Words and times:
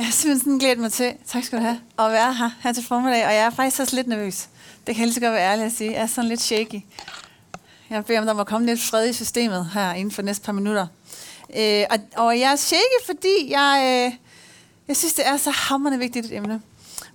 Jeg 0.00 0.06
har 0.06 0.12
simpelthen 0.12 0.40
sådan 0.40 0.58
glædet 0.58 0.78
mig 0.78 0.92
til, 0.92 1.14
tak 1.26 1.44
skal 1.44 1.58
du 1.58 1.64
have, 1.64 1.80
at 1.98 2.12
være 2.12 2.34
her, 2.34 2.50
her 2.60 2.72
til 2.72 2.84
formiddag, 2.84 3.26
og 3.26 3.32
jeg 3.32 3.40
er 3.40 3.50
faktisk 3.50 3.80
også 3.80 3.96
lidt 3.96 4.06
nervøs. 4.06 4.48
Det 4.86 4.94
kan 4.94 5.04
jeg 5.04 5.12
lige 5.12 5.26
godt 5.26 5.34
være 5.34 5.52
ærlig 5.52 5.64
at 5.64 5.72
sige. 5.72 5.92
Jeg 5.92 6.02
er 6.02 6.06
sådan 6.06 6.28
lidt 6.28 6.40
shaky. 6.40 6.80
Jeg 7.90 8.04
beder 8.04 8.20
om, 8.20 8.26
der 8.26 8.32
må 8.32 8.44
komme 8.44 8.66
lidt 8.66 8.82
fred 8.82 9.08
i 9.08 9.12
systemet 9.12 9.70
her 9.74 9.92
inden 9.92 10.10
for 10.10 10.22
næste 10.22 10.44
par 10.44 10.52
minutter. 10.52 10.86
Øh, 11.56 11.84
og, 11.90 11.98
og 12.16 12.38
jeg 12.38 12.52
er 12.52 12.56
shaky, 12.56 13.06
fordi 13.06 13.50
jeg, 13.50 13.82
øh, 13.84 14.18
jeg 14.88 14.96
synes, 14.96 15.14
det 15.14 15.26
er 15.26 15.36
så 15.36 15.50
hammerende 15.50 15.98
vigtigt 15.98 16.26
et 16.26 16.36
emne. 16.36 16.62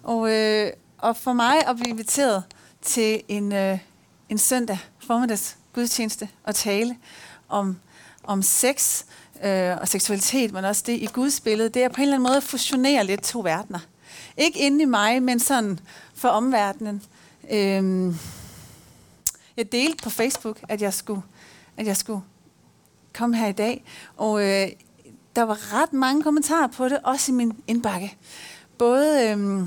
Og, 0.04 0.32
øh, 0.32 0.72
og 0.98 1.18
for 1.18 1.34
mig 1.34 1.68
at 1.68 1.76
blive 1.76 1.90
inviteret 1.90 2.44
til 2.82 3.22
en, 3.28 3.54
øh, 3.54 3.80
en 4.30 4.38
søndag 4.38 4.80
formiddags 5.08 5.58
gudstjeneste 5.74 6.30
og 6.44 6.56
tale 6.56 6.98
om, 7.50 7.78
om 8.24 8.42
sex 8.42 9.04
øh, 9.44 9.78
og 9.82 9.88
seksualitet, 9.88 10.54
men 10.54 10.66
også 10.66 10.84
det 10.86 11.02
i 11.02 11.06
Guds 11.06 11.40
billede, 11.40 11.70
det 11.70 11.84
er 11.84 11.90
på 11.90 11.96
en 11.96 12.02
eller 12.02 12.16
anden 12.16 12.28
måde 12.28 12.38
at 12.38 12.44
fusionere 12.44 13.06
lidt 13.06 13.24
to 13.24 13.40
verdener. 13.40 13.80
Ikke 14.38 14.60
inde 14.60 14.82
i 14.82 14.86
mig, 14.86 15.24
men 15.24 15.40
sådan 15.40 15.80
for 16.16 16.30
omverdenen. 16.30 17.02
Øh, 17.52 18.16
jeg 19.58 19.72
delte 19.72 20.04
på 20.04 20.10
Facebook, 20.10 20.60
at 20.70 20.82
jeg 20.82 20.94
skulle, 20.94 21.22
at 21.78 21.88
jeg 21.88 21.98
skulle 21.98 22.22
komme 23.14 23.38
her 23.38 23.48
i 23.48 23.52
dag, 23.52 23.84
og 24.18 24.44
øh, 24.44 24.68
der 25.36 25.44
var 25.44 25.74
ret 25.74 25.94
mange 25.94 26.24
kommentarer 26.24 26.68
på 26.68 26.90
det, 26.90 27.00
også 27.04 27.32
i 27.32 27.36
min 27.36 27.54
indbakke. 27.68 28.18
Både, 28.78 29.30
øh, 29.30 29.64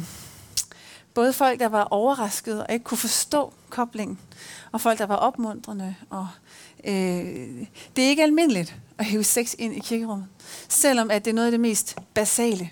både 1.14 1.32
folk, 1.32 1.60
der 1.60 1.68
var 1.68 1.84
overraskede 1.84 2.66
og 2.66 2.72
ikke 2.72 2.84
kunne 2.84 2.98
forstå 2.98 3.52
koblingen, 3.70 4.18
og 4.72 4.80
folk, 4.80 4.98
der 4.98 5.06
var 5.06 5.16
opmuntrende. 5.16 5.94
Og, 6.10 6.28
øh, 6.84 7.66
det 7.96 8.04
er 8.04 8.08
ikke 8.08 8.22
almindeligt 8.22 8.76
at 8.98 9.04
hæve 9.04 9.24
sex 9.24 9.54
ind 9.58 9.76
i 9.76 9.78
kirkerummet, 9.78 10.26
selvom 10.68 11.10
at 11.10 11.24
det 11.24 11.30
er 11.30 11.34
noget 11.34 11.46
af 11.46 11.50
det 11.50 11.60
mest 11.60 11.96
basale, 12.14 12.70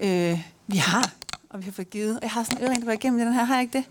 øh, 0.00 0.40
vi 0.66 0.76
har, 0.76 1.10
og 1.50 1.58
vi 1.60 1.64
har 1.64 1.72
fået 1.72 1.90
givet. 1.90 2.16
Og 2.16 2.22
jeg 2.22 2.30
har 2.30 2.44
sådan 2.44 2.58
en 2.58 2.64
øring, 2.64 2.80
der 2.80 2.86
går 2.86 2.92
igennem 2.92 3.20
den 3.20 3.32
her, 3.32 3.44
har 3.44 3.54
jeg 3.54 3.62
ikke 3.62 3.78
det? 3.78 3.84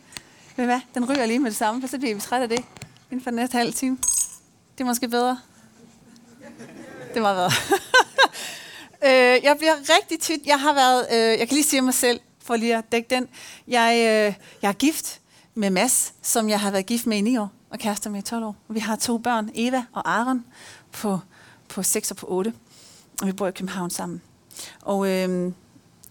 Men 0.55 0.65
hvad? 0.65 0.79
Den 0.93 1.09
ryger 1.09 1.25
lige 1.25 1.39
med 1.39 1.51
det 1.51 1.57
samme, 1.57 1.81
for 1.81 1.87
så 1.87 1.97
bliver 1.97 2.15
vi 2.15 2.21
træt 2.21 2.41
af 2.41 2.49
det 2.49 2.63
inden 3.11 3.23
for 3.23 3.29
den 3.29 3.39
næste 3.39 3.57
halve 3.57 3.71
time. 3.71 3.97
Det 4.77 4.83
er 4.83 4.85
måske 4.85 5.07
bedre. 5.07 5.39
Det 7.09 7.17
er 7.17 7.21
meget 7.21 7.35
bedre. 7.35 7.51
øh, 9.35 9.43
jeg 9.43 9.57
bliver 9.57 9.75
rigtig 9.97 10.19
tit, 10.19 10.41
jeg 10.45 10.59
har 10.59 10.73
været, 10.73 11.07
øh, 11.11 11.39
jeg 11.39 11.47
kan 11.47 11.55
lige 11.55 11.63
sige 11.63 11.81
mig 11.81 11.93
selv, 11.93 12.19
for 12.43 12.55
lige 12.55 12.77
at 12.77 12.91
dække 12.91 13.09
den. 13.09 13.27
Jeg, 13.67 13.93
øh, 13.93 14.33
jeg 14.61 14.69
er 14.69 14.73
gift 14.73 15.19
med 15.55 15.69
Mads, 15.69 16.13
som 16.21 16.49
jeg 16.49 16.59
har 16.59 16.71
været 16.71 16.85
gift 16.85 17.07
med 17.07 17.17
i 17.17 17.21
9 17.21 17.37
år, 17.37 17.51
og 17.69 17.79
kærester 17.79 18.09
med 18.09 18.19
i 18.19 18.21
12 18.21 18.43
år. 18.43 18.55
Vi 18.69 18.79
har 18.79 18.95
to 18.95 19.17
børn, 19.17 19.49
Eva 19.55 19.83
og 19.93 20.11
Aaron, 20.17 20.45
på, 20.91 21.19
på 21.73 21.83
6 21.83 22.11
og 22.11 22.17
på 22.17 22.25
8. 22.29 22.53
Og 23.21 23.27
vi 23.27 23.31
bor 23.31 23.47
i 23.47 23.51
København 23.51 23.89
sammen. 23.89 24.21
Og 24.81 25.09
øh, 25.09 25.51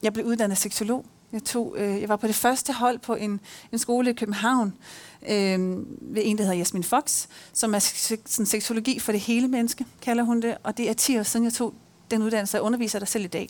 jeg 0.02 0.12
blev 0.12 0.26
uddannet 0.26 0.58
seksolog. 0.58 1.04
Jeg, 1.32 1.44
tog, 1.44 1.74
øh, 1.78 2.00
jeg 2.00 2.08
var 2.08 2.16
på 2.16 2.26
det 2.26 2.34
første 2.34 2.72
hold 2.72 2.98
på 2.98 3.14
en, 3.14 3.40
en 3.72 3.78
skole 3.78 4.10
i 4.10 4.12
København, 4.12 4.74
øh, 5.22 5.58
ved 6.00 6.22
en, 6.24 6.38
der 6.38 6.44
hedder 6.44 6.56
Jasmin 6.56 6.84
Fox, 6.84 7.26
som 7.52 7.74
er 7.74 7.78
sådan, 7.78 8.46
seksologi 8.46 8.98
for 8.98 9.12
det 9.12 9.20
hele 9.20 9.48
menneske, 9.48 9.86
kalder 10.02 10.22
hun 10.22 10.42
det. 10.42 10.56
Og 10.62 10.76
det 10.76 10.90
er 10.90 10.92
10 10.92 11.18
år 11.18 11.22
siden, 11.22 11.44
jeg 11.44 11.52
tog 11.52 11.74
den 12.10 12.22
uddannelse, 12.22 12.60
og 12.60 12.64
underviser 12.66 12.98
der 12.98 13.06
selv 13.06 13.24
i 13.24 13.28
dag. 13.28 13.48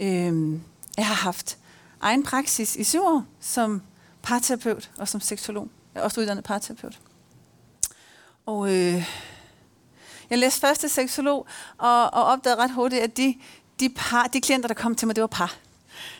Øh, 0.00 0.58
jeg 0.96 1.06
har 1.06 1.14
haft 1.14 1.58
egen 2.00 2.22
praksis 2.22 2.76
i 2.76 2.84
syv 2.84 3.02
år 3.02 3.24
som 3.40 3.82
parterapeut 4.22 4.90
og 4.98 5.08
som 5.08 5.20
seksolog. 5.20 5.68
Jeg 5.94 6.00
er 6.00 6.04
også 6.04 6.20
uddannet 6.20 6.44
parterapeut. 6.44 7.00
Og 8.46 8.74
øh, 8.74 9.04
jeg 10.32 10.38
læste 10.38 10.60
først 10.60 10.80
til 10.80 10.90
seksolog, 10.90 11.46
og, 11.78 12.14
og 12.14 12.24
opdagede 12.24 12.60
ret 12.60 12.70
hurtigt, 12.70 13.02
at 13.02 13.16
de, 13.16 13.34
de, 13.80 13.88
par, 13.88 14.26
de 14.26 14.40
klienter, 14.40 14.66
der 14.66 14.74
kom 14.74 14.94
til 14.94 15.06
mig, 15.06 15.16
det 15.16 15.22
var 15.22 15.26
par. 15.26 15.56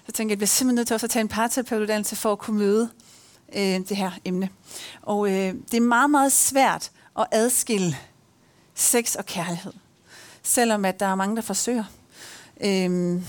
Så 0.06 0.12
tænkte 0.12 0.20
jeg, 0.20 0.26
at 0.26 0.30
jeg 0.30 0.38
bliver 0.38 0.46
simpelthen 0.46 0.74
nødt 0.74 0.86
til 0.86 0.94
også 0.94 1.06
at 1.06 1.10
tage 1.10 1.20
en 1.20 1.28
parterapeutuddannelse 1.28 2.16
for 2.16 2.32
at 2.32 2.38
kunne 2.38 2.58
møde 2.58 2.90
øh, 3.56 3.62
det 3.88 3.96
her 3.96 4.10
emne. 4.24 4.48
Og 5.02 5.30
øh, 5.30 5.54
det 5.70 5.76
er 5.76 5.80
meget, 5.80 6.10
meget 6.10 6.32
svært 6.32 6.90
at 7.18 7.26
adskille 7.30 7.96
sex 8.74 9.14
og 9.14 9.26
kærlighed. 9.26 9.72
Selvom 10.42 10.84
at 10.84 11.00
der 11.00 11.06
er 11.06 11.14
mange, 11.14 11.36
der 11.36 11.42
forsøger. 11.42 11.84
Øhm, 12.60 13.24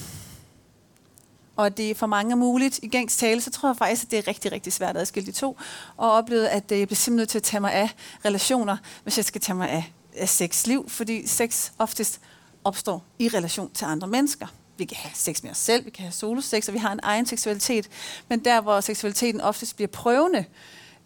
og 1.56 1.78
det 1.78 1.92
er 1.92 1.96
for 1.96 2.08
mange 2.08 2.36
muligt 2.36 2.80
i 2.84 2.88
gængs 2.88 3.18
tale, 3.18 3.42
så 3.42 3.52
tror 3.52 3.70
jeg 3.70 3.78
faktisk, 3.78 4.04
at 4.04 4.12
det 4.12 4.20
er 4.20 4.28
rigtig, 4.28 4.52
rigtig 4.52 4.74
svært 4.74 4.96
at 4.96 5.02
adskille 5.02 5.28
de 5.28 5.32
to. 5.32 5.58
Og 5.98 6.12
oplevede, 6.12 6.50
at 6.50 6.72
øh, 6.72 6.80
jeg 6.80 6.88
bliver 6.88 6.96
simpelthen 6.96 7.16
nødt 7.16 7.30
til 7.30 7.38
at 7.38 7.44
tage 7.44 7.62
mig 7.62 7.74
af 7.74 7.90
relationer, 8.26 8.78
hvis 9.04 9.18
jeg 9.18 9.26
skal 9.26 9.42
tage 9.42 9.56
mig 9.56 9.70
af, 9.70 9.94
af 10.16 10.30
sexliv, 10.30 10.90
fordi 10.90 11.28
sex 11.28 11.72
oftest 11.80 12.20
opstår 12.64 13.06
i 13.20 13.28
relation 13.28 13.72
til 13.74 13.86
andre 13.86 14.08
mennesker. 14.08 14.48
Vi 14.78 14.86
kan 14.86 14.98
have 14.98 15.12
sex 15.16 15.44
med 15.44 15.52
os 15.52 15.58
selv, 15.58 15.86
vi 15.86 15.90
kan 15.90 16.04
have 16.04 16.12
solosex, 16.12 16.68
og 16.68 16.74
vi 16.74 16.80
har 16.80 16.92
en 16.92 17.00
egen 17.04 17.26
seksualitet. 17.26 17.90
Men 18.30 18.46
der, 18.46 18.62
hvor 18.62 18.82
seksualiteten 18.82 19.42
oftest 19.42 19.76
bliver 19.76 19.88
prøvende 19.88 20.46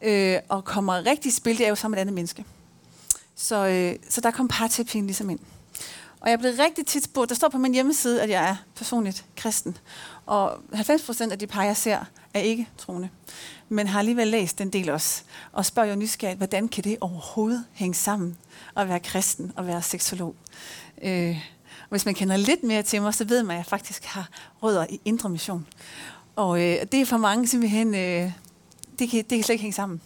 øh, 0.01 0.39
og 0.49 0.65
kommer 0.65 1.05
rigtig 1.05 1.29
i 1.29 1.33
spil, 1.33 1.57
det 1.57 1.65
er 1.65 1.69
jo 1.69 1.75
sammen 1.75 1.95
med 1.95 1.97
et 1.97 2.01
andet 2.01 2.13
menneske. 2.13 2.45
Så, 3.35 3.67
øh, 3.67 3.95
så 4.09 4.21
der 4.21 4.31
kom 4.31 4.47
parterapien 4.47 5.05
ligesom 5.05 5.29
ind. 5.29 5.39
Og 6.19 6.29
jeg 6.29 6.39
blev 6.39 6.53
rigtig 6.59 6.85
tit 6.85 7.03
spurgt, 7.03 7.29
der 7.29 7.35
står 7.35 7.49
på 7.49 7.57
min 7.57 7.73
hjemmeside, 7.73 8.21
at 8.21 8.29
jeg 8.29 8.49
er 8.49 8.55
personligt 8.75 9.25
kristen. 9.35 9.77
Og 10.25 10.57
90 10.73 11.01
procent 11.01 11.31
af 11.31 11.39
de 11.39 11.47
par, 11.47 11.63
jeg 11.63 11.77
ser, 11.77 12.05
er 12.33 12.39
ikke 12.39 12.69
troende. 12.77 13.09
Men 13.69 13.87
har 13.87 13.99
alligevel 13.99 14.27
læst 14.27 14.57
den 14.57 14.69
del 14.69 14.89
også. 14.89 15.23
Og 15.51 15.65
spørger 15.65 15.89
jo 15.89 15.95
nysgerrigt, 15.95 16.37
hvordan 16.37 16.67
kan 16.67 16.83
det 16.83 16.97
overhovedet 17.01 17.65
hænge 17.73 17.93
sammen 17.93 18.37
at 18.75 18.89
være 18.89 18.99
kristen 18.99 19.51
og 19.55 19.67
være 19.67 19.81
seksolog? 19.81 20.35
Øh, 21.01 21.37
og 21.81 21.89
hvis 21.89 22.05
man 22.05 22.15
kender 22.15 22.37
lidt 22.37 22.63
mere 22.63 22.83
til 22.83 23.01
mig, 23.01 23.13
så 23.13 23.25
ved 23.25 23.43
man, 23.43 23.51
at 23.51 23.57
jeg 23.57 23.65
faktisk 23.65 24.05
har 24.05 24.29
rødder 24.63 24.85
i 24.89 25.01
indre 25.05 25.29
mission. 25.29 25.67
Og 26.35 26.61
øh, 26.61 26.85
det 26.91 27.01
er 27.01 27.05
for 27.05 27.17
mange 27.17 27.47
simpelthen, 27.47 27.95
øh, 27.95 28.31
det, 28.99 29.09
kan, 29.09 29.19
det 29.19 29.29
kan 29.29 29.43
slet 29.43 29.49
ikke 29.49 29.61
hænge 29.61 29.75
sammen. 29.75 30.01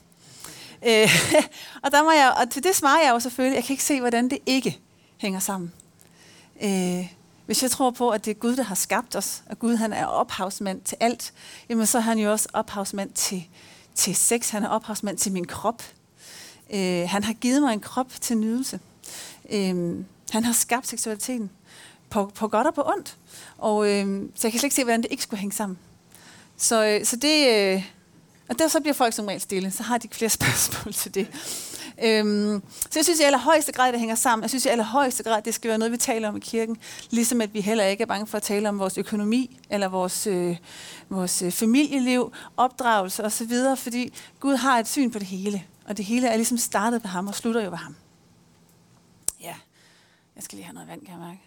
Øh, 0.88 1.09
og, 1.83 1.91
der 1.91 2.03
må 2.03 2.11
jeg, 2.11 2.35
og 2.41 2.50
til 2.50 2.63
det 2.63 2.75
svarer 2.75 3.03
jeg 3.03 3.11
jo 3.13 3.19
selvfølgelig, 3.19 3.55
jeg 3.55 3.63
kan 3.63 3.73
ikke 3.73 3.83
se, 3.83 4.00
hvordan 4.00 4.29
det 4.29 4.38
ikke 4.45 4.79
hænger 5.17 5.39
sammen. 5.39 5.73
Øh, 6.63 7.20
hvis 7.51 7.63
jeg 7.63 7.72
tror 7.72 7.91
på, 7.91 8.09
at 8.09 8.25
det 8.25 8.31
er 8.31 8.35
Gud, 8.35 8.56
der 8.56 8.63
har 8.63 8.75
skabt 8.75 9.16
os, 9.16 9.44
og 9.50 9.59
Gud 9.59 9.75
han 9.75 9.94
er 9.94 10.06
ophavsmand 10.06 10.81
til 10.81 10.97
alt, 11.00 11.34
jamen 11.69 11.85
så 11.85 11.97
er 11.97 12.01
han 12.01 12.19
jo 12.19 12.31
også 12.31 12.47
ophavsmand 12.53 13.12
til, 13.12 13.47
til 13.95 14.16
sex, 14.16 14.50
han 14.50 14.63
er 14.63 14.67
ophavsmand 14.67 15.17
til 15.17 15.31
min 15.31 15.45
krop. 15.45 15.84
Øh, 16.73 17.09
han 17.09 17.23
har 17.23 17.34
givet 17.34 17.62
mig 17.62 17.73
en 17.73 17.79
krop 17.79 18.12
til 18.22 18.38
nydelse. 18.38 18.79
Øh, 19.50 19.95
han 20.31 20.44
har 20.44 20.53
skabt 20.53 20.88
seksualiteten 20.88 21.50
på, 22.09 22.31
på 22.35 22.47
godt 22.47 22.67
og 22.67 22.73
på 22.73 22.84
ondt. 22.85 23.17
Og, 23.57 23.89
øh, 23.89 24.29
så 24.35 24.47
jeg 24.47 24.51
kan 24.51 24.59
slet 24.59 24.63
ikke 24.63 24.75
se, 24.75 24.83
hvordan 24.83 25.01
det 25.01 25.12
ikke 25.12 25.23
skulle 25.23 25.39
hænge 25.39 25.56
sammen. 25.56 25.78
Så, 26.57 26.85
øh, 26.85 27.06
så 27.06 27.16
det... 27.16 27.47
Øh, 27.47 27.83
og 28.50 28.59
der 28.59 28.68
så 28.68 28.79
bliver 28.79 28.94
folk 28.94 29.13
som 29.13 29.25
regel 29.25 29.41
stille, 29.41 29.72
så 29.72 29.83
har 29.83 29.97
de 29.97 30.07
flere 30.12 30.29
spørgsmål 30.39 30.94
til 30.94 31.16
det. 31.16 31.28
Øhm, 32.03 32.63
så 32.89 33.00
jeg 33.00 33.03
synes 33.03 33.19
i 33.19 33.23
allerhøjeste 33.23 33.72
grad, 33.72 33.91
det 33.91 34.00
hænger 34.00 34.16
sammen. 34.16 34.44
Jeg 34.44 34.50
synes 34.50 34.66
i 34.66 34.67
allerhøjeste 34.67 35.23
grad, 35.23 35.41
det 35.41 35.53
skal 35.53 35.69
være 35.69 35.78
noget, 35.78 35.91
vi 35.91 35.97
taler 35.97 36.29
om 36.29 36.38
i 36.38 36.39
kirken. 36.39 36.78
Ligesom 37.09 37.41
at 37.41 37.53
vi 37.53 37.62
heller 37.62 37.84
ikke 37.84 38.01
er 38.01 38.06
bange 38.06 38.28
for 38.28 38.38
at 38.38 38.44
tale 38.44 38.69
om 38.69 38.79
vores 38.79 38.97
økonomi, 38.97 39.59
eller 39.69 39.88
vores, 39.88 40.28
øh, 40.28 40.57
vores 41.09 41.41
øh, 41.41 41.51
familieliv, 41.51 42.34
opdragelse 42.57 43.23
osv., 43.23 43.53
fordi 43.75 44.13
Gud 44.39 44.56
har 44.56 44.79
et 44.79 44.88
syn 44.88 45.12
på 45.12 45.19
det 45.19 45.28
hele. 45.28 45.63
Og 45.85 45.97
det 45.97 46.06
hele 46.06 46.28
er 46.28 46.35
ligesom 46.35 46.57
startet 46.57 47.03
ved 47.03 47.09
ham 47.09 47.28
og 47.28 47.35
slutter 47.35 47.62
jo 47.62 47.69
ved 47.69 47.78
ham. 47.78 47.95
Ja, 49.41 49.56
jeg 50.35 50.44
skal 50.44 50.56
lige 50.56 50.66
have 50.66 50.73
noget 50.73 50.89
vand, 50.89 51.06
kan 51.06 51.09
jeg 51.09 51.28
mærke. 51.28 51.41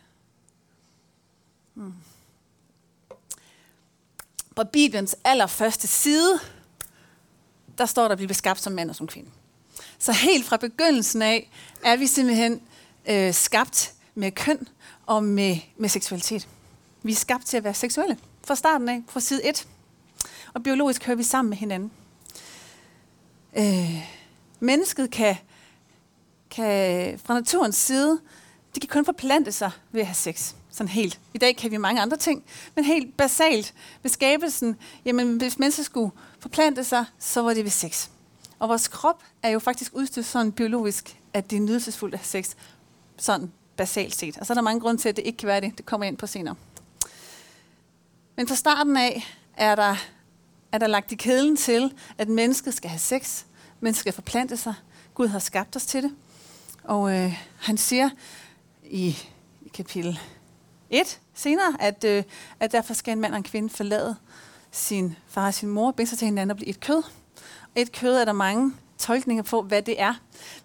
Hmm. 1.75 1.95
På 4.57 4.65
Bibelens 4.65 5.17
allerførste 5.25 5.87
side, 5.87 6.41
der 7.79 7.87
står 7.87 8.03
der, 8.03 8.13
at 8.13 8.19
vi 8.19 8.27
bliver 8.27 8.35
skabt 8.35 8.61
som 8.61 8.73
mand 8.73 8.91
og 8.91 8.97
som 8.97 9.07
kvinde. 9.07 9.31
Så 9.99 10.13
helt 10.13 10.45
fra 10.45 10.57
begyndelsen 10.57 11.23
af 11.23 11.51
er 11.85 11.97
vi 11.97 12.07
simpelthen 12.07 12.61
øh, 13.09 13.35
skabt 13.35 13.93
med 14.15 14.33
køn 14.33 14.69
og 15.07 15.25
med, 15.25 15.57
med 15.77 15.89
seksualitet. 15.89 16.49
Vi 17.03 17.13
er 17.13 17.17
skabt 17.17 17.47
til 17.47 17.57
at 17.57 17.65
være 17.65 17.75
seksuelle 17.75 18.19
fra 18.45 18.55
starten 18.55 18.89
af, 18.89 19.03
fra 19.09 19.21
side 19.21 19.49
1. 19.49 19.67
Og 20.55 20.63
biologisk 20.63 21.05
hører 21.05 21.17
vi 21.17 21.23
sammen 21.23 21.51
med 21.51 21.59
hinanden. 21.59 21.91
Øh, 23.57 24.05
mennesket 24.61 25.11
kan, 25.11 25.37
kan 26.51 27.19
fra 27.25 27.35
naturens 27.35 27.77
side, 27.77 28.21
det 28.75 28.83
kan 28.83 28.89
kun 28.89 29.05
forplante 29.05 29.53
sig 29.53 29.71
ved 29.93 30.01
at 30.01 30.07
have 30.07 30.15
sex. 30.15 30.55
Sådan 30.71 30.89
helt. 30.89 31.21
I 31.35 31.39
dag 31.39 31.57
kan 31.57 31.71
vi 31.71 31.77
mange 31.77 32.03
andre 32.03 32.17
ting, 32.17 32.45
men 32.75 32.85
helt 32.85 33.17
basalt 33.17 33.75
ved 34.03 34.11
skabelsen, 34.11 34.77
jamen 35.05 35.37
hvis 35.37 35.59
mennesker 35.59 35.83
skulle 35.83 36.11
forplante 36.39 36.85
sig, 36.85 37.05
så 37.19 37.43
var 37.43 37.55
det 37.55 37.65
ved 37.65 37.71
sex. 37.71 38.09
Og 38.65 38.69
vores 38.69 38.89
krop 38.89 39.23
er 39.43 39.49
jo 39.49 39.59
faktisk 39.59 39.95
udstyret 39.95 40.27
sådan 40.27 40.53
biologisk, 40.53 41.21
at 41.33 41.51
det 41.51 41.57
er 41.57 41.61
nydelsesfuldt 41.61 42.15
at 42.15 42.21
have 42.21 42.27
sex. 42.27 42.55
Sådan 43.17 43.53
basalt 43.77 44.15
set. 44.15 44.27
Altså, 44.27 44.41
og 44.41 44.47
så 44.47 44.53
er 44.53 44.55
der 44.55 44.63
mange 44.63 44.81
grunde 44.81 45.01
til, 45.03 45.09
at 45.09 45.17
det 45.17 45.27
ikke 45.27 45.37
kan 45.37 45.47
være 45.47 45.61
det. 45.61 45.79
Det 45.79 45.87
kommer 45.87 46.05
jeg 46.05 46.09
ind 46.09 46.17
på 46.17 46.27
senere. 46.27 46.55
Men 48.37 48.49
fra 48.49 48.55
starten 48.55 48.97
af 48.97 49.37
er 49.57 49.75
der, 49.75 49.97
er 50.73 50.79
der 50.79 50.87
lagt 50.87 51.13
i 51.13 51.15
kæden 51.15 51.57
til, 51.57 51.93
at 52.19 52.29
mennesket 52.29 52.75
skal 52.75 52.91
have 52.91 52.99
sex. 52.99 53.45
Mennesket 53.81 54.01
skal 54.01 54.13
forplante 54.13 54.57
sig. 54.57 54.75
Gud 55.15 55.29
har 55.29 55.39
skabt 55.39 55.77
os 55.77 55.87
til 55.87 56.03
det. 56.03 56.15
Og 56.85 57.13
øh, 57.13 57.45
han 57.61 57.79
siger 57.79 58.11
i, 58.85 59.19
i 59.63 59.69
kapitel 59.75 60.21
1 60.91 61.21
senere, 61.35 61.77
at, 61.81 62.05
øh, 62.05 62.25
at 62.61 62.73
derfor 62.73 62.95
skal 62.95 63.13
en 63.13 63.21
mand 63.21 63.33
og 63.33 63.39
en 63.39 63.45
kvinde 63.45 63.71
forlade 63.71 64.17
sin 64.71 65.17
far 65.29 65.47
og 65.47 65.55
sin 65.55 65.69
mor, 65.69 65.91
binde 65.91 66.09
sig 66.09 66.19
til 66.19 66.27
hinanden 66.27 66.51
og 66.51 66.57
blive 66.57 66.69
et 66.69 66.81
kød. 66.81 67.03
Et 67.75 67.93
kød 67.93 68.15
er 68.15 68.25
der 68.25 68.33
mange 68.33 68.73
tolkninger 68.99 69.43
på, 69.43 69.63
hvad 69.63 69.83
det 69.83 70.01
er. 70.01 70.15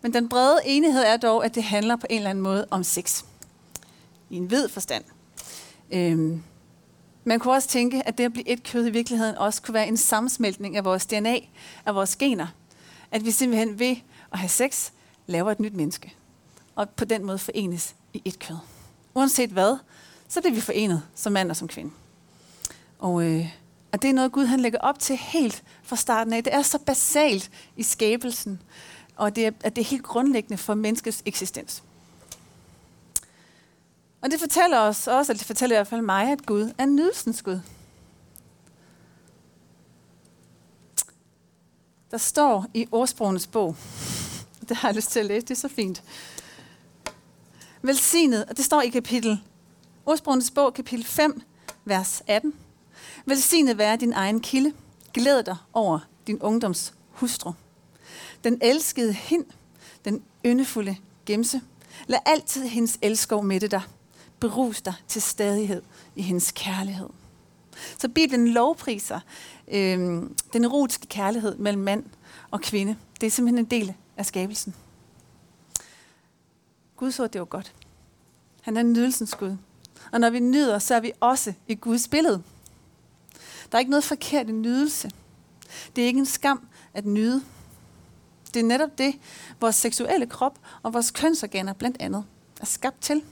Men 0.01 0.13
den 0.13 0.29
brede 0.29 0.59
enighed 0.65 1.01
er 1.01 1.17
dog, 1.17 1.45
at 1.45 1.55
det 1.55 1.63
handler 1.63 1.95
på 1.95 2.07
en 2.09 2.17
eller 2.17 2.29
anden 2.29 2.43
måde 2.43 2.67
om 2.71 2.83
sex. 2.83 3.23
I 4.29 4.35
en 4.37 4.51
vid 4.51 4.69
forstand. 4.69 5.03
Øhm, 5.91 6.43
man 7.23 7.39
kunne 7.39 7.53
også 7.53 7.67
tænke, 7.67 8.07
at 8.07 8.17
det 8.17 8.23
at 8.23 8.33
blive 8.33 8.47
et 8.47 8.63
kød 8.63 8.87
i 8.87 8.89
virkeligheden 8.89 9.35
også 9.35 9.61
kunne 9.61 9.73
være 9.73 9.87
en 9.87 9.97
sammensmeltning 9.97 10.77
af 10.77 10.85
vores 10.85 11.05
DNA, 11.05 11.39
af 11.85 11.95
vores 11.95 12.15
gener. 12.15 12.47
At 13.11 13.25
vi 13.25 13.31
simpelthen 13.31 13.79
ved 13.79 13.95
at 14.31 14.39
have 14.39 14.49
sex, 14.49 14.91
laver 15.27 15.51
et 15.51 15.59
nyt 15.59 15.73
menneske. 15.73 16.13
Og 16.75 16.89
på 16.89 17.05
den 17.05 17.25
måde 17.25 17.37
forenes 17.37 17.95
i 18.13 18.21
et 18.25 18.39
kød. 18.39 18.57
Uanset 19.13 19.49
hvad, 19.49 19.77
så 20.27 20.41
bliver 20.41 20.55
vi 20.55 20.61
forenet 20.61 21.03
som 21.15 21.33
mand 21.33 21.49
og 21.49 21.55
som 21.55 21.67
kvinde. 21.67 21.91
Og, 22.99 23.23
øh, 23.23 23.53
og 23.91 24.01
det 24.01 24.09
er 24.09 24.13
noget, 24.13 24.31
Gud 24.31 24.45
han 24.45 24.59
lægger 24.59 24.79
op 24.79 24.99
til 24.99 25.17
helt 25.17 25.63
fra 25.83 25.95
starten 25.95 26.33
af. 26.33 26.43
Det 26.43 26.53
er 26.53 26.61
så 26.61 26.79
basalt 26.79 27.51
i 27.75 27.83
skabelsen, 27.83 28.61
og 29.15 29.35
det 29.35 29.45
er, 29.45 29.51
at 29.63 29.75
det 29.75 29.81
er 29.81 29.85
helt 29.85 30.03
grundlæggende 30.03 30.57
for 30.57 30.73
menneskets 30.73 31.23
eksistens. 31.25 31.83
Og 34.21 34.31
det 34.31 34.39
fortæller 34.39 34.79
os 34.79 35.07
også, 35.07 35.31
eller 35.31 35.37
det 35.37 35.47
fortæller 35.47 35.75
i 35.75 35.77
hvert 35.77 35.87
fald 35.87 36.01
mig, 36.01 36.31
at 36.31 36.45
Gud 36.45 36.73
er 36.77 36.85
nydelsens 36.85 37.41
Gud. 37.41 37.59
Der 42.11 42.17
står 42.17 42.65
i 42.73 42.87
ordsprogenes 42.91 43.47
bog, 43.47 43.75
det 44.69 44.77
har 44.77 44.87
jeg 44.87 44.95
lyst 44.95 45.11
til 45.11 45.19
at 45.19 45.25
læse, 45.25 45.45
det 45.45 45.51
er 45.51 45.59
så 45.59 45.67
fint. 45.67 46.03
Velsignet, 47.81 48.45
og 48.45 48.57
det 48.57 48.65
står 48.65 48.81
i 48.81 48.89
kapitel, 48.89 49.41
ordsprogenes 50.05 50.51
bog, 50.51 50.73
kapitel 50.73 51.05
5, 51.05 51.41
vers 51.85 52.23
18. 52.27 52.53
Velsignet 53.25 53.77
være 53.77 53.95
din 53.95 54.13
egen 54.13 54.39
kilde. 54.39 54.73
Glæd 55.13 55.43
dig 55.43 55.57
over 55.73 55.99
din 56.27 56.41
ungdoms 56.41 56.93
hustru. 57.09 57.51
Den 58.43 58.59
elskede 58.61 59.13
hin, 59.13 59.45
den 60.05 60.23
yndefulde 60.45 60.95
gemse. 61.25 61.61
Lad 62.07 62.19
altid 62.25 62.67
hendes 62.67 62.97
elskov 63.01 63.43
mætte 63.43 63.67
dig. 63.67 63.81
Berus 64.39 64.81
dig 64.81 64.93
til 65.07 65.21
stadighed 65.21 65.81
i 66.15 66.21
hendes 66.21 66.51
kærlighed. 66.51 67.09
Så 67.99 68.09
Bibelen 68.09 68.47
lovpriser 68.47 69.19
øh, 69.67 70.23
den 70.53 70.63
erotiske 70.63 71.07
kærlighed 71.07 71.55
mellem 71.55 71.81
mand 71.81 72.03
og 72.51 72.61
kvinde. 72.61 72.95
Det 73.21 73.27
er 73.27 73.31
simpelthen 73.31 73.65
en 73.65 73.71
del 73.71 73.93
af 74.17 74.25
skabelsen. 74.25 74.75
Gud 76.97 77.11
så, 77.11 77.23
at 77.23 77.33
det 77.33 77.39
var 77.39 77.45
godt. 77.45 77.73
Han 78.61 78.77
er 78.77 78.83
nydelsens 78.83 79.35
Gud. 79.35 79.57
Og 80.11 80.19
når 80.19 80.29
vi 80.29 80.39
nyder, 80.39 80.79
så 80.79 80.95
er 80.95 80.99
vi 80.99 81.11
også 81.19 81.53
i 81.67 81.75
Guds 81.75 82.07
billede. 82.07 82.43
Der 83.71 83.77
er 83.77 83.79
ikke 83.79 83.91
noget 83.91 84.03
forkert 84.03 84.49
i 84.49 84.51
nydelse. 84.51 85.11
Det 85.95 86.01
er 86.01 86.07
ikke 86.07 86.19
en 86.19 86.25
skam 86.25 86.67
at 86.93 87.05
nyde. 87.05 87.43
Det 88.53 88.59
er 88.59 88.63
netop 88.63 88.97
det, 88.97 89.19
vores 89.61 89.75
seksuelle 89.75 90.27
krop 90.27 90.59
og 90.83 90.93
vores 90.93 91.11
kønsorganer 91.11 91.73
blandt 91.73 91.97
andet 91.99 92.25
er 92.61 92.65
skabt 92.65 93.01
til. 93.01 93.23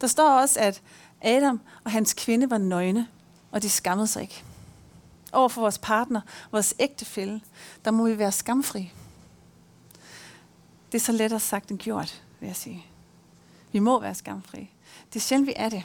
Der 0.00 0.06
står 0.06 0.30
også, 0.30 0.60
at 0.60 0.82
Adam 1.22 1.60
og 1.84 1.90
hans 1.90 2.14
kvinde 2.14 2.50
var 2.50 2.58
nøgne, 2.58 3.08
og 3.50 3.62
de 3.62 3.70
skammede 3.70 4.06
sig 4.06 4.22
ikke. 4.22 4.44
Over 5.32 5.48
for 5.48 5.60
vores 5.60 5.78
partner, 5.78 6.20
vores 6.52 6.74
ægtefælle, 6.78 7.40
der 7.84 7.90
må 7.90 8.08
vi 8.08 8.18
være 8.18 8.32
skamfri. 8.32 8.92
Det 10.92 10.98
er 10.98 11.04
så 11.04 11.12
lettere 11.12 11.40
sagt 11.40 11.70
end 11.70 11.78
gjort, 11.78 12.22
vil 12.40 12.46
jeg 12.46 12.56
sige. 12.56 12.86
Vi 13.72 13.78
må 13.78 14.00
være 14.00 14.14
skamfri. 14.14 14.70
Det 15.12 15.16
er 15.16 15.20
sjældent, 15.20 15.48
vi 15.48 15.52
er 15.56 15.68
det. 15.68 15.84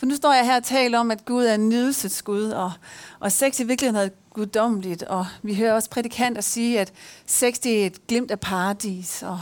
For 0.00 0.06
nu 0.06 0.16
står 0.16 0.32
jeg 0.32 0.44
her 0.44 0.56
og 0.56 0.64
taler 0.64 0.98
om, 0.98 1.10
at 1.10 1.24
Gud 1.24 1.44
er 1.44 1.56
nydelsets 1.56 2.22
Gud, 2.22 2.50
og, 2.50 2.72
og 3.18 3.32
sex 3.32 3.60
i 3.60 3.64
virkeligheden 3.64 4.06
er 4.06 4.14
guddommeligt. 4.30 5.02
Og 5.02 5.26
vi 5.42 5.54
hører 5.54 5.72
også 5.72 5.90
prædikanter 5.90 6.40
sige, 6.40 6.80
at 6.80 6.92
sex 7.26 7.58
det 7.58 7.82
er 7.82 7.86
et 7.86 8.06
glimt 8.06 8.30
af 8.30 8.40
paradis, 8.40 9.22
og 9.22 9.40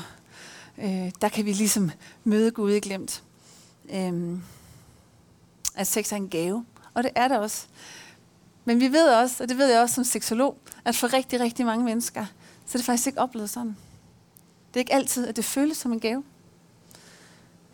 øh, 0.78 1.10
der 1.20 1.28
kan 1.28 1.44
vi 1.44 1.52
ligesom 1.52 1.90
møde 2.24 2.50
Gud 2.50 2.72
i 2.72 2.80
glimt. 2.80 3.22
Øhm, 3.90 4.42
at 5.74 5.86
sex 5.86 6.12
er 6.12 6.16
en 6.16 6.28
gave, 6.28 6.64
og 6.94 7.02
det 7.02 7.10
er 7.14 7.28
det 7.28 7.38
også. 7.38 7.66
Men 8.64 8.80
vi 8.80 8.92
ved 8.92 9.08
også, 9.08 9.42
og 9.42 9.48
det 9.48 9.58
ved 9.58 9.66
jeg 9.66 9.80
også 9.80 9.94
som 9.94 10.04
seksolog, 10.04 10.58
at 10.84 10.96
for 10.96 11.12
rigtig, 11.12 11.40
rigtig 11.40 11.66
mange 11.66 11.84
mennesker, 11.84 12.24
så 12.66 12.78
er 12.78 12.78
det 12.78 12.86
faktisk 12.86 13.06
ikke 13.06 13.20
oplevet 13.20 13.50
sådan. 13.50 13.76
Det 14.68 14.76
er 14.76 14.80
ikke 14.80 14.94
altid, 14.94 15.26
at 15.26 15.36
det 15.36 15.44
føles 15.44 15.76
som 15.76 15.92
en 15.92 16.00
gave. 16.00 16.24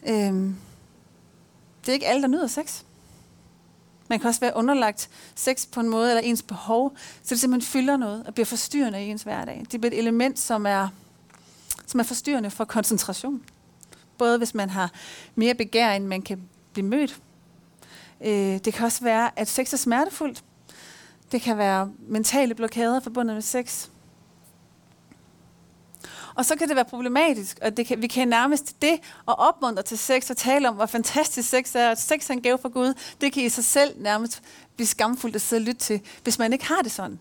Øhm, 0.07 0.57
det 1.87 1.89
er 1.89 1.93
ikke 1.93 2.07
alle, 2.07 2.23
der 2.23 2.29
nyder 2.29 2.47
sex. 2.47 2.83
Man 4.09 4.21
kan 4.21 4.29
også 4.29 4.41
være 4.41 4.57
underlagt 4.57 5.11
sex 5.35 5.67
på 5.73 5.81
en 5.81 5.89
måde, 5.89 6.11
eller 6.11 6.23
ens 6.23 6.43
behov, 6.43 6.97
så 7.23 7.35
det 7.35 7.41
simpelthen 7.41 7.73
fylder 7.73 7.97
noget 7.97 8.27
og 8.27 8.35
bliver 8.35 8.47
forstyrrende 8.47 9.07
i 9.07 9.11
ens 9.11 9.23
hverdag. 9.23 9.67
Det 9.73 9.81
bliver 9.81 9.93
et 9.93 9.99
element, 9.99 10.39
som 10.39 10.67
er, 10.67 10.89
som 11.87 12.01
er 12.01 12.05
forstyrrende 12.05 12.51
for 12.51 12.65
koncentration. 12.65 13.43
Både 14.19 14.39
hvis 14.39 14.55
man 14.55 14.71
har 14.71 14.91
mere 15.35 15.55
begær, 15.55 15.91
end 15.91 16.07
man 16.07 16.23
kan 16.23 16.43
blive 16.73 16.87
mødt. 16.87 17.21
Øh, 18.21 18.59
det 18.65 18.75
kan 18.75 18.85
også 18.85 19.05
være, 19.05 19.31
at 19.39 19.49
sex 19.49 19.73
er 19.73 19.77
smertefuldt. 19.77 20.45
Det 21.33 21.43
kan 21.43 21.59
være 21.59 21.91
mentale 22.09 22.55
blokader 22.55 23.01
forbundet 23.01 23.35
med 23.35 23.43
sex. 23.43 23.89
Og 26.35 26.45
så 26.45 26.57
kan 26.57 26.69
det 26.69 26.77
være 26.77 26.85
problematisk, 26.85 27.59
og 27.63 27.77
det 27.77 27.87
kan, 27.87 28.03
vi 28.03 28.07
kan 28.07 28.29
nærmest 28.29 28.83
det 28.83 28.93
at 29.29 29.39
opmuntre 29.39 29.83
til 29.83 29.99
sex 29.99 30.31
og 30.31 30.37
tale 30.37 30.69
om, 30.69 30.75
hvor 30.75 30.87
fantastisk 30.87 31.49
sex 31.49 31.75
er, 31.75 31.91
at 31.91 32.01
sex 32.01 32.31
er 32.31 32.35
en 32.35 32.41
gave 32.41 32.59
fra 32.59 32.69
Gud, 32.69 32.95
det 33.21 33.33
kan 33.33 33.43
i 33.43 33.49
sig 33.49 33.65
selv 33.65 34.03
nærmest 34.03 34.43
blive 34.77 34.87
skamfuldt 34.87 35.37
at 35.37 35.43
sidde 35.43 35.61
og 35.61 35.65
lytte 35.65 35.81
til, 35.81 36.01
hvis 36.23 36.39
man 36.39 36.53
ikke 36.53 36.65
har 36.67 36.83
det 36.83 36.93
sådan. 36.93 37.19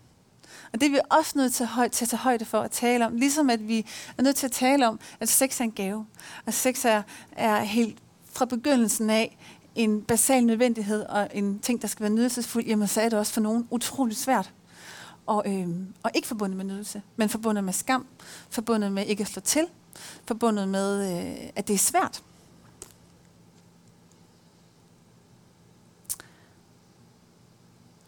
Og 0.74 0.81
det 0.81 0.86
er 0.86 0.92
vi 0.92 1.00
også 1.10 1.31
nødt 1.36 1.54
til, 1.54 1.63
at, 1.63 1.69
høj, 1.69 1.88
til 1.88 2.06
at 2.06 2.10
tage 2.10 2.19
højde 2.19 2.45
for 2.45 2.60
at 2.60 2.71
tale 2.71 3.06
om, 3.06 3.15
ligesom 3.15 3.50
at 3.50 3.68
vi 3.68 3.86
er 4.18 4.24
nødt 4.24 4.36
til 4.36 4.45
at 4.45 4.51
tale 4.51 4.88
om, 4.88 5.00
at 5.19 5.30
sex 5.30 5.59
er 5.59 5.63
en 5.63 5.71
gave. 5.71 6.06
Og 6.45 6.54
sex 6.54 6.86
er, 6.86 7.01
er 7.31 7.59
helt 7.59 7.98
fra 8.33 8.45
begyndelsen 8.45 9.09
af 9.09 9.38
en 9.75 10.01
basal 10.01 10.45
nødvendighed 10.45 11.04
og 11.04 11.30
en 11.33 11.59
ting, 11.59 11.81
der 11.81 11.88
skal 11.88 12.04
være 12.04 12.13
nydelsesfuld, 12.13 12.66
jamen 12.66 12.88
så 12.88 13.01
er 13.01 13.09
det 13.09 13.19
også 13.19 13.33
for 13.33 13.42
nogen 13.42 13.68
utroligt 13.69 14.19
svært 14.19 14.51
og, 15.25 15.43
øh, 15.47 15.69
og 16.03 16.11
ikke 16.15 16.27
forbundet 16.27 16.57
med 16.57 16.65
nydelse, 16.65 17.01
men 17.15 17.29
forbundet 17.29 17.63
med 17.63 17.73
skam, 17.73 18.07
forbundet 18.49 18.91
med 18.91 19.05
ikke 19.05 19.21
at 19.21 19.27
slå 19.27 19.39
til, 19.39 19.67
forbundet 20.25 20.67
med, 20.67 21.11
øh, 21.11 21.49
at 21.55 21.67
det 21.67 21.73
er 21.73 21.77
svært. 21.77 22.23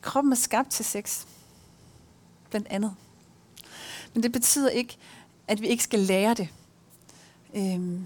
Kroppen 0.02 0.32
er 0.32 0.38
skabt 0.38 0.72
til 0.72 0.86
sex, 0.86 1.26
blandt 2.50 2.68
andet. 2.70 2.96
Men 4.14 4.24
det 4.24 4.32
betyder 4.32 4.70
ikke, 4.70 4.98
at 5.48 5.62
vi 5.62 5.68
ikke 5.68 5.84
skal 5.84 6.00
lære 6.00 6.34
det. 6.34 6.50
Øh, 7.56 8.00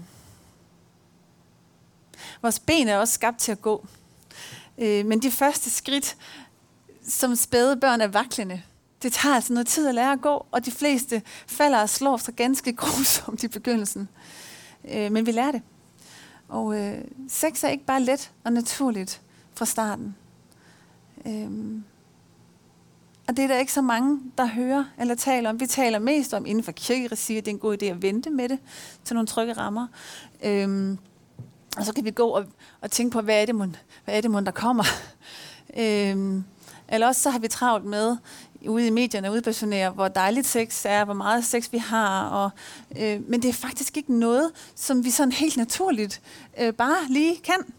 Vores 2.42 2.58
ben 2.58 2.88
er 2.88 2.98
også 2.98 3.14
skabt 3.14 3.38
til 3.38 3.52
at 3.52 3.62
gå. 3.62 3.86
Øh, 4.78 5.06
men 5.06 5.22
de 5.22 5.30
første 5.30 5.70
skridt, 5.70 6.16
som 7.08 7.36
spæde 7.36 7.76
børn 7.76 8.00
er 8.00 8.06
vaklende, 8.06 8.62
det 9.02 9.12
tager 9.12 9.34
altså 9.34 9.52
noget 9.52 9.66
tid 9.66 9.88
at 9.88 9.94
lære 9.94 10.12
at 10.12 10.20
gå, 10.20 10.46
og 10.50 10.66
de 10.66 10.70
fleste 10.70 11.22
falder 11.46 11.78
og 11.78 11.88
slår 11.88 12.16
sig 12.16 12.34
ganske 12.34 12.72
grusomt 12.82 13.42
i 13.42 13.48
begyndelsen. 13.48 14.08
Øh, 14.90 15.12
men 15.12 15.26
vi 15.26 15.32
lærer 15.32 15.52
det. 15.52 15.62
Og 16.48 16.78
øh, 16.78 17.04
sex 17.28 17.64
er 17.64 17.68
ikke 17.68 17.84
bare 17.84 18.02
let 18.02 18.32
og 18.44 18.52
naturligt 18.52 19.20
fra 19.54 19.64
starten. 19.64 20.16
Øh, 21.26 21.50
og 23.28 23.36
det 23.36 23.42
er 23.44 23.48
der 23.48 23.58
ikke 23.58 23.72
så 23.72 23.82
mange, 23.82 24.20
der 24.38 24.46
hører 24.46 24.84
eller 24.98 25.14
taler 25.14 25.50
om. 25.50 25.60
Vi 25.60 25.66
taler 25.66 25.98
mest 25.98 26.34
om 26.34 26.46
inden 26.46 26.64
for 26.64 26.72
kirkeregi, 26.72 27.36
at 27.36 27.44
det 27.44 27.50
er 27.50 27.54
en 27.54 27.60
god 27.60 27.82
idé 27.82 27.86
at 27.86 28.02
vente 28.02 28.30
med 28.30 28.48
det 28.48 28.58
til 29.04 29.14
nogle 29.14 29.26
trygge 29.26 29.52
rammer. 29.52 29.86
Øh, 30.44 30.96
og 31.76 31.84
så 31.84 31.92
kan 31.94 32.04
vi 32.04 32.10
gå 32.10 32.28
og, 32.28 32.46
og 32.80 32.90
tænke 32.90 33.12
på, 33.12 33.20
hvad 33.20 33.42
er 33.42 33.46
det, 33.46 33.54
mon, 33.54 33.76
hvad 34.04 34.16
er 34.16 34.20
det, 34.20 34.30
mon, 34.30 34.46
der 34.46 34.52
kommer. 34.52 34.84
Øh, 35.76 36.42
eller 36.88 37.06
også 37.06 37.22
så 37.22 37.30
har 37.30 37.38
vi 37.38 37.48
travlt 37.48 37.84
med 37.84 38.16
ude 38.68 38.86
i 38.86 38.90
medierne 38.90 39.32
udpersonere, 39.32 39.90
hvor 39.90 40.08
dejligt 40.08 40.46
sex 40.46 40.84
er, 40.84 41.04
hvor 41.04 41.14
meget 41.14 41.44
sex 41.44 41.72
vi 41.72 41.78
har. 41.78 42.28
Og, 42.28 42.50
øh, 42.98 43.28
men 43.28 43.42
det 43.42 43.48
er 43.48 43.52
faktisk 43.52 43.96
ikke 43.96 44.18
noget, 44.18 44.50
som 44.74 45.04
vi 45.04 45.10
sådan 45.10 45.32
helt 45.32 45.56
naturligt 45.56 46.20
øh, 46.60 46.74
bare 46.74 47.06
lige 47.08 47.36
kan. 47.36 47.74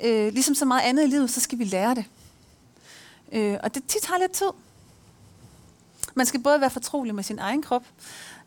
Øh, 0.00 0.32
ligesom 0.32 0.54
så 0.54 0.64
meget 0.64 0.82
andet 0.82 1.04
i 1.04 1.06
livet, 1.06 1.30
så 1.30 1.40
skal 1.40 1.58
vi 1.58 1.64
lære 1.64 1.94
det. 1.94 2.04
Øh, 3.32 3.58
og 3.62 3.74
det 3.74 3.84
tit 3.88 4.02
tager 4.02 4.18
lidt 4.18 4.32
tid. 4.32 4.50
Man 6.14 6.26
skal 6.26 6.42
både 6.42 6.60
være 6.60 6.70
fortrolig 6.70 7.14
med 7.14 7.22
sin 7.22 7.38
egen 7.38 7.62
krop, 7.62 7.84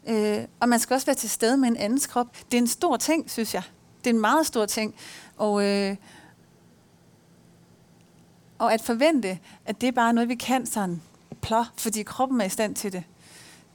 øh, 0.08 0.44
og 0.60 0.70
man 0.70 0.80
skal 0.80 0.94
også 0.94 1.06
være 1.06 1.16
til 1.16 1.30
stede 1.30 1.58
med 1.58 1.68
en 1.70 1.78
andens 1.78 2.08
krop. 2.08 2.28
Det 2.52 2.58
er 2.58 2.62
en 2.62 2.68
stor 2.68 2.98
ting, 2.98 3.32
synes 3.32 3.54
jeg. 3.54 3.64
Det 4.04 4.10
er 4.10 4.14
en 4.14 4.22
meget 4.22 4.46
stor 4.46 4.66
ting. 4.66 4.96
Og, 5.38 5.66
øh, 5.66 5.96
og 8.58 8.74
at 8.74 8.82
forvente, 8.82 9.40
at 9.66 9.82
det 9.82 9.88
er 9.88 9.92
bare 9.92 10.14
noget, 10.14 10.30
vi 10.30 10.36
kan 10.36 10.66
sådan 10.66 11.02
plå, 11.42 11.64
fordi 11.78 12.04
kroppen 12.04 12.42
er 12.42 12.46
i 12.46 12.50
stand 12.50 12.76
til 12.76 12.92
det, 12.92 13.04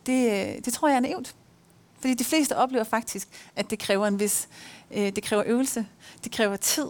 det, 0.06 0.30
øh, 0.30 0.64
det 0.64 0.72
tror 0.72 0.88
jeg 0.88 0.96
er 0.96 1.00
naivt. 1.00 1.34
Fordi 2.00 2.14
de 2.14 2.24
fleste 2.24 2.56
oplever 2.56 2.84
faktisk, 2.84 3.28
at 3.56 3.70
det 3.70 3.78
kræver 3.78 4.06
en 4.06 4.20
vis, 4.20 4.48
øh, 4.90 5.12
det 5.16 5.22
kræver 5.22 5.42
øvelse, 5.46 5.86
det 6.24 6.32
kræver 6.32 6.56
tid, 6.56 6.86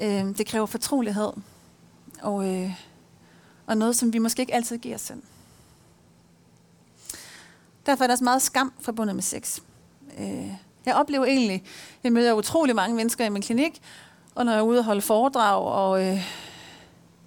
øh, 0.00 0.38
det 0.38 0.46
kræver 0.46 0.66
fortrolighed, 0.66 1.32
og, 2.22 2.48
øh, 2.48 2.72
og 3.66 3.76
noget, 3.76 3.96
som 3.96 4.12
vi 4.12 4.18
måske 4.18 4.40
ikke 4.40 4.54
altid 4.54 4.78
giver 4.78 4.94
os 4.94 5.00
selv. 5.00 5.22
Derfor 7.86 8.04
er 8.04 8.06
der 8.06 8.14
også 8.14 8.24
meget 8.24 8.42
skam 8.42 8.72
forbundet 8.80 9.16
med 9.16 9.22
sex. 9.22 9.60
Øh, 10.18 10.52
jeg 10.86 10.94
oplever 10.94 11.24
egentlig, 11.24 11.64
jeg 12.04 12.12
møder 12.12 12.32
utrolig 12.32 12.76
mange 12.76 12.96
mennesker 12.96 13.24
i 13.24 13.28
min 13.28 13.42
klinik, 13.42 13.80
og 14.34 14.44
når 14.44 14.52
jeg 14.52 14.58
er 14.58 14.62
ude 14.64 14.78
og 14.78 14.84
holde 14.84 15.02
foredrag, 15.02 15.62
og 15.62 16.06
øh, 16.06 16.49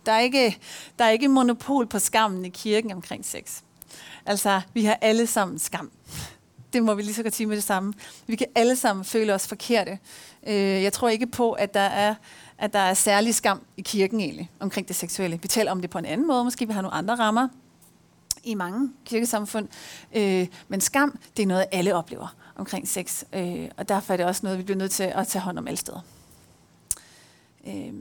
der, 0.06 0.12
er 0.12 0.20
ikke, 0.20 0.58
der 1.00 1.06
er 1.06 1.10
ikke 1.10 1.28
monopol 1.28 1.88
på 1.88 2.00
skammen 2.00 2.46
i 2.46 2.50
kirken 2.50 2.92
omkring 2.92 3.26
sex. 3.26 3.62
Altså, 4.26 4.62
vi 4.74 4.86
har 4.86 4.98
alle 5.02 5.28
sammen 5.28 5.60
skam. 5.60 5.92
Det 6.74 6.84
må 6.84 6.94
vi 6.94 7.02
lige 7.02 7.14
så 7.14 7.24
godt 7.24 7.36
sige 7.36 7.48
med 7.48 7.56
det 7.56 7.64
samme. 7.64 7.94
Vi 8.28 8.36
kan 8.36 8.48
alle 8.56 8.76
sammen 8.76 9.06
føle 9.06 9.34
os 9.34 9.48
forkerte. 9.48 10.00
Øh, 10.48 10.84
jeg 10.84 10.94
tror 10.94 11.10
ikke 11.10 11.28
på, 11.28 11.52
at 11.52 11.74
der 11.74 11.80
er 11.80 12.16
at 12.58 12.74
der 12.74 12.80
er 12.80 12.94
særlig 12.94 13.36
skam 13.36 13.62
i 13.78 13.82
kirken 13.82 14.20
egentlig 14.20 14.52
omkring 14.60 14.88
det 14.88 14.96
seksuelle. 14.96 15.40
Vi 15.42 15.48
taler 15.48 15.72
om 15.72 15.82
det 15.82 15.90
på 15.90 15.98
en 15.98 16.06
anden 16.06 16.28
måde. 16.28 16.44
Måske 16.44 16.68
vi 16.68 16.74
har 16.74 16.82
nogle 16.82 16.96
andre 16.96 17.16
rammer 17.16 17.48
i 18.44 18.56
mange 18.56 18.92
kirkesamfund. 19.06 19.68
Øh, 20.14 20.48
men 20.68 20.82
skam, 20.82 21.20
det 21.38 21.44
er 21.44 21.48
noget, 21.48 21.66
alle 21.72 21.96
oplever 21.96 22.36
omkring 22.56 22.88
sex. 22.88 23.24
Øh, 23.34 23.70
og 23.78 23.90
derfor 23.90 24.14
er 24.14 24.18
det 24.18 24.26
også 24.26 24.42
noget, 24.44 24.60
vi 24.60 24.64
bliver 24.64 24.78
nødt 24.78 24.92
til 24.92 25.04
at 25.04 25.28
tage 25.28 25.42
hånd 25.42 25.58
om 25.58 25.68
alle 25.68 25.78
steder. 25.78 26.00
Øh, 27.68 27.94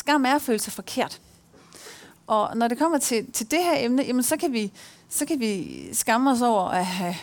skam 0.00 0.24
er 0.24 0.34
at 0.34 0.42
føle 0.42 0.58
sig 0.58 0.72
forkert. 0.72 1.20
Og 2.26 2.56
når 2.56 2.68
det 2.68 2.78
kommer 2.78 2.98
til, 2.98 3.32
til 3.32 3.50
det 3.50 3.58
her 3.58 3.74
emne, 3.76 4.02
jamen 4.02 4.22
så, 4.22 4.36
kan 4.36 4.52
vi, 4.52 4.72
så 5.08 5.26
kan 5.26 5.40
vi 5.40 5.88
skamme 5.92 6.30
os 6.30 6.42
over 6.42 6.68
at 6.68 6.86
have 6.86 7.14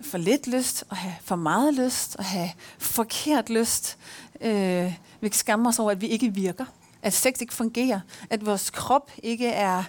for 0.00 0.18
lidt 0.18 0.46
lyst, 0.46 0.84
at 0.90 0.96
have 0.96 1.14
for 1.24 1.36
meget 1.36 1.74
lyst, 1.74 2.16
at 2.18 2.24
have 2.24 2.50
forkert 2.78 3.50
lyst. 3.50 3.98
Øh, 4.40 4.94
vi 5.20 5.28
kan 5.28 5.38
skamme 5.38 5.68
os 5.68 5.78
over, 5.78 5.90
at 5.90 6.00
vi 6.00 6.06
ikke 6.06 6.34
virker, 6.34 6.64
at 7.02 7.12
sex 7.12 7.40
ikke 7.40 7.54
fungerer, 7.54 8.00
at 8.30 8.46
vores 8.46 8.70
krop 8.70 9.10
ikke 9.22 9.48
er, 9.48 9.84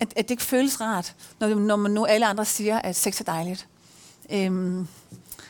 at, 0.00 0.12
at 0.16 0.16
det 0.16 0.30
ikke 0.30 0.42
føles 0.42 0.80
rart, 0.80 1.14
når, 1.40 1.48
når 1.54 1.76
man 1.76 1.90
nu 1.90 2.04
alle 2.04 2.26
andre 2.26 2.44
siger, 2.44 2.78
at 2.78 2.96
sex 2.96 3.20
er 3.20 3.24
dejligt. 3.24 3.68
Øh, 4.30 4.84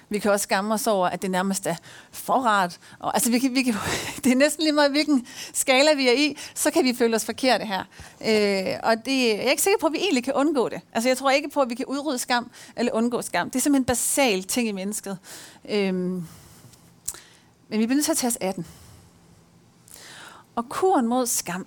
vi 0.08 0.18
kan 0.18 0.30
også 0.30 0.42
skamme 0.42 0.74
os 0.74 0.86
over, 0.86 1.08
at 1.08 1.22
det 1.22 1.30
nærmest 1.30 1.66
er 1.66 1.76
forret. 2.10 2.78
Og, 2.98 3.14
altså, 3.14 3.30
vi 3.30 3.38
kan, 3.38 3.54
vi 3.54 3.62
kan, 3.62 3.74
det 4.24 4.32
er 4.32 4.36
næsten 4.36 4.62
lige 4.62 4.72
meget, 4.72 4.90
hvilken 4.90 5.26
skala 5.52 5.94
vi 5.94 6.08
er 6.08 6.12
i, 6.12 6.36
så 6.54 6.70
kan 6.70 6.84
vi 6.84 6.94
føle 6.94 7.16
os 7.16 7.24
forkerte 7.24 7.64
her. 7.64 7.84
Øh, 8.20 8.80
og 8.82 9.04
det, 9.04 9.28
jeg 9.28 9.46
er 9.46 9.50
ikke 9.50 9.62
sikker 9.62 9.78
på, 9.80 9.86
at 9.86 9.92
vi 9.92 9.98
egentlig 9.98 10.24
kan 10.24 10.34
undgå 10.34 10.68
det. 10.68 10.80
Altså, 10.92 11.08
jeg 11.08 11.16
tror 11.18 11.30
ikke 11.30 11.48
på, 11.48 11.60
at 11.60 11.70
vi 11.70 11.74
kan 11.74 11.86
udrydde 11.86 12.18
skam 12.18 12.50
eller 12.76 12.92
undgå 12.92 13.22
skam. 13.22 13.50
Det 13.50 13.58
er 13.58 13.62
simpelthen 13.62 13.82
en 13.82 13.86
basal 13.86 14.44
ting 14.44 14.68
i 14.68 14.72
mennesket. 14.72 15.18
Øh, 15.68 15.94
men 17.68 17.80
vi 17.80 17.86
bliver 17.86 17.94
nødt 17.94 18.04
til 18.04 18.12
at 18.12 18.18
tage 18.18 18.28
os 18.28 18.36
af 18.36 18.54
den. 18.54 18.66
Og 20.54 20.68
kuren 20.68 21.06
mod 21.06 21.26
skam, 21.26 21.66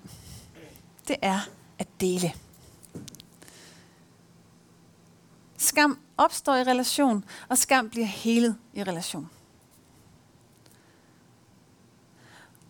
det 1.08 1.16
er 1.22 1.40
at 1.78 1.88
dele. 2.00 2.32
Skam 5.56 5.98
opstår 6.20 6.56
i 6.56 6.62
relation, 6.62 7.24
og 7.48 7.58
skam 7.58 7.90
bliver 7.90 8.06
helet 8.06 8.56
i 8.74 8.82
relation. 8.82 9.30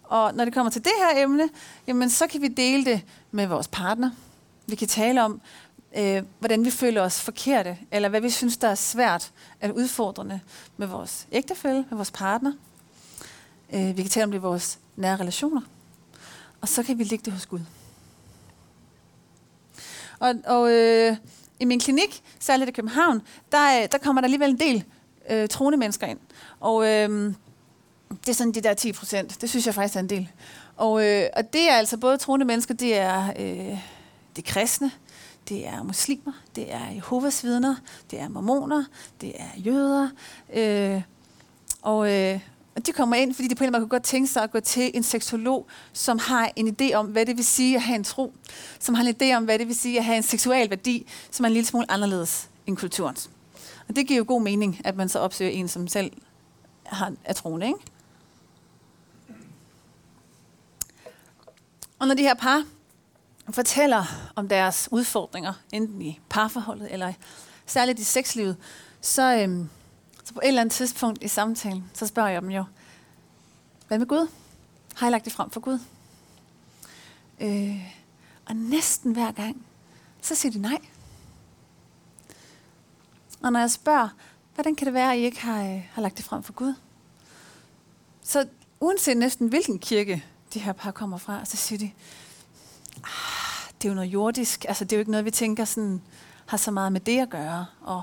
Og 0.04 0.34
når 0.34 0.44
det 0.44 0.54
kommer 0.54 0.70
til 0.70 0.84
det 0.84 0.92
her 0.98 1.22
emne, 1.22 1.48
jamen 1.86 2.10
så 2.10 2.26
kan 2.26 2.42
vi 2.42 2.48
dele 2.48 2.84
det 2.84 3.02
med 3.30 3.46
vores 3.46 3.68
partner. 3.68 4.10
Vi 4.66 4.76
kan 4.76 4.88
tale 4.88 5.24
om, 5.24 5.40
øh, 5.96 6.22
hvordan 6.38 6.64
vi 6.64 6.70
føler 6.70 7.02
os 7.02 7.20
forkerte, 7.20 7.78
eller 7.90 8.08
hvad 8.08 8.20
vi 8.20 8.30
synes, 8.30 8.56
der 8.56 8.68
er 8.68 8.74
svært 8.74 9.32
eller 9.60 9.76
udfordrende 9.76 10.40
med 10.76 10.86
vores 10.86 11.26
ægtefælle, 11.32 11.84
med 11.90 11.96
vores 11.96 12.10
partner. 12.10 12.52
Øh, 13.72 13.96
vi 13.96 14.02
kan 14.02 14.10
tale 14.10 14.24
om 14.24 14.30
det 14.30 14.38
i 14.38 14.42
vores 14.42 14.78
nære 14.96 15.16
relationer. 15.16 15.60
Og 16.60 16.68
så 16.68 16.82
kan 16.82 16.98
vi 16.98 17.04
lægge 17.04 17.24
det 17.24 17.32
hos 17.32 17.46
Gud. 17.46 17.60
Og, 20.18 20.34
og 20.46 20.70
øh, 20.70 21.16
i 21.60 21.64
min 21.64 21.80
klinik, 21.80 22.22
særligt 22.38 22.68
i 22.68 22.72
København, 22.72 23.22
der, 23.52 23.82
øh, 23.82 23.88
der 23.92 23.98
kommer 23.98 24.20
der 24.20 24.26
alligevel 24.26 24.50
en 24.50 24.58
del 24.58 24.84
øh, 25.30 25.48
troende 25.48 25.78
mennesker 25.78 26.06
ind. 26.06 26.18
Og 26.60 26.86
øh, 26.86 27.34
det 28.10 28.28
er 28.28 28.32
sådan 28.32 28.52
de 28.52 28.60
der 28.60 28.74
10 28.74 28.92
procent. 28.92 29.40
Det 29.40 29.50
synes 29.50 29.66
jeg 29.66 29.74
faktisk 29.74 29.96
er 29.96 30.00
en 30.00 30.08
del. 30.08 30.28
Og, 30.76 31.06
øh, 31.06 31.26
og 31.36 31.52
det 31.52 31.70
er 31.70 31.74
altså 31.74 31.96
både 31.96 32.18
troende 32.18 32.46
mennesker, 32.46 32.74
det 32.74 32.96
er, 32.98 33.32
øh, 33.38 33.78
det 34.36 34.48
er 34.48 34.52
kristne, 34.52 34.90
det 35.48 35.66
er 35.66 35.82
muslimer, 35.82 36.32
det 36.56 36.72
er 36.74 36.90
Jehovas 36.94 37.44
vidner, 37.44 37.74
det 38.10 38.20
er 38.20 38.28
mormoner, 38.28 38.84
det 39.20 39.32
er 39.38 39.60
jøder. 39.60 40.08
Øh, 40.54 41.02
og, 41.82 42.12
øh, 42.12 42.40
de 42.86 42.92
kommer 42.92 43.16
ind, 43.16 43.34
fordi 43.34 43.48
de 43.48 43.54
på 43.54 43.64
en 43.64 43.66
eller 43.66 43.78
anden 43.78 43.82
måde 43.82 43.88
kunne 43.90 43.98
godt 43.98 44.06
tænke 44.06 44.28
sig 44.28 44.42
at 44.42 44.50
gå 44.50 44.60
til 44.60 44.90
en 44.94 45.02
seksolog, 45.02 45.66
som 45.92 46.18
har 46.18 46.50
en 46.56 46.76
idé 46.80 46.94
om, 46.94 47.06
hvad 47.06 47.26
det 47.26 47.36
vil 47.36 47.44
sige 47.44 47.76
at 47.76 47.82
have 47.82 47.96
en 47.96 48.04
tro. 48.04 48.34
Som 48.80 48.94
har 48.94 49.04
en 49.04 49.16
idé 49.22 49.36
om, 49.36 49.44
hvad 49.44 49.58
det 49.58 49.66
vil 49.66 49.76
sige 49.76 49.98
at 49.98 50.04
have 50.04 50.16
en 50.16 50.22
seksuel 50.22 50.70
værdi, 50.70 51.06
som 51.30 51.44
er 51.44 51.46
en 51.46 51.52
lille 51.52 51.66
smule 51.66 51.90
anderledes 51.90 52.48
end 52.66 52.76
kulturens. 52.76 53.30
Og 53.88 53.96
det 53.96 54.06
giver 54.06 54.18
jo 54.18 54.24
god 54.28 54.42
mening, 54.42 54.80
at 54.84 54.96
man 54.96 55.08
så 55.08 55.18
opsøger 55.18 55.50
en, 55.50 55.68
som 55.68 55.88
selv 55.88 56.12
har, 56.86 57.12
er 57.24 57.32
troende, 57.32 57.66
ikke? 57.66 57.78
Og 61.98 62.06
når 62.06 62.14
de 62.14 62.22
her 62.22 62.34
par 62.34 62.64
fortæller 63.50 64.04
om 64.36 64.48
deres 64.48 64.88
udfordringer, 64.90 65.52
enten 65.72 66.02
i 66.02 66.20
parforholdet 66.28 66.88
eller 66.90 67.12
særligt 67.66 67.98
i 67.98 68.04
sexlivet, 68.04 68.56
så, 69.00 69.36
øhm, 69.36 69.68
så 70.24 70.34
på 70.34 70.40
et 70.42 70.48
eller 70.48 70.60
andet 70.60 70.74
tidspunkt 70.74 71.22
i 71.22 71.28
samtalen, 71.28 71.90
så 71.94 72.06
spørger 72.06 72.28
jeg 72.28 72.42
dem 72.42 72.50
jo, 72.50 72.64
hvad 73.88 73.98
med 73.98 74.06
Gud? 74.06 74.28
Har 74.94 75.06
jeg 75.06 75.10
lagt 75.10 75.24
det 75.24 75.32
frem 75.32 75.50
for 75.50 75.60
Gud? 75.60 75.78
Øh, 77.40 77.92
og 78.46 78.56
næsten 78.56 79.12
hver 79.12 79.32
gang, 79.32 79.66
så 80.20 80.34
siger 80.34 80.52
de 80.52 80.58
nej. 80.58 80.78
Og 83.42 83.52
når 83.52 83.60
jeg 83.60 83.70
spørger, 83.70 84.08
hvordan 84.54 84.74
kan 84.74 84.86
det 84.86 84.94
være, 84.94 85.12
at 85.12 85.18
I 85.18 85.22
ikke 85.22 85.40
har, 85.40 85.62
øh, 85.62 85.82
har 85.92 86.02
lagt 86.02 86.16
det 86.16 86.24
frem 86.24 86.42
for 86.42 86.52
Gud? 86.52 86.74
Så 88.22 88.48
uanset 88.80 89.16
næsten 89.16 89.48
hvilken 89.48 89.78
kirke 89.78 90.24
de 90.54 90.60
her 90.60 90.72
par 90.72 90.90
kommer 90.90 91.18
fra, 91.18 91.44
så 91.44 91.56
siger 91.56 91.78
de, 91.78 91.92
ah, 92.96 93.72
det 93.82 93.88
er 93.88 93.88
jo 93.88 93.94
noget 93.94 94.08
jordisk. 94.08 94.64
Altså, 94.68 94.84
det 94.84 94.92
er 94.92 94.96
jo 94.96 95.00
ikke 95.00 95.10
noget, 95.10 95.24
vi 95.24 95.30
tænker 95.30 95.64
sådan, 95.64 96.02
har 96.46 96.56
så 96.56 96.70
meget 96.70 96.92
med 96.92 97.00
det 97.00 97.20
at 97.20 97.30
gøre. 97.30 97.66
Og 97.80 98.02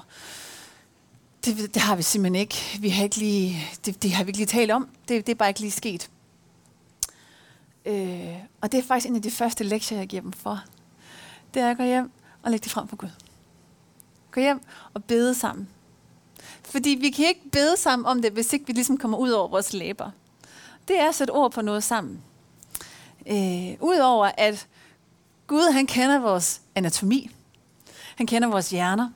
det, 1.56 1.74
det 1.74 1.82
har 1.82 1.96
vi 1.96 2.04
simpelthen 2.04 2.42
ikke. 2.42 2.77
Vi 2.80 2.89
har 2.89 3.04
ikke 3.04 3.18
lige, 3.18 3.68
det, 3.86 4.04
det 4.04 4.12
har 4.12 4.24
vi 4.24 4.30
ikke 4.30 4.38
lige 4.39 4.48
talt 4.48 4.72
om. 4.72 4.89
Det, 5.08 5.27
det 5.27 5.34
er 5.34 5.38
bare 5.38 5.50
ikke 5.50 5.60
lige 5.60 5.72
sket. 5.72 6.10
Øh, 7.86 8.36
og 8.62 8.72
det 8.72 8.77
er 8.77 8.84
faktisk 8.84 9.10
en 9.10 9.16
af 9.16 9.22
de 9.22 9.32
første 9.32 9.63
lektier, 9.63 9.98
jeg 9.98 10.08
giver 10.08 10.22
dem 10.22 10.32
for. 10.32 10.63
Det 11.54 11.62
er 11.62 11.72
at 11.72 11.77
gå 11.77 11.84
hjem 11.84 12.12
og 12.44 12.51
lægge 12.51 12.63
det 12.63 12.72
frem 12.72 12.88
for 12.88 12.96
Gud. 12.96 13.10
Gå 14.32 14.42
hjem 14.42 14.62
og 14.94 15.04
bede 15.04 15.36
sammen. 15.36 15.68
Fordi 16.63 16.89
vi 16.89 17.10
kan 17.10 17.27
ikke 17.27 17.50
bede 17.51 17.77
sammen 17.77 18.06
om 18.06 18.22
det, 18.22 18.32
hvis 18.32 18.54
ikke 18.54 18.68
vi 18.68 18.74
ligesom 18.74 18.98
kommer 18.98 19.18
ud 19.18 19.30
over 19.30 19.48
vores 19.48 19.74
læber. 19.74 20.12
Det 20.88 21.00
er 21.00 21.10
at 21.10 21.16
sætte 21.16 21.32
ord 21.32 21.51
på 21.51 21.62
noget 21.62 21.84
sammen. 21.84 22.22
Øh, 23.27 23.74
Udover 23.80 24.32
at 24.38 24.68
Gud 25.48 25.74
han 25.74 25.88
kender 25.88 26.20
vores 26.20 26.62
anatomi. 26.75 27.32
Han 28.16 28.27
kender 28.27 28.48
vores 28.48 28.70
hjerner. 28.70 29.10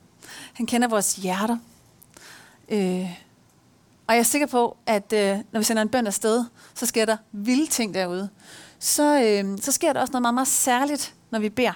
Han 0.52 0.66
kender 0.66 0.88
vores 0.88 1.16
hjerter. 1.16 1.58
Øh, 2.72 3.10
og 4.06 4.14
jeg 4.14 4.18
er 4.18 4.22
sikker 4.22 4.46
på, 4.46 4.76
at 4.86 5.12
øh, 5.12 5.38
når 5.52 5.60
vi 5.60 5.64
sender 5.64 5.82
en 5.82 5.88
bøn 5.88 6.06
afsted, 6.06 6.44
så 6.74 6.86
sker 6.86 7.04
der 7.04 7.16
vilde 7.32 7.66
ting 7.66 7.94
derude. 7.94 8.28
Så, 8.78 9.22
øh, 9.22 9.58
så 9.58 9.72
sker 9.72 9.92
der 9.92 10.00
også 10.00 10.12
noget 10.12 10.22
meget, 10.22 10.34
meget 10.34 10.48
særligt, 10.48 11.14
når 11.30 11.38
vi 11.38 11.48
beder. 11.48 11.72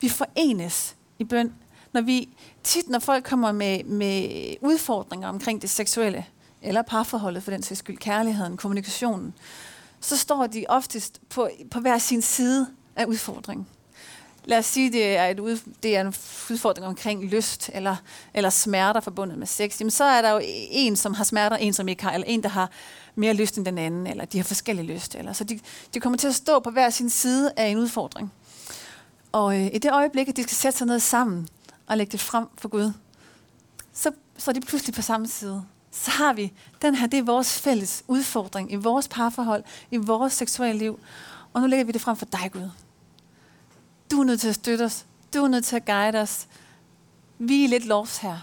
Vi 0.00 0.08
forenes 0.08 0.96
i 1.18 1.24
bøn. 1.24 1.52
Når 1.92 2.00
vi, 2.00 2.28
tit 2.62 2.88
når 2.88 2.98
folk 2.98 3.24
kommer 3.24 3.52
med, 3.52 3.84
med 3.84 4.54
udfordringer 4.60 5.28
omkring 5.28 5.62
det 5.62 5.70
seksuelle, 5.70 6.26
eller 6.62 6.82
parforholdet 6.82 7.42
for 7.42 7.50
den 7.50 7.62
sags 7.62 7.78
skyld, 7.78 7.96
kærligheden, 7.96 8.56
kommunikationen, 8.56 9.34
så 10.00 10.16
står 10.16 10.46
de 10.46 10.64
oftest 10.68 11.20
på, 11.30 11.50
på 11.70 11.80
hver 11.80 11.98
sin 11.98 12.22
side 12.22 12.66
af 12.96 13.04
udfordringen 13.04 13.66
lad 14.46 14.58
os 14.58 14.66
sige, 14.66 14.92
det 14.92 15.16
er, 15.16 15.26
et 15.26 15.40
ud, 15.40 15.58
det 15.82 15.96
er 15.96 16.00
en 16.00 16.14
udfordring 16.50 16.86
omkring 16.86 17.24
lyst 17.24 17.70
eller, 17.74 17.96
eller 18.34 18.50
smerter 18.50 19.00
forbundet 19.00 19.38
med 19.38 19.46
sex, 19.46 19.80
jamen 19.80 19.90
så 19.90 20.04
er 20.04 20.22
der 20.22 20.30
jo 20.30 20.40
en, 20.70 20.96
som 20.96 21.14
har 21.14 21.24
smerter, 21.24 21.56
en, 21.56 21.72
som 21.72 21.88
ikke 21.88 22.02
har, 22.02 22.12
eller 22.12 22.26
en, 22.26 22.42
der 22.42 22.48
har 22.48 22.70
mere 23.14 23.34
lyst 23.34 23.56
end 23.56 23.66
den 23.66 23.78
anden, 23.78 24.06
eller 24.06 24.24
de 24.24 24.38
har 24.38 24.44
forskellige 24.44 24.86
lyst. 24.94 25.14
Eller, 25.14 25.32
så 25.32 25.44
de, 25.44 25.60
de 25.94 26.00
kommer 26.00 26.18
til 26.18 26.28
at 26.28 26.34
stå 26.34 26.58
på 26.58 26.70
hver 26.70 26.90
sin 26.90 27.10
side 27.10 27.52
af 27.56 27.66
en 27.66 27.78
udfordring. 27.78 28.32
Og 29.32 29.56
øh, 29.56 29.66
i 29.66 29.78
det 29.78 29.92
øjeblik, 29.92 30.28
at 30.28 30.36
de 30.36 30.42
skal 30.42 30.56
sætte 30.56 30.78
sig 30.78 30.86
ned 30.86 31.00
sammen 31.00 31.48
og 31.86 31.96
lægge 31.96 32.12
det 32.12 32.20
frem 32.20 32.46
for 32.58 32.68
Gud, 32.68 32.92
så, 33.92 34.10
så 34.38 34.50
er 34.50 34.52
de 34.52 34.60
pludselig 34.60 34.94
på 34.94 35.02
samme 35.02 35.28
side. 35.28 35.64
Så 35.90 36.10
har 36.10 36.32
vi, 36.32 36.52
den 36.82 36.94
her, 36.94 37.06
det 37.06 37.18
er 37.18 37.22
vores 37.22 37.58
fælles 37.58 38.04
udfordring 38.08 38.72
i 38.72 38.76
vores 38.76 39.08
parforhold, 39.08 39.64
i 39.90 39.96
vores 39.96 40.32
seksuelle 40.32 40.78
liv. 40.78 41.00
Og 41.52 41.60
nu 41.60 41.66
lægger 41.66 41.84
vi 41.84 41.92
det 41.92 42.00
frem 42.00 42.16
for 42.16 42.26
dig, 42.26 42.50
Gud. 42.52 42.70
Du 44.16 44.20
er 44.20 44.24
nødt 44.24 44.40
til 44.40 44.48
at 44.48 44.54
støtte 44.54 44.82
os. 44.82 45.06
Du 45.34 45.44
er 45.44 45.48
nødt 45.48 45.64
til 45.64 45.76
at 45.76 45.84
guide 45.84 46.18
os. 46.18 46.46
Vi 47.38 47.64
er 47.64 47.68
lidt 47.68 47.84
lovs 47.84 48.18
her. 48.18 48.38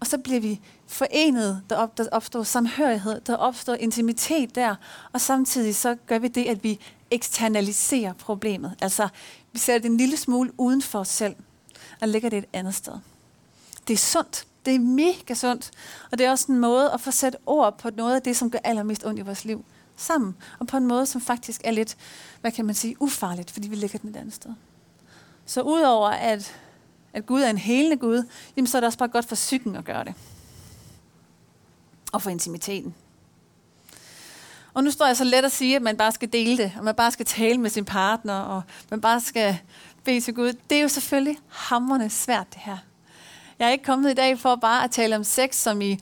Og 0.00 0.06
så 0.06 0.18
bliver 0.18 0.40
vi 0.40 0.60
forenet, 0.86 1.62
der, 1.70 1.76
op, 1.76 1.98
der 1.98 2.08
opstår 2.12 2.42
samhørighed, 2.42 3.20
der 3.20 3.36
opstår 3.36 3.74
intimitet 3.74 4.54
der, 4.54 4.74
og 5.12 5.20
samtidig 5.20 5.76
så 5.76 5.96
gør 6.06 6.18
vi 6.18 6.28
det, 6.28 6.44
at 6.44 6.64
vi 6.64 6.80
eksternaliserer 7.10 8.12
problemet. 8.12 8.74
Altså, 8.80 9.08
vi 9.52 9.58
sætter 9.58 9.80
det 9.80 9.90
en 9.90 9.96
lille 9.96 10.16
smule 10.16 10.52
uden 10.58 10.82
for 10.82 10.98
os 10.98 11.08
selv, 11.08 11.36
og 12.00 12.08
lægger 12.08 12.28
det 12.30 12.38
et 12.38 12.46
andet 12.52 12.74
sted. 12.74 12.94
Det 13.88 13.94
er 13.94 13.98
sundt. 13.98 14.46
Det 14.66 14.74
er 14.74 14.78
mega 14.78 15.34
sundt. 15.34 15.70
Og 16.12 16.18
det 16.18 16.26
er 16.26 16.30
også 16.30 16.52
en 16.52 16.58
måde 16.58 16.92
at 16.92 17.00
få 17.00 17.10
sat 17.10 17.36
ord 17.46 17.78
på 17.78 17.90
noget 17.90 18.14
af 18.14 18.22
det, 18.22 18.36
som 18.36 18.50
gør 18.50 18.58
allermest 18.64 19.06
ondt 19.06 19.18
i 19.18 19.22
vores 19.22 19.44
liv 19.44 19.64
sammen. 19.96 20.36
Og 20.58 20.66
på 20.66 20.76
en 20.76 20.86
måde, 20.86 21.06
som 21.06 21.20
faktisk 21.20 21.60
er 21.64 21.70
lidt, 21.70 21.96
hvad 22.40 22.52
kan 22.52 22.64
man 22.64 22.74
sige, 22.74 23.02
ufarligt, 23.02 23.50
fordi 23.50 23.68
vi 23.68 23.76
lægger 23.76 23.98
den 23.98 24.10
et 24.10 24.16
andet 24.16 24.34
sted. 24.34 24.50
Så 25.50 25.62
udover 25.62 26.08
at, 26.08 26.56
at 27.12 27.26
Gud 27.26 27.42
er 27.42 27.50
en 27.50 27.58
helende 27.58 27.96
Gud, 27.96 28.28
jamen 28.56 28.66
så 28.66 28.78
er 28.78 28.80
det 28.80 28.86
også 28.86 28.98
bare 28.98 29.08
godt 29.08 29.24
for 29.24 29.34
psyken 29.34 29.76
at 29.76 29.84
gøre 29.84 30.04
det. 30.04 30.14
Og 32.12 32.22
for 32.22 32.30
intimiteten. 32.30 32.94
Og 34.74 34.84
nu 34.84 34.90
står 34.90 35.06
jeg 35.06 35.16
så 35.16 35.24
let 35.24 35.44
at 35.44 35.52
sige, 35.52 35.76
at 35.76 35.82
man 35.82 35.96
bare 35.96 36.12
skal 36.12 36.32
dele 36.32 36.56
det, 36.56 36.72
og 36.78 36.84
man 36.84 36.94
bare 36.94 37.10
skal 37.10 37.26
tale 37.26 37.58
med 37.58 37.70
sin 37.70 37.84
partner, 37.84 38.34
og 38.34 38.62
man 38.90 39.00
bare 39.00 39.20
skal 39.20 39.58
bede 40.04 40.20
til 40.20 40.34
Gud. 40.34 40.52
Det 40.70 40.78
er 40.78 40.82
jo 40.82 40.88
selvfølgelig 40.88 41.38
hammerne 41.48 42.10
svært, 42.10 42.46
det 42.54 42.60
her. 42.64 42.78
Jeg 43.58 43.68
er 43.68 43.72
ikke 43.72 43.84
kommet 43.84 44.10
i 44.10 44.14
dag 44.14 44.38
for 44.38 44.56
bare 44.56 44.84
at 44.84 44.90
tale 44.90 45.16
om 45.16 45.24
sex 45.24 45.54
som 45.54 45.80
i, 45.80 45.98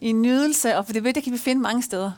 i 0.00 0.12
nydelse, 0.12 0.76
og 0.76 0.86
for 0.86 0.92
det, 0.92 1.14
det 1.14 1.24
kan 1.24 1.32
vi 1.32 1.38
finde 1.38 1.62
mange 1.62 1.82
steder. 1.82 2.12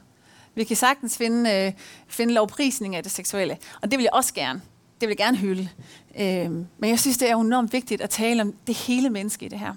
Vi 0.55 0.65
kan 0.65 0.77
sagtens 0.77 1.17
finde, 1.17 1.51
øh, 1.51 1.73
finde 2.09 2.35
lovprisning 2.35 2.97
af 2.97 3.03
det 3.03 3.13
seksuelle, 3.13 3.59
og 3.83 3.91
det 3.91 3.99
vil 3.99 4.03
jeg 4.03 4.13
også 4.13 4.35
gerne. 4.35 4.63
Det 5.01 5.09
vil 5.09 5.17
jeg 5.19 5.27
gerne 5.27 5.37
hylde. 5.37 5.69
Øh, 6.19 6.51
men 6.51 6.91
jeg 6.91 7.01
synes, 7.01 7.19
det 7.19 7.31
er 7.31 7.37
enormt 7.37 7.73
vigtigt 7.73 8.01
at 8.01 8.11
tale 8.11 8.43
om 8.43 8.55
det 8.67 8.75
hele 8.75 9.11
menneske 9.11 9.47
i 9.47 9.49
det 9.49 9.59
her. 9.59 9.75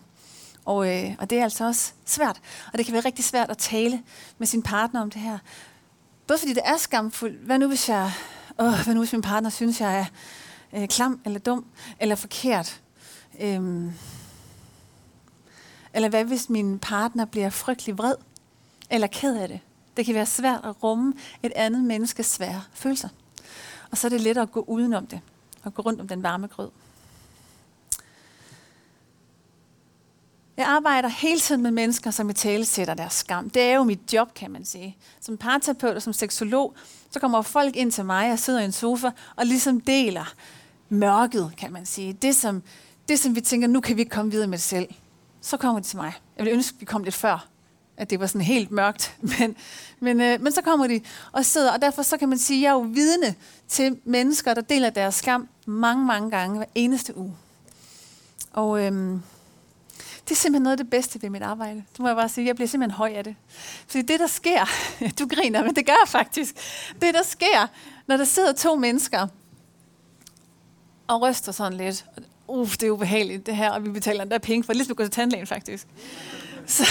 Og, 0.66 0.96
øh, 0.96 1.16
og 1.20 1.30
det 1.30 1.38
er 1.38 1.44
altså 1.44 1.66
også 1.66 1.92
svært. 2.06 2.42
Og 2.74 2.78
det 2.78 2.86
kan 2.86 2.94
være 2.94 3.06
rigtig 3.06 3.26
svært 3.26 3.50
at 3.50 3.58
tale 3.58 4.04
med 4.38 4.48
sin 4.48 4.64
partner 4.64 5.02
om 5.02 5.12
det 5.12 5.22
her. 5.22 5.38
Både 6.28 6.40
fordi 6.40 6.54
det 6.54 6.64
er 6.66 6.78
skamfuldt. 6.78 7.46
Hvad 7.46 7.60
nu 7.60 7.68
hvis 7.68 7.90
jeg, 7.90 8.12
åh, 8.60 8.74
hvad 8.84 8.94
nu 8.94 9.00
hvis 9.00 9.12
min 9.12 9.22
partner 9.22 9.50
synes, 9.50 9.82
jeg 9.82 10.00
er 10.00 10.06
øh, 10.82 10.88
klam 10.88 11.20
eller 11.26 11.40
dum 11.40 11.66
eller 12.00 12.16
forkert? 12.16 12.82
Øhm, 13.40 13.94
eller 15.94 16.10
hvad 16.10 16.24
hvis 16.24 16.50
min 16.50 16.80
partner 16.80 17.26
bliver 17.26 17.50
frygtelig 17.50 17.98
vred 17.98 18.16
eller 18.90 19.08
ked 19.08 19.38
af 19.38 19.48
det? 19.48 19.60
Det 19.98 20.06
kan 20.06 20.16
være 20.16 20.26
svært 20.26 20.60
at 20.64 20.84
rumme 20.84 21.14
et 21.44 21.52
andet 21.56 21.84
menneskes 21.84 22.26
svære 22.26 22.62
følelser. 22.74 23.10
Og 23.92 23.98
så 23.98 24.08
er 24.08 24.10
det 24.10 24.22
lettere 24.22 24.44
at 24.44 24.52
gå 24.52 24.66
udenom 24.68 25.08
det 25.08 25.20
og 25.64 25.74
gå 25.74 25.82
rundt 25.82 26.02
om 26.02 26.08
den 26.08 26.24
varme 26.24 26.48
grød. 26.48 26.70
Jeg 30.58 30.66
arbejder 30.66 31.10
hele 31.10 31.40
tiden 31.40 31.62
med 31.62 31.72
mennesker, 31.72 32.12
som 32.12 32.30
i 32.30 32.34
tale 32.34 32.66
sætter 32.66 32.94
deres 32.94 33.14
skam. 33.14 33.50
Det 33.50 33.62
er 33.62 33.76
jo 33.76 33.84
mit 33.84 34.14
job, 34.14 34.34
kan 34.34 34.52
man 34.52 34.66
sige. 34.66 34.98
Som 35.20 35.38
parterapeut 35.38 35.96
og 35.96 36.02
som 36.02 36.14
seksolog, 36.14 36.74
så 37.12 37.20
kommer 37.20 37.42
folk 37.42 37.76
ind 37.76 37.92
til 37.92 38.06
mig 38.06 38.32
og 38.32 38.40
sidder 38.40 38.60
i 38.60 38.66
en 38.66 38.72
sofa 38.72 39.12
og 39.36 39.46
ligesom 39.46 39.82
deler 39.82 40.34
mørket, 40.90 41.52
kan 41.58 41.74
man 41.74 41.86
sige. 41.86 42.14
Det 42.14 42.36
som, 42.36 42.64
det, 43.10 43.20
som 43.20 43.36
vi 43.36 43.42
tænker, 43.42 43.68
nu 43.68 43.82
kan 43.82 43.98
vi 43.98 44.04
komme 44.04 44.32
videre 44.32 44.48
med 44.48 44.58
det 44.58 44.64
selv. 44.64 44.88
Så 45.42 45.58
kommer 45.58 45.80
de 45.80 45.86
til 45.86 45.98
mig. 45.98 46.14
Jeg 46.38 46.46
vil 46.46 46.54
ønske, 46.54 46.76
at 46.76 46.82
vi 46.82 46.86
kom 46.86 47.04
lidt 47.04 47.16
før, 47.16 47.48
at 47.98 48.10
det 48.10 48.20
var 48.20 48.28
sådan 48.28 48.42
helt 48.42 48.72
mørkt. 48.72 49.16
Men, 49.40 49.56
men, 50.00 50.22
øh, 50.22 50.42
men 50.42 50.54
så 50.54 50.62
kommer 50.62 50.88
de 50.88 51.02
og 51.32 51.46
sidder, 51.46 51.72
og 51.72 51.82
derfor 51.82 52.02
så 52.02 52.18
kan 52.18 52.30
man 52.30 52.38
sige, 52.38 52.58
at 52.58 52.64
jeg 52.64 52.70
er 52.70 52.74
jo 52.74 52.80
vidne 52.80 53.36
til 53.68 53.98
mennesker, 54.06 54.54
der 54.54 54.62
deler 54.62 54.90
deres 54.90 55.16
skam 55.16 55.48
mange, 55.66 56.06
mange 56.06 56.32
gange 56.32 56.58
hver 56.58 56.66
eneste 56.76 57.18
uge. 57.18 57.34
Og 58.54 58.86
øhm, 58.86 59.22
det 59.98 60.32
er 60.32 60.36
simpelthen 60.36 60.64
noget 60.64 60.74
af 60.74 60.78
det 60.78 60.90
bedste 60.90 61.22
ved 61.22 61.30
mit 61.30 61.42
arbejde. 61.42 61.84
Det 61.92 62.00
må 62.00 62.08
jeg 62.08 62.16
bare 62.16 62.30
sige. 62.30 62.48
Jeg 62.48 62.56
bliver 62.56 62.68
simpelthen 62.68 62.98
høj 62.98 63.14
af 63.14 63.24
det. 63.24 63.36
Fordi 63.88 64.02
det, 64.02 64.20
der 64.20 64.28
sker, 64.28 64.66
du 65.20 65.28
griner, 65.28 65.64
men 65.64 65.76
det 65.76 65.86
gør 65.86 65.94
jeg 66.04 66.08
faktisk. 66.08 66.56
Det, 67.02 67.14
der 67.14 67.24
sker, 67.24 67.68
når 68.08 68.18
der 68.18 68.26
sidder 68.26 68.54
to 68.54 68.76
mennesker 68.76 69.28
og 71.08 71.22
ryster 71.22 71.52
sådan 71.52 71.78
lidt. 71.78 72.06
Uff, 72.48 72.78
det 72.78 72.88
er 72.88 72.92
ubehageligt 72.92 73.46
det 73.46 73.56
her, 73.56 73.72
og 73.72 73.86
vi 73.86 73.90
betaler 73.90 74.22
endda 74.22 74.38
penge 74.38 74.64
for 74.64 74.74
det. 74.74 74.78
Ligesom 74.78 74.92
at 74.92 74.98
gå 74.98 75.04
til 75.04 75.12
tandlægen, 75.12 75.48
faktisk. 75.48 75.88
Så, 76.66 76.84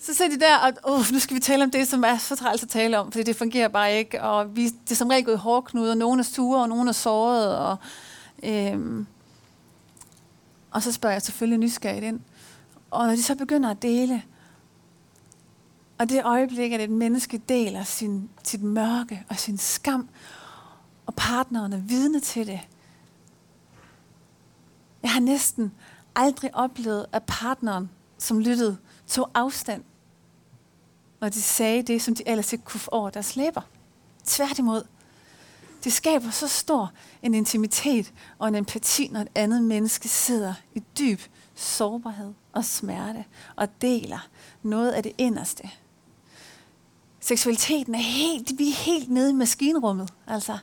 så 0.00 0.14
sidder 0.14 0.36
de 0.36 0.40
der, 0.40 0.56
og 0.56 0.94
uh, 0.94 1.12
nu 1.12 1.18
skal 1.18 1.34
vi 1.34 1.40
tale 1.40 1.64
om 1.64 1.70
det, 1.70 1.88
som 1.88 2.04
er 2.04 2.16
så 2.18 2.36
træls 2.36 2.62
at 2.62 2.68
tale 2.68 2.98
om, 2.98 3.12
fordi 3.12 3.22
det 3.22 3.36
fungerer 3.36 3.68
bare 3.68 3.98
ikke. 3.98 4.22
Og 4.22 4.56
vi, 4.56 4.64
det 4.64 4.90
er 4.90 4.94
som 4.94 5.08
regel 5.08 5.24
gået 5.24 5.34
i 5.34 5.38
hårdknude, 5.38 5.90
og 5.90 5.96
nogen 5.96 6.20
er 6.20 6.24
sure, 6.24 6.62
og 6.62 6.68
nogen 6.68 6.88
er 6.88 6.92
såret. 6.92 7.56
Og, 7.56 7.76
øhm, 8.42 9.06
og 10.70 10.82
så 10.82 10.92
spørger 10.92 11.14
jeg 11.14 11.22
selvfølgelig 11.22 11.58
nysgerrigt 11.58 12.04
ind. 12.04 12.20
Og 12.90 13.06
når 13.06 13.14
de 13.14 13.22
så 13.22 13.34
begynder 13.34 13.70
at 13.70 13.82
dele, 13.82 14.22
og 15.98 16.08
det 16.08 16.24
øjeblik, 16.24 16.72
at 16.72 16.80
et 16.80 16.90
menneske 16.90 17.38
deler 17.48 17.84
sin, 17.84 18.30
sit 18.44 18.62
mørke 18.62 19.24
og 19.28 19.36
sin 19.36 19.58
skam, 19.58 20.08
og 21.06 21.14
partneren 21.14 21.72
er 21.72 21.78
vidne 21.78 22.20
til 22.20 22.46
det. 22.46 22.60
Jeg 25.02 25.10
har 25.10 25.20
næsten 25.20 25.72
aldrig 26.16 26.54
oplevet, 26.54 27.06
at 27.12 27.22
partneren, 27.26 27.90
som 28.18 28.38
lyttede, 28.38 28.76
tog 29.06 29.30
afstand, 29.34 29.82
når 31.20 31.28
de 31.28 31.42
sagde 31.42 31.82
det, 31.82 32.02
som 32.02 32.14
de 32.14 32.28
ellers 32.28 32.52
ikke 32.52 32.64
kunne 32.64 32.80
få 32.80 32.90
over 32.90 33.10
deres 33.10 33.36
læber. 33.36 33.60
Tværtimod. 34.24 34.82
Det 35.84 35.92
skaber 35.92 36.30
så 36.30 36.48
stor 36.48 36.92
en 37.22 37.34
intimitet 37.34 38.12
og 38.38 38.48
en 38.48 38.54
empati, 38.54 39.08
når 39.08 39.20
et 39.20 39.28
andet 39.34 39.62
menneske 39.62 40.08
sidder 40.08 40.54
i 40.74 40.82
dyb 40.98 41.20
sårbarhed 41.54 42.34
og 42.52 42.64
smerte 42.64 43.24
og 43.56 43.68
deler 43.80 44.28
noget 44.62 44.92
af 44.92 45.02
det 45.02 45.12
inderste. 45.18 45.70
Seksualiteten 47.20 47.94
er 47.94 47.98
helt, 47.98 48.58
vi 48.58 48.68
er 48.68 48.74
helt 48.74 49.10
nede 49.10 49.30
i 49.30 49.34
maskinrummet, 49.34 50.10
altså. 50.26 50.58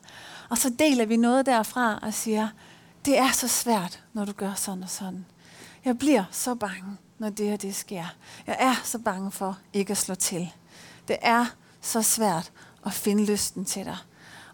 Og 0.49 0.57
så 0.57 0.69
deler 0.69 1.05
vi 1.05 1.17
noget 1.17 1.45
derfra 1.45 1.99
og 2.01 2.13
siger, 2.13 2.47
det 3.05 3.17
er 3.17 3.31
så 3.31 3.47
svært, 3.47 4.03
når 4.13 4.25
du 4.25 4.31
gør 4.31 4.53
sådan 4.53 4.83
og 4.83 4.89
sådan. 4.89 5.25
Jeg 5.86 5.98
bliver 5.98 6.24
så 6.32 6.56
bange, 6.56 6.98
når 7.19 7.30
det 7.30 7.54
og 7.54 7.62
det 7.62 7.76
sker. 7.76 8.06
Jeg 8.48 8.58
er 8.60 8.76
så 8.84 9.00
bange 9.00 9.32
for 9.32 9.60
ikke 9.74 9.91
at 9.91 9.98
slå 9.98 10.15
til. 10.15 10.54
Det 11.08 11.17
er 11.21 11.45
så 11.82 12.02
svært 12.02 12.52
at 12.86 12.93
finde 12.93 13.26
lysten 13.26 13.65
til 13.65 13.86
dig. 13.86 13.98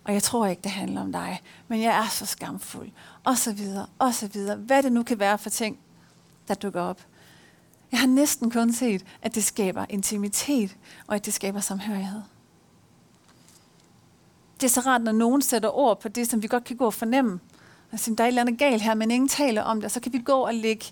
Og 0.04 0.14
jeg 0.14 0.24
tror 0.24 0.46
ikke, 0.46 0.62
det 0.62 0.72
handler 0.72 1.02
om 1.02 1.12
dig, 1.12 1.42
men 1.68 1.82
jeg 1.82 1.98
er 1.98 2.08
så 2.08 2.26
skamfuld. 2.26 2.92
Og 3.24 3.38
så 3.38 3.54
videre, 3.54 3.86
og 4.00 4.14
så 4.14 4.28
videre. 4.28 4.56
Hvad 4.56 4.84
det 4.84 4.92
nu 4.92 5.04
kan 5.04 5.20
være 5.20 5.38
for 5.38 5.50
ting, 5.50 5.80
der 6.48 6.54
dukker 6.54 6.82
op. 6.82 7.02
Jeg 7.92 8.00
har 8.00 8.08
næsten 8.08 8.52
kun 8.52 8.74
set, 8.74 9.06
at 9.22 9.36
det 9.36 9.44
skaber 9.44 9.86
intimitet, 9.90 10.78
og 11.08 11.16
at 11.16 11.26
det 11.26 11.34
skaber 11.34 11.60
samhørighed. 11.60 12.22
Det 14.62 14.68
er 14.68 14.72
så 14.72 14.80
rart, 14.80 15.02
når 15.02 15.12
nogen 15.12 15.42
sætter 15.42 15.70
ord 15.70 16.02
på 16.02 16.08
det, 16.08 16.28
som 16.28 16.42
vi 16.42 16.48
godt 16.48 16.64
kan 16.64 16.78
gå 16.78 16.86
og 16.86 16.94
fornemme. 16.94 17.40
Altså, 17.92 18.16
der 18.18 18.24
er 18.24 18.28
et 18.28 18.32
eller 18.32 18.42
andet 18.42 18.60
galt 18.60 18.82
her, 18.82 18.94
men 18.94 19.12
ingen 19.12 19.28
taler 19.28 19.62
om 19.62 19.82
det. 19.82 19.92
Så 19.92 20.00
kan 20.00 20.14
vi 20.14 20.20
gå 20.20 20.34
og 20.34 20.54
lægge 20.54 20.86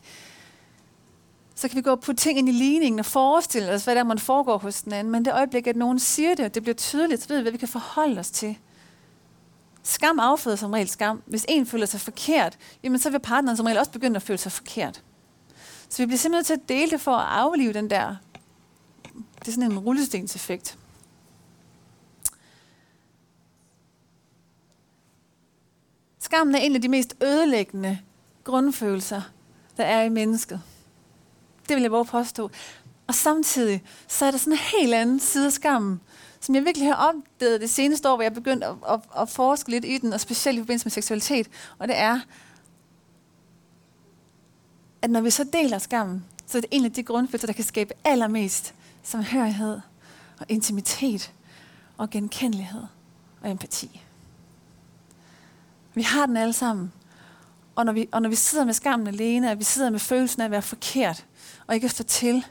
så 1.60 1.68
kan 1.68 1.78
vi 1.78 1.82
gå 1.82 1.92
og 1.92 2.00
putte 2.00 2.22
ting 2.22 2.40
ind 2.40 2.50
i 2.50 2.52
ligningen 2.52 3.00
og 3.00 3.06
forestille 3.06 3.72
os, 3.72 3.84
hvad 3.84 3.96
der 3.96 4.04
man 4.04 4.20
foregår 4.20 4.58
hos 4.58 4.82
den 4.82 4.94
anden. 4.94 5.12
Men 5.12 5.26
det 5.26 5.34
øjeblik, 5.34 5.68
at 5.68 5.76
nogen 5.76 6.00
siger 6.00 6.36
det, 6.36 6.46
og 6.46 6.56
det 6.56 6.64
bliver 6.64 6.76
tydeligt, 6.76 7.22
så 7.22 7.28
ved 7.28 7.38
vi, 7.38 7.42
hvad 7.42 7.52
vi 7.52 7.58
kan 7.58 7.68
forholde 7.68 8.20
os 8.20 8.32
til. 8.32 8.58
Skam 9.84 10.20
afføder 10.20 10.56
som 10.56 10.72
regel 10.72 10.90
skam. 10.90 11.22
Hvis 11.26 11.46
en 11.50 11.66
føler 11.66 11.86
sig 11.86 12.02
forkert, 12.02 12.58
jamen 12.84 13.00
så 13.00 13.10
vil 13.10 13.20
partneren 13.20 13.58
som 13.58 13.66
regel 13.66 13.80
også 13.80 13.92
begynde 13.92 14.16
at 14.16 14.22
føle 14.22 14.38
sig 14.38 14.52
forkert. 14.52 15.04
Så 15.90 15.98
vi 15.98 16.06
bliver 16.06 16.18
simpelthen 16.18 16.46
til 16.46 16.64
at 16.64 16.70
dele 16.70 16.92
det 16.92 17.02
for 17.02 17.12
at 17.12 17.28
aflive 17.40 17.74
den 17.74 17.90
der, 17.90 18.16
det 19.40 19.48
er 19.48 19.52
sådan 19.52 19.72
en 19.72 19.80
rullestenseffekt. 19.80 20.78
Skammen 26.30 26.56
er 26.56 26.60
en 26.60 26.76
af 26.76 26.82
de 26.82 26.88
mest 26.88 27.16
ødelæggende 27.24 28.00
grundfølelser, 28.44 29.22
der 29.78 29.84
er 29.84 30.04
i 30.04 30.10
mennesket. 30.10 30.62
Det 31.70 31.76
vil 31.76 31.82
jeg 31.82 31.92
bare 31.92 32.06
påstå. 32.06 32.52
Og 33.08 33.16
samtidig, 33.16 33.84
så 34.08 34.26
er 34.26 34.32
der 34.32 34.38
sådan 34.38 34.54
en 34.54 34.60
helt 34.80 34.94
anden 34.94 35.20
side 35.20 35.46
af 35.46 35.52
skammen, 35.52 36.02
som 36.40 36.56
jeg 36.56 36.66
virkelig 36.66 36.88
har 36.88 37.10
opdaget 37.10 37.62
det 37.62 37.70
seneste 37.70 38.10
år, 38.10 38.16
hvor 38.16 38.24
jeg 38.24 38.34
begyndte 38.34 38.68
at, 38.68 38.76
at, 38.90 39.00
at 39.18 39.30
forske 39.30 39.70
lidt 39.70 39.86
i 39.86 39.98
den, 39.98 40.14
og 40.14 40.20
specielt 40.20 40.58
i 40.58 40.62
forbindelse 40.62 40.86
med 40.86 40.92
seksualitet. 40.92 41.50
Og 41.80 41.88
det 41.88 41.98
er, 41.98 42.20
at 45.02 45.10
når 45.10 45.22
vi 45.22 45.30
så 45.30 45.44
deler 45.54 45.78
skammen, 45.78 46.26
så 46.46 46.58
er 46.58 46.62
det 46.62 46.70
en 46.72 46.86
af 46.86 46.92
de 46.94 47.04
grundfølelser, 47.04 47.48
der 47.48 47.54
kan 47.54 47.66
skabe 47.66 47.94
allermest 48.06 48.74
samhørighed 49.04 49.80
og 50.40 50.46
intimitet 50.50 51.34
og 51.98 52.10
genkendelighed 52.10 52.84
og 53.42 53.52
empati. 53.52 54.02
Vi 55.94 56.02
har 56.02 56.26
den 56.26 56.38
alle 56.38 56.54
sammen. 56.54 56.94
Og 57.76 57.86
når 57.86 57.94
vi, 57.94 58.10
og 58.12 58.22
når 58.22 58.30
vi 58.30 58.36
sidder 58.36 58.66
med 58.66 58.74
skammen 58.74 59.08
alene, 59.08 59.52
og 59.52 59.60
vi 59.60 59.64
sidder 59.64 59.90
med 59.90 60.00
følelsen 60.00 60.42
af 60.42 60.46
at 60.46 60.52
være 60.52 60.62
forkert, 60.62 61.26
og 61.68 61.76
ikke 61.76 61.86
at 61.86 61.92
stå 61.92 62.04
til, 62.04 62.46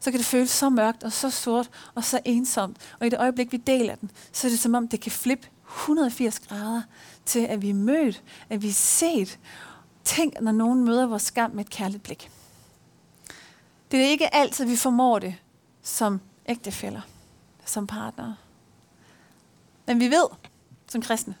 så 0.00 0.10
kan 0.10 0.18
det 0.18 0.26
føles 0.26 0.50
så 0.50 0.70
mørkt 0.70 1.04
og 1.04 1.12
så 1.12 1.30
sort 1.30 1.70
og 1.94 2.04
så 2.04 2.20
ensomt. 2.24 2.76
Og 3.00 3.06
i 3.06 3.10
det 3.10 3.18
øjeblik, 3.18 3.52
vi 3.52 3.56
deler 3.56 3.94
den, 3.94 4.10
så 4.32 4.46
er 4.46 4.50
det 4.50 4.58
som 4.58 4.74
om, 4.74 4.88
det 4.88 5.00
kan 5.00 5.12
flippe 5.12 5.48
180 5.68 6.38
grader 6.38 6.82
til, 7.24 7.40
at 7.40 7.62
vi 7.62 7.70
er 7.70 7.74
mødt, 7.74 8.22
at 8.50 8.62
vi 8.62 8.68
er 8.68 8.72
set. 8.72 9.38
Tænk, 10.04 10.40
når 10.40 10.52
nogen 10.52 10.84
møder 10.84 11.06
vores 11.06 11.22
skam 11.22 11.50
med 11.50 11.64
et 11.64 11.70
kærligt 11.70 12.02
blik. 12.02 12.30
Det 13.90 14.00
er 14.00 14.04
ikke 14.08 14.34
altid, 14.34 14.64
vi 14.64 14.76
formår 14.76 15.18
det 15.18 15.34
som 15.82 16.20
ægtefæller, 16.46 17.00
som 17.64 17.86
partnere. 17.86 18.36
Men 19.86 20.00
vi 20.00 20.10
ved, 20.10 20.26
som 20.88 21.02
kristne, 21.02 21.34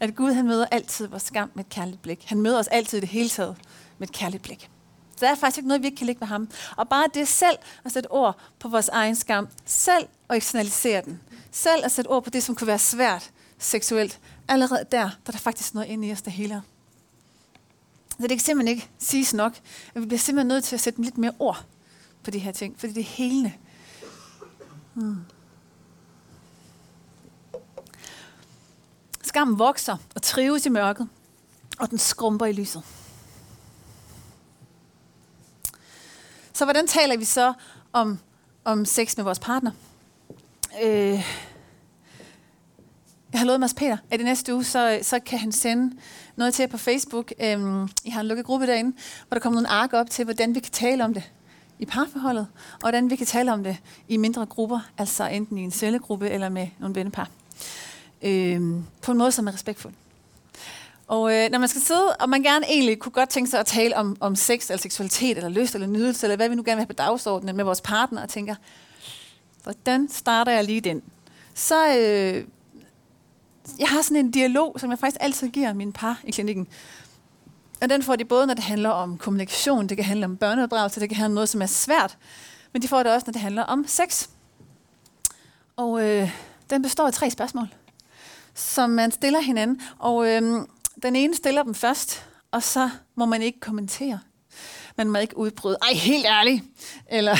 at 0.00 0.16
Gud 0.16 0.32
han 0.32 0.46
møder 0.46 0.66
altid 0.70 1.06
vores 1.06 1.22
skam 1.22 1.50
med 1.54 1.64
et 1.64 1.70
kærligt 1.70 2.02
blik. 2.02 2.24
Han 2.26 2.40
møder 2.40 2.58
os 2.58 2.66
altid 2.66 2.98
i 2.98 3.00
det 3.00 3.08
hele 3.08 3.28
taget 3.28 3.56
med 3.98 4.08
et 4.08 4.14
kærligt 4.14 4.42
blik. 4.42 4.70
Så 5.16 5.26
der 5.26 5.30
er 5.32 5.34
faktisk 5.34 5.58
ikke 5.58 5.68
noget, 5.68 5.82
vi 5.82 5.86
ikke 5.86 5.96
kan 5.96 6.06
ligge 6.06 6.20
med 6.20 6.28
ham. 6.28 6.48
Og 6.76 6.88
bare 6.88 7.08
det 7.14 7.28
selv 7.28 7.56
at 7.84 7.92
sætte 7.92 8.10
ord 8.10 8.38
på 8.58 8.68
vores 8.68 8.88
egen 8.88 9.16
skam, 9.16 9.48
selv 9.64 10.08
at 10.28 10.36
eksternalisere 10.36 11.02
den, 11.04 11.20
selv 11.50 11.84
at 11.84 11.92
sætte 11.92 12.08
ord 12.08 12.24
på 12.24 12.30
det, 12.30 12.42
som 12.42 12.54
kunne 12.54 12.66
være 12.66 12.78
svært 12.78 13.30
seksuelt, 13.58 14.20
allerede 14.48 14.84
der, 14.92 15.02
der 15.02 15.06
er 15.26 15.32
der 15.32 15.38
faktisk 15.38 15.74
noget 15.74 15.86
inde 15.86 16.08
i 16.08 16.12
os, 16.12 16.22
der 16.22 16.30
heler. 16.30 16.60
Så 18.10 18.22
det 18.22 18.30
kan 18.30 18.38
simpelthen 18.38 18.76
ikke 18.76 18.90
siges 18.98 19.34
nok. 19.34 19.56
At 19.94 20.02
vi 20.02 20.06
bliver 20.06 20.18
simpelthen 20.18 20.48
nødt 20.48 20.64
til 20.64 20.76
at 20.76 20.80
sætte 20.80 21.02
lidt 21.02 21.18
mere 21.18 21.32
ord 21.38 21.64
på 22.22 22.30
de 22.30 22.38
her 22.38 22.52
ting, 22.52 22.80
fordi 22.80 22.92
det 22.92 23.00
er 23.00 23.04
helende. 23.04 23.52
Hmm. 24.94 25.16
Skam 29.30 29.58
vokser 29.58 29.96
og 30.14 30.22
trives 30.22 30.66
i 30.66 30.68
mørket, 30.68 31.08
og 31.78 31.90
den 31.90 31.98
skrumper 31.98 32.46
i 32.46 32.52
lyset. 32.52 32.82
Så 36.52 36.64
hvordan 36.64 36.86
taler 36.86 37.16
vi 37.16 37.24
så 37.24 37.52
om, 37.92 38.18
om 38.64 38.84
sex 38.84 39.16
med 39.16 39.24
vores 39.24 39.38
partner? 39.38 39.70
Øh, 40.82 41.24
jeg 43.32 43.40
har 43.40 43.44
lovet 43.44 43.60
Mads 43.60 43.74
Peter, 43.74 43.96
at 44.10 44.20
i 44.20 44.24
næste 44.24 44.54
uge, 44.54 44.64
så, 44.64 44.98
så 45.02 45.20
kan 45.20 45.38
han 45.38 45.52
sende 45.52 45.96
noget 46.36 46.54
til 46.54 46.62
jer 46.62 46.68
på 46.68 46.78
Facebook. 46.78 47.32
Øhm, 47.40 47.88
I 48.04 48.10
har 48.10 48.20
en 48.20 48.26
lukket 48.26 48.46
gruppe 48.46 48.66
derinde, 48.66 48.96
hvor 49.28 49.34
der 49.34 49.40
kommer 49.40 49.60
nogle 49.60 49.68
ark 49.68 49.92
op 49.92 50.10
til, 50.10 50.24
hvordan 50.24 50.54
vi 50.54 50.60
kan 50.60 50.72
tale 50.72 51.04
om 51.04 51.14
det 51.14 51.32
i 51.78 51.86
parforholdet, 51.86 52.46
og 52.72 52.80
hvordan 52.80 53.10
vi 53.10 53.16
kan 53.16 53.26
tale 53.26 53.52
om 53.52 53.64
det 53.64 53.76
i 54.08 54.16
mindre 54.16 54.46
grupper, 54.46 54.80
altså 54.98 55.26
enten 55.26 55.58
i 55.58 55.62
en 55.62 55.70
cellegruppe 55.70 56.30
eller 56.30 56.48
med 56.48 56.68
nogle 56.78 56.94
vennepar 56.94 57.30
øh, 58.22 58.60
på 59.02 59.12
en 59.12 59.18
måde, 59.18 59.32
som 59.32 59.46
er 59.46 59.52
respektfuld. 59.52 59.94
Og 61.10 61.34
øh, 61.34 61.50
når 61.50 61.58
man 61.58 61.68
skal 61.68 61.82
sidde, 61.82 62.16
og 62.20 62.28
man 62.28 62.42
gerne 62.42 62.66
egentlig 62.66 62.98
kunne 62.98 63.12
godt 63.12 63.28
tænke 63.28 63.50
sig 63.50 63.60
at 63.60 63.66
tale 63.66 63.96
om, 63.96 64.16
om 64.20 64.36
sex, 64.36 64.70
eller 64.70 64.80
seksualitet, 64.80 65.36
eller 65.36 65.50
lyst, 65.50 65.74
eller 65.74 65.86
nydelse, 65.86 66.26
eller 66.26 66.36
hvad 66.36 66.48
vi 66.48 66.54
nu 66.54 66.62
gerne 66.62 66.76
vil 66.76 66.80
have 66.80 66.86
på 66.86 66.92
dagsordenen 66.92 67.56
med 67.56 67.64
vores 67.64 67.80
partner, 67.80 68.22
og 68.22 68.28
tænker, 68.28 68.54
hvordan 69.62 70.08
starter 70.08 70.52
jeg 70.52 70.64
lige 70.64 70.80
den? 70.80 71.02
Så 71.54 71.88
øh, 71.88 72.44
jeg 73.78 73.88
har 73.88 74.02
sådan 74.02 74.16
en 74.16 74.30
dialog, 74.30 74.76
som 74.80 74.90
jeg 74.90 74.98
faktisk 74.98 75.20
altid 75.20 75.48
giver 75.48 75.72
mine 75.72 75.92
par 75.92 76.20
i 76.24 76.30
klinikken. 76.30 76.68
Og 77.82 77.90
den 77.90 78.02
får 78.02 78.16
de 78.16 78.24
både, 78.24 78.46
når 78.46 78.54
det 78.54 78.64
handler 78.64 78.90
om 78.90 79.18
kommunikation, 79.18 79.86
det 79.86 79.96
kan 79.96 80.04
handle 80.04 80.26
om 80.26 80.36
børneopdragelse, 80.36 81.00
det 81.00 81.08
kan 81.08 81.16
handle 81.16 81.30
om 81.30 81.34
noget, 81.34 81.48
som 81.48 81.62
er 81.62 81.66
svært, 81.66 82.18
men 82.72 82.82
de 82.82 82.88
får 82.88 83.02
det 83.02 83.12
også, 83.12 83.24
når 83.26 83.32
det 83.32 83.40
handler 83.40 83.62
om 83.62 83.84
sex. 83.86 84.28
Og 85.76 86.08
øh, 86.08 86.30
den 86.70 86.82
består 86.82 87.06
af 87.06 87.12
tre 87.12 87.30
spørgsmål, 87.30 87.68
som 88.54 88.90
man 88.90 89.12
stiller 89.12 89.40
hinanden. 89.40 89.80
Og 89.98 90.28
øhm, 90.28 90.66
den 91.02 91.16
ene 91.16 91.34
stiller 91.34 91.62
dem 91.62 91.74
først, 91.74 92.24
og 92.50 92.62
så 92.62 92.90
må 93.14 93.26
man 93.26 93.42
ikke 93.42 93.60
kommentere. 93.60 94.20
Man 94.96 95.10
må 95.10 95.18
ikke 95.18 95.36
udbryde, 95.36 95.78
ej, 95.82 95.92
helt 95.92 96.26
ærligt. 96.26 96.64
Eller, 97.06 97.36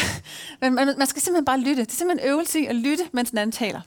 men 0.60 0.74
man, 0.74 0.94
man 0.98 1.06
skal 1.06 1.22
simpelthen 1.22 1.44
bare 1.44 1.60
lytte. 1.60 1.84
Det 1.84 1.92
er 1.92 1.96
simpelthen 1.96 2.28
en 2.28 2.32
øvelse 2.32 2.60
i 2.60 2.66
at 2.66 2.76
lytte, 2.76 3.04
mens 3.12 3.30
den 3.30 3.38
anden 3.38 3.52
taler. 3.52 3.80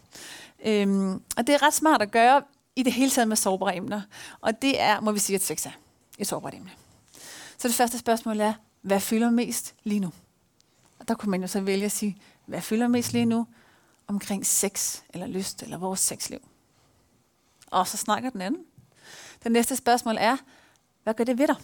Øhm, 0.65 1.13
og 1.37 1.47
det 1.47 1.55
er 1.55 1.63
ret 1.63 1.73
smart 1.73 2.01
at 2.01 2.11
gøre 2.11 2.41
i 2.75 2.83
det 2.83 2.93
hele 2.93 3.11
taget 3.11 3.27
med 3.27 3.35
sårbare 3.35 3.75
emner. 3.75 4.01
Og 4.41 4.61
det 4.61 4.81
er, 4.81 4.99
må 4.99 5.11
vi 5.11 5.19
sige, 5.19 5.35
at 5.35 5.43
sex 5.43 5.65
er 5.65 5.71
et 6.19 6.27
sårbart 6.27 6.53
emne. 6.53 6.71
Så 7.57 7.67
det 7.67 7.75
første 7.75 7.97
spørgsmål 7.97 8.39
er, 8.39 8.53
hvad 8.81 8.99
fylder 8.99 9.29
mest 9.29 9.73
lige 9.83 9.99
nu? 9.99 10.11
Og 10.99 11.07
der 11.07 11.15
kunne 11.15 11.31
man 11.31 11.41
jo 11.41 11.47
så 11.47 11.61
vælge 11.61 11.85
at 11.85 11.91
sige, 11.91 12.17
hvad 12.45 12.61
fylder 12.61 12.87
mest 12.87 13.13
lige 13.13 13.25
nu 13.25 13.47
omkring 14.07 14.45
sex, 14.45 15.01
eller 15.09 15.27
lyst, 15.27 15.63
eller 15.63 15.77
vores 15.77 15.99
sexliv? 15.99 16.39
Og 17.73 17.87
så 17.87 17.97
snakker 17.97 18.29
den 18.29 18.41
anden. 18.41 18.65
Det 19.43 19.51
næste 19.51 19.75
spørgsmål 19.75 20.17
er, 20.19 20.37
hvad 21.03 21.13
gør 21.13 21.23
det 21.23 21.37
ved 21.37 21.47
dig? 21.47 21.55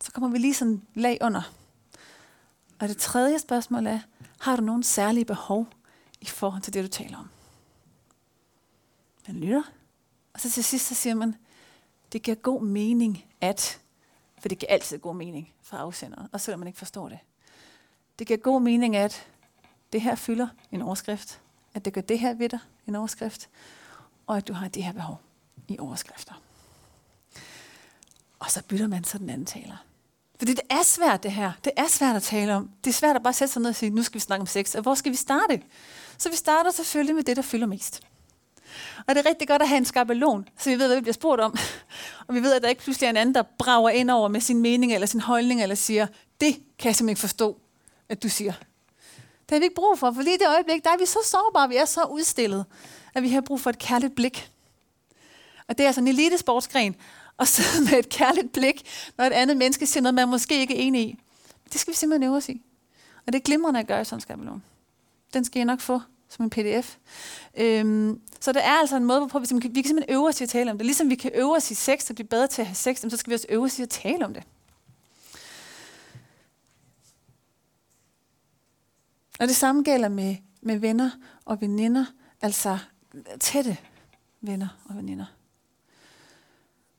Så 0.00 0.12
kommer 0.12 0.28
vi 0.28 0.38
lige 0.38 0.54
sådan 0.54 0.82
lag 0.94 1.18
under. 1.20 1.52
Og 2.78 2.88
det 2.88 2.96
tredje 2.96 3.38
spørgsmål 3.38 3.86
er, 3.86 4.00
har 4.40 4.56
du 4.56 4.62
nogle 4.62 4.84
særlige 4.84 5.24
behov 5.24 5.66
i 6.20 6.26
forhold 6.26 6.62
til 6.62 6.74
det, 6.74 6.84
du 6.84 6.88
taler 6.88 7.18
om? 7.18 7.28
Man 9.26 9.36
lytter. 9.36 9.62
Og 10.32 10.40
så 10.40 10.50
til 10.50 10.64
sidst, 10.64 10.86
så 10.86 10.94
siger 10.94 11.14
man, 11.14 11.36
det 12.12 12.22
giver 12.22 12.34
god 12.34 12.62
mening 12.62 13.24
at, 13.40 13.80
for 14.38 14.48
det 14.48 14.58
giver 14.58 14.72
altid 14.72 14.98
god 14.98 15.14
mening 15.14 15.52
for 15.62 15.76
afsenderen, 15.76 16.28
og 16.32 16.40
selvom 16.40 16.58
man 16.58 16.66
ikke 16.66 16.78
forstår 16.78 17.08
det. 17.08 17.18
Det 18.18 18.26
giver 18.26 18.38
god 18.38 18.60
mening 18.60 18.96
at, 18.96 19.26
det 19.92 20.00
her 20.00 20.14
fylder 20.14 20.48
en 20.72 20.82
overskrift, 20.82 21.40
at 21.74 21.84
det 21.84 21.92
gør 21.92 22.00
det 22.00 22.18
her 22.18 22.34
ved 22.34 22.48
dig, 22.48 22.58
en 22.86 22.94
overskrift, 22.94 23.48
og 24.28 24.36
at 24.36 24.48
du 24.48 24.52
har 24.52 24.68
det 24.68 24.84
her 24.84 24.92
behov 24.92 25.20
i 25.68 25.78
overskrifter. 25.78 26.32
Og 28.38 28.50
så 28.50 28.62
bytter 28.62 28.86
man 28.86 29.04
så 29.04 29.18
den 29.18 29.30
anden 29.30 29.46
taler. 29.46 29.84
Fordi 30.38 30.54
det 30.54 30.64
er 30.70 30.82
svært 30.82 31.22
det 31.22 31.32
her. 31.32 31.52
Det 31.64 31.72
er 31.76 31.88
svært 31.88 32.16
at 32.16 32.22
tale 32.22 32.54
om. 32.54 32.70
Det 32.84 32.90
er 32.90 32.94
svært 32.94 33.16
at 33.16 33.22
bare 33.22 33.32
sætte 33.32 33.52
sig 33.52 33.62
ned 33.62 33.70
og 33.70 33.76
sige, 33.76 33.90
nu 33.90 34.02
skal 34.02 34.14
vi 34.14 34.20
snakke 34.20 34.40
om 34.40 34.46
sex. 34.46 34.74
Og 34.74 34.82
hvor 34.82 34.94
skal 34.94 35.12
vi 35.12 35.16
starte? 35.16 35.62
Så 36.18 36.30
vi 36.30 36.36
starter 36.36 36.70
selvfølgelig 36.70 37.14
med 37.14 37.22
det, 37.22 37.36
der 37.36 37.42
fylder 37.42 37.66
mest. 37.66 38.02
Og 39.06 39.14
det 39.14 39.26
er 39.26 39.28
rigtig 39.28 39.48
godt 39.48 39.62
at 39.62 39.68
have 39.68 39.78
en 39.78 39.84
skabelon, 39.84 40.48
så 40.58 40.70
vi 40.70 40.78
ved, 40.78 40.86
hvad 40.86 40.96
vi 40.96 41.02
bliver 41.02 41.12
spurgt 41.12 41.40
om. 41.40 41.56
Og 42.26 42.34
vi 42.34 42.42
ved, 42.42 42.54
at 42.54 42.62
der 42.62 42.68
ikke 42.68 42.82
pludselig 42.82 43.06
er 43.06 43.10
en 43.10 43.16
anden, 43.16 43.34
der 43.34 43.42
brager 43.58 43.90
ind 43.90 44.10
over 44.10 44.28
med 44.28 44.40
sin 44.40 44.58
mening 44.58 44.94
eller 44.94 45.06
sin 45.06 45.20
holdning, 45.20 45.62
eller 45.62 45.74
siger, 45.74 46.06
det 46.40 46.54
kan 46.54 46.88
jeg 46.88 46.96
simpelthen 46.96 47.08
ikke 47.08 47.20
forstå, 47.20 47.60
at 48.08 48.22
du 48.22 48.28
siger. 48.28 48.52
Det 49.48 49.54
har 49.54 49.58
vi 49.58 49.64
ikke 49.64 49.74
brug 49.74 49.98
for, 49.98 50.12
for 50.12 50.22
lige 50.22 50.34
i 50.34 50.38
det 50.38 50.48
øjeblik, 50.48 50.84
der 50.84 50.90
er 50.90 50.98
vi 50.98 51.06
så 51.06 51.18
sårbare, 51.24 51.68
vi 51.68 51.76
er 51.76 51.84
så 51.84 52.04
udstillet, 52.04 52.64
at 53.14 53.22
vi 53.22 53.28
har 53.28 53.40
brug 53.40 53.60
for 53.60 53.70
et 53.70 53.78
kærligt 53.78 54.14
blik. 54.14 54.50
Og 55.68 55.78
det 55.78 55.84
er 55.84 55.88
altså 55.88 56.00
en 56.00 56.08
elitesportsgren, 56.08 56.96
at 57.38 57.48
sidde 57.54 57.90
med 57.90 57.98
et 57.98 58.08
kærligt 58.08 58.52
blik, 58.52 58.82
når 59.16 59.24
et 59.24 59.32
andet 59.32 59.56
menneske 59.56 59.86
siger 59.86 60.02
noget, 60.02 60.14
man 60.14 60.28
måske 60.28 60.60
ikke 60.60 60.76
er 60.76 60.80
enig 60.80 61.02
i. 61.02 61.18
Det 61.72 61.80
skal 61.80 61.92
vi 61.92 61.96
simpelthen 61.96 62.28
øve 62.28 62.36
os 62.36 62.48
i. 62.48 62.62
Og 63.26 63.32
det 63.32 63.38
er 63.38 63.42
glimrende 63.42 63.80
at 63.80 63.86
gøre 63.86 64.00
i 64.00 64.04
sådan 64.04 64.20
skabelon. 64.20 64.62
Den 65.34 65.44
skal 65.44 65.60
I 65.60 65.64
nok 65.64 65.80
få 65.80 66.00
som 66.28 66.44
en 66.44 66.50
pdf. 66.50 66.96
Øhm, 67.56 68.20
så 68.40 68.52
der 68.52 68.60
er 68.60 68.72
altså 68.72 68.96
en 68.96 69.04
måde, 69.04 69.18
hvorpå 69.18 69.38
vi, 69.38 69.46
vi 69.50 69.68
vi 69.68 69.82
kan 69.82 69.88
simpelthen 69.88 70.14
øve 70.14 70.28
os 70.28 70.40
i 70.40 70.44
at 70.44 70.50
tale 70.50 70.70
om 70.70 70.78
det. 70.78 70.86
Ligesom 70.86 71.10
vi 71.10 71.14
kan 71.14 71.30
øve 71.34 71.56
os 71.56 71.70
i 71.70 71.74
sex 71.74 72.10
og 72.10 72.14
blive 72.14 72.28
bedre 72.28 72.46
til 72.46 72.62
at 72.62 72.66
have 72.66 72.74
sex, 72.74 73.00
så 73.00 73.16
skal 73.16 73.30
vi 73.30 73.34
også 73.34 73.46
øve 73.48 73.64
os 73.64 73.78
i 73.78 73.82
at 73.82 73.88
tale 73.88 74.24
om 74.24 74.34
det. 74.34 74.42
Og 79.40 79.48
det 79.48 79.56
samme 79.56 79.82
gælder 79.82 80.08
med, 80.08 80.36
med 80.60 80.78
venner 80.78 81.10
og 81.44 81.60
veninder, 81.60 82.04
altså 82.42 82.78
tætte 83.40 83.76
venner 84.40 84.68
og 84.84 84.96
veninder. 84.96 85.24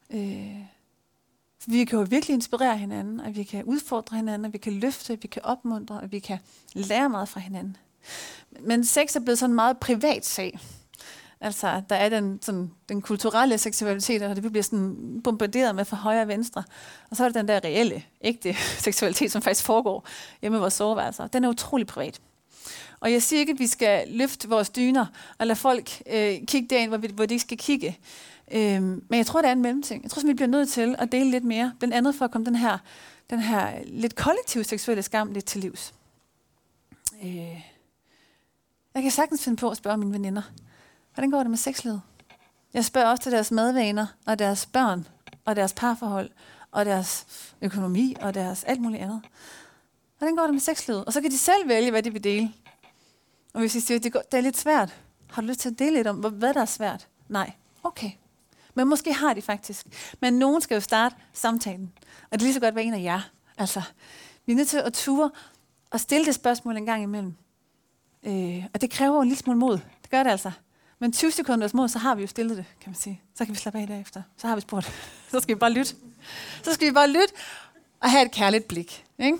Øh, 0.10 0.66
vi 1.68 1.86
kan 1.86 2.00
jo 2.00 2.06
virkelig 2.10 2.34
inspirere 2.34 2.78
hinanden, 2.78 3.20
og 3.20 3.36
vi 3.36 3.44
kan 3.44 3.64
udfordre 3.64 4.18
hinanden, 4.18 4.46
og 4.46 4.54
vi 4.54 4.58
kan 4.58 4.74
løfte, 4.74 5.22
vi 5.22 5.28
kan 5.28 5.42
opmuntre, 5.46 6.00
og 6.00 6.12
vi 6.12 6.20
kan 6.20 6.40
lære 6.74 7.10
meget 7.10 7.30
fra 7.30 7.40
hinanden. 7.40 7.78
Men 8.60 8.86
sex 8.86 9.16
er 9.16 9.20
blevet 9.20 9.40
sådan 9.40 9.52
en 9.52 9.56
meget 9.56 9.78
privat 9.78 10.26
sag. 10.26 10.60
Altså, 11.42 11.82
der 11.90 11.96
er 11.96 12.10
den, 12.10 12.40
sådan, 12.42 12.72
den 12.90 13.02
kulturelle 13.02 13.58
seksualitet, 13.58 14.22
og 14.22 14.36
det 14.36 14.52
bliver 14.52 14.64
sådan 14.64 15.22
bombarderet 15.24 15.76
med 15.76 15.86
fra 15.86 15.98
højre 15.98 16.22
og 16.22 16.28
venstre. 16.28 16.64
Og 17.10 17.18
så 17.18 17.26
er 17.26 17.30
der 17.30 17.40
den 17.40 17.48
der 17.48 17.60
reelle, 17.64 18.04
ægte 18.22 18.54
seksualitet, 18.86 19.32
som 19.32 19.42
faktisk 19.42 19.66
foregår 19.66 20.08
hjemme 20.42 20.58
i 20.58 20.60
vores 20.62 20.74
soveværelser. 20.74 21.28
Den 21.28 21.44
er 21.44 21.50
utrolig 21.50 21.88
privat. 21.88 22.22
Og 23.00 23.12
jeg 23.12 23.24
siger 23.24 23.40
ikke, 23.40 23.52
at 23.52 23.60
vi 23.60 23.68
skal 23.68 24.08
løfte 24.08 24.50
vores 24.50 24.70
dyner, 24.70 25.06
og 25.38 25.48
lade 25.48 25.56
folk 25.56 26.02
øh, 26.08 26.38
kigge 26.48 26.68
derind, 26.70 26.90
hvor, 26.90 26.98
vi, 26.98 27.08
hvor 27.14 27.26
de 27.26 27.34
ikke 27.34 27.42
skal 27.42 27.58
kigge. 27.58 27.98
Øh, 28.52 28.82
men 28.82 29.04
jeg 29.12 29.26
tror, 29.26 29.42
det 29.42 29.48
er 29.48 29.52
en 29.52 29.62
mellemting. 29.62 30.04
Jeg 30.04 30.12
tror, 30.12 30.22
vi 30.22 30.34
bliver 30.34 30.48
nødt 30.48 30.70
til 30.70 30.96
at 31.00 31.12
dele 31.12 31.32
lidt 31.32 31.44
mere. 31.44 31.74
Blandt 31.80 31.96
andet 31.96 32.16
for 32.16 32.26
at 32.26 32.32
komme 32.32 32.46
den 32.46 32.56
her, 32.56 32.78
den 33.30 33.40
her 33.40 33.72
lidt 33.86 34.16
kollektive 34.16 34.64
seksuelle 34.64 35.04
skam 35.04 35.32
lidt 35.32 35.46
til 35.46 35.62
livs. 35.62 35.94
Øh, 37.24 37.64
jeg 38.94 39.04
kan 39.04 39.12
sagtens 39.12 39.44
finde 39.44 39.58
på 39.58 39.70
at 39.70 39.78
spørge 39.78 39.98
mine 39.98 40.14
veninder, 40.14 40.42
hvordan 41.14 41.32
går 41.32 41.40
det 41.40 41.50
med 41.50 41.58
sexlivet? 41.58 42.02
Jeg 42.74 42.86
spørger 42.86 43.08
også 43.08 43.24
til 43.24 43.32
deres 43.32 43.52
madvaner, 43.52 44.08
og 44.26 44.40
deres 44.40 44.66
børn, 44.66 45.08
og 45.46 45.56
deres 45.56 45.74
parforhold, 45.74 46.30
og 46.72 46.86
deres 46.86 47.26
økonomi, 47.62 48.16
og 48.22 48.34
deres 48.34 48.64
alt 48.64 48.82
muligt 48.82 49.04
andet. 49.04 49.22
Hvordan 50.20 50.36
går 50.36 50.44
det 50.44 50.54
med 50.54 50.62
sexlivet? 50.62 51.06
Og 51.06 51.14
så 51.14 51.22
kan 51.22 51.32
de 51.32 51.38
selv 51.38 51.68
vælge, 51.68 51.92
hvad 51.92 52.04
de 52.04 52.14
vil 52.14 52.24
dele. 52.24 52.54
Og 53.54 53.60
hvis 53.60 53.74
de 53.74 53.82
siger, 53.82 53.98
at 53.98 54.04
det, 54.04 54.14
går, 54.14 54.22
det 54.32 54.38
er 54.38 54.42
lidt 54.42 54.58
svært, 54.58 54.96
har 55.32 55.42
du 55.42 55.48
lyst 55.48 55.60
til 55.60 55.70
at 55.70 55.80
dele 55.80 55.96
lidt 55.96 56.08
om, 56.08 56.16
hvad 56.16 56.54
der 56.54 56.62
er 56.62 56.66
svært? 56.66 57.08
Nej. 57.30 57.52
Okay. 57.84 58.12
Men 58.74 58.88
måske 58.88 59.14
har 59.14 59.34
de 59.34 59.42
faktisk. 59.42 59.86
Men 60.22 60.34
nogen 60.34 60.62
skal 60.62 60.76
jo 60.76 60.82
starte 60.82 61.16
samtalen. 61.34 61.92
Og 62.32 62.32
det 62.32 62.42
er 62.42 62.46
lige 62.46 62.54
så 62.54 62.60
godt 62.60 62.76
være 62.76 62.84
en 62.84 62.94
af 62.94 63.04
jer. 63.04 63.22
Altså, 63.58 63.82
vi 64.46 64.52
er 64.52 64.58
nødt 64.58 64.68
til 64.68 64.78
at 64.78 64.94
ture 64.94 65.32
og 65.92 66.00
stille 66.00 66.26
det 66.26 66.36
spørgsmål 66.36 66.78
en 66.78 66.86
gang 66.86 67.04
imellem. 67.04 67.34
Øh, 68.24 68.66
og 68.74 68.82
det 68.82 68.92
kræver 68.92 69.16
jo 69.16 69.22
en 69.22 69.28
lille 69.28 69.40
smule 69.40 69.60
mod. 69.60 69.80
Det 70.02 70.10
gør 70.10 70.24
det 70.24 70.30
altså. 70.30 70.52
Men 71.00 71.12
20 71.12 71.32
sekunders 71.32 71.74
mod, 71.74 71.90
så 71.90 72.00
har 72.00 72.16
vi 72.16 72.22
jo 72.22 72.28
stillet 72.28 72.58
det, 72.58 72.66
kan 72.82 72.90
man 72.90 72.96
sige. 72.96 73.22
Så 73.36 73.46
kan 73.46 73.54
vi 73.54 73.60
slappe 73.60 73.80
af 73.80 73.88
derefter. 73.88 74.22
Så 74.38 74.48
har 74.48 74.56
vi 74.56 74.62
spurgt. 74.62 74.86
Så 75.32 75.40
skal 75.40 75.56
vi 75.56 75.60
bare 75.60 75.72
lytte. 75.72 75.96
Så 76.64 76.74
skal 76.74 76.88
vi 76.88 76.94
bare 76.94 77.10
lytte 77.10 77.34
og 78.00 78.12
have 78.12 78.26
et 78.26 78.32
kærligt 78.32 78.68
blik. 78.68 79.06
Ikke? 79.20 79.38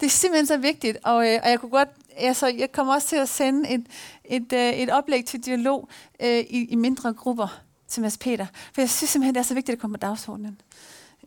Det 0.00 0.06
er 0.06 0.10
simpelthen 0.10 0.46
så 0.46 0.56
vigtigt, 0.56 0.98
og, 1.04 1.28
øh, 1.28 1.40
og 1.42 1.50
jeg 1.50 1.60
kunne 1.60 1.70
godt, 1.70 1.88
altså, 2.16 2.46
jeg 2.46 2.72
kommer 2.72 2.94
også 2.94 3.08
til 3.08 3.16
at 3.16 3.28
sende 3.28 3.70
et, 3.70 3.86
et, 4.24 4.52
øh, 4.52 4.72
et 4.72 4.90
oplæg 4.90 5.24
til 5.24 5.44
dialog 5.44 5.88
øh, 6.20 6.38
i, 6.38 6.64
i 6.64 6.74
mindre 6.74 7.12
grupper 7.12 7.60
til 7.88 8.02
Mads 8.02 8.18
Peter, 8.18 8.46
for 8.74 8.80
jeg 8.80 8.90
synes 8.90 9.10
simpelthen, 9.10 9.34
det 9.34 9.40
er 9.40 9.44
så 9.44 9.54
vigtigt 9.54 9.76
at 9.76 9.80
komme 9.80 9.94
på 9.94 10.00
dagsordenen. 10.00 10.60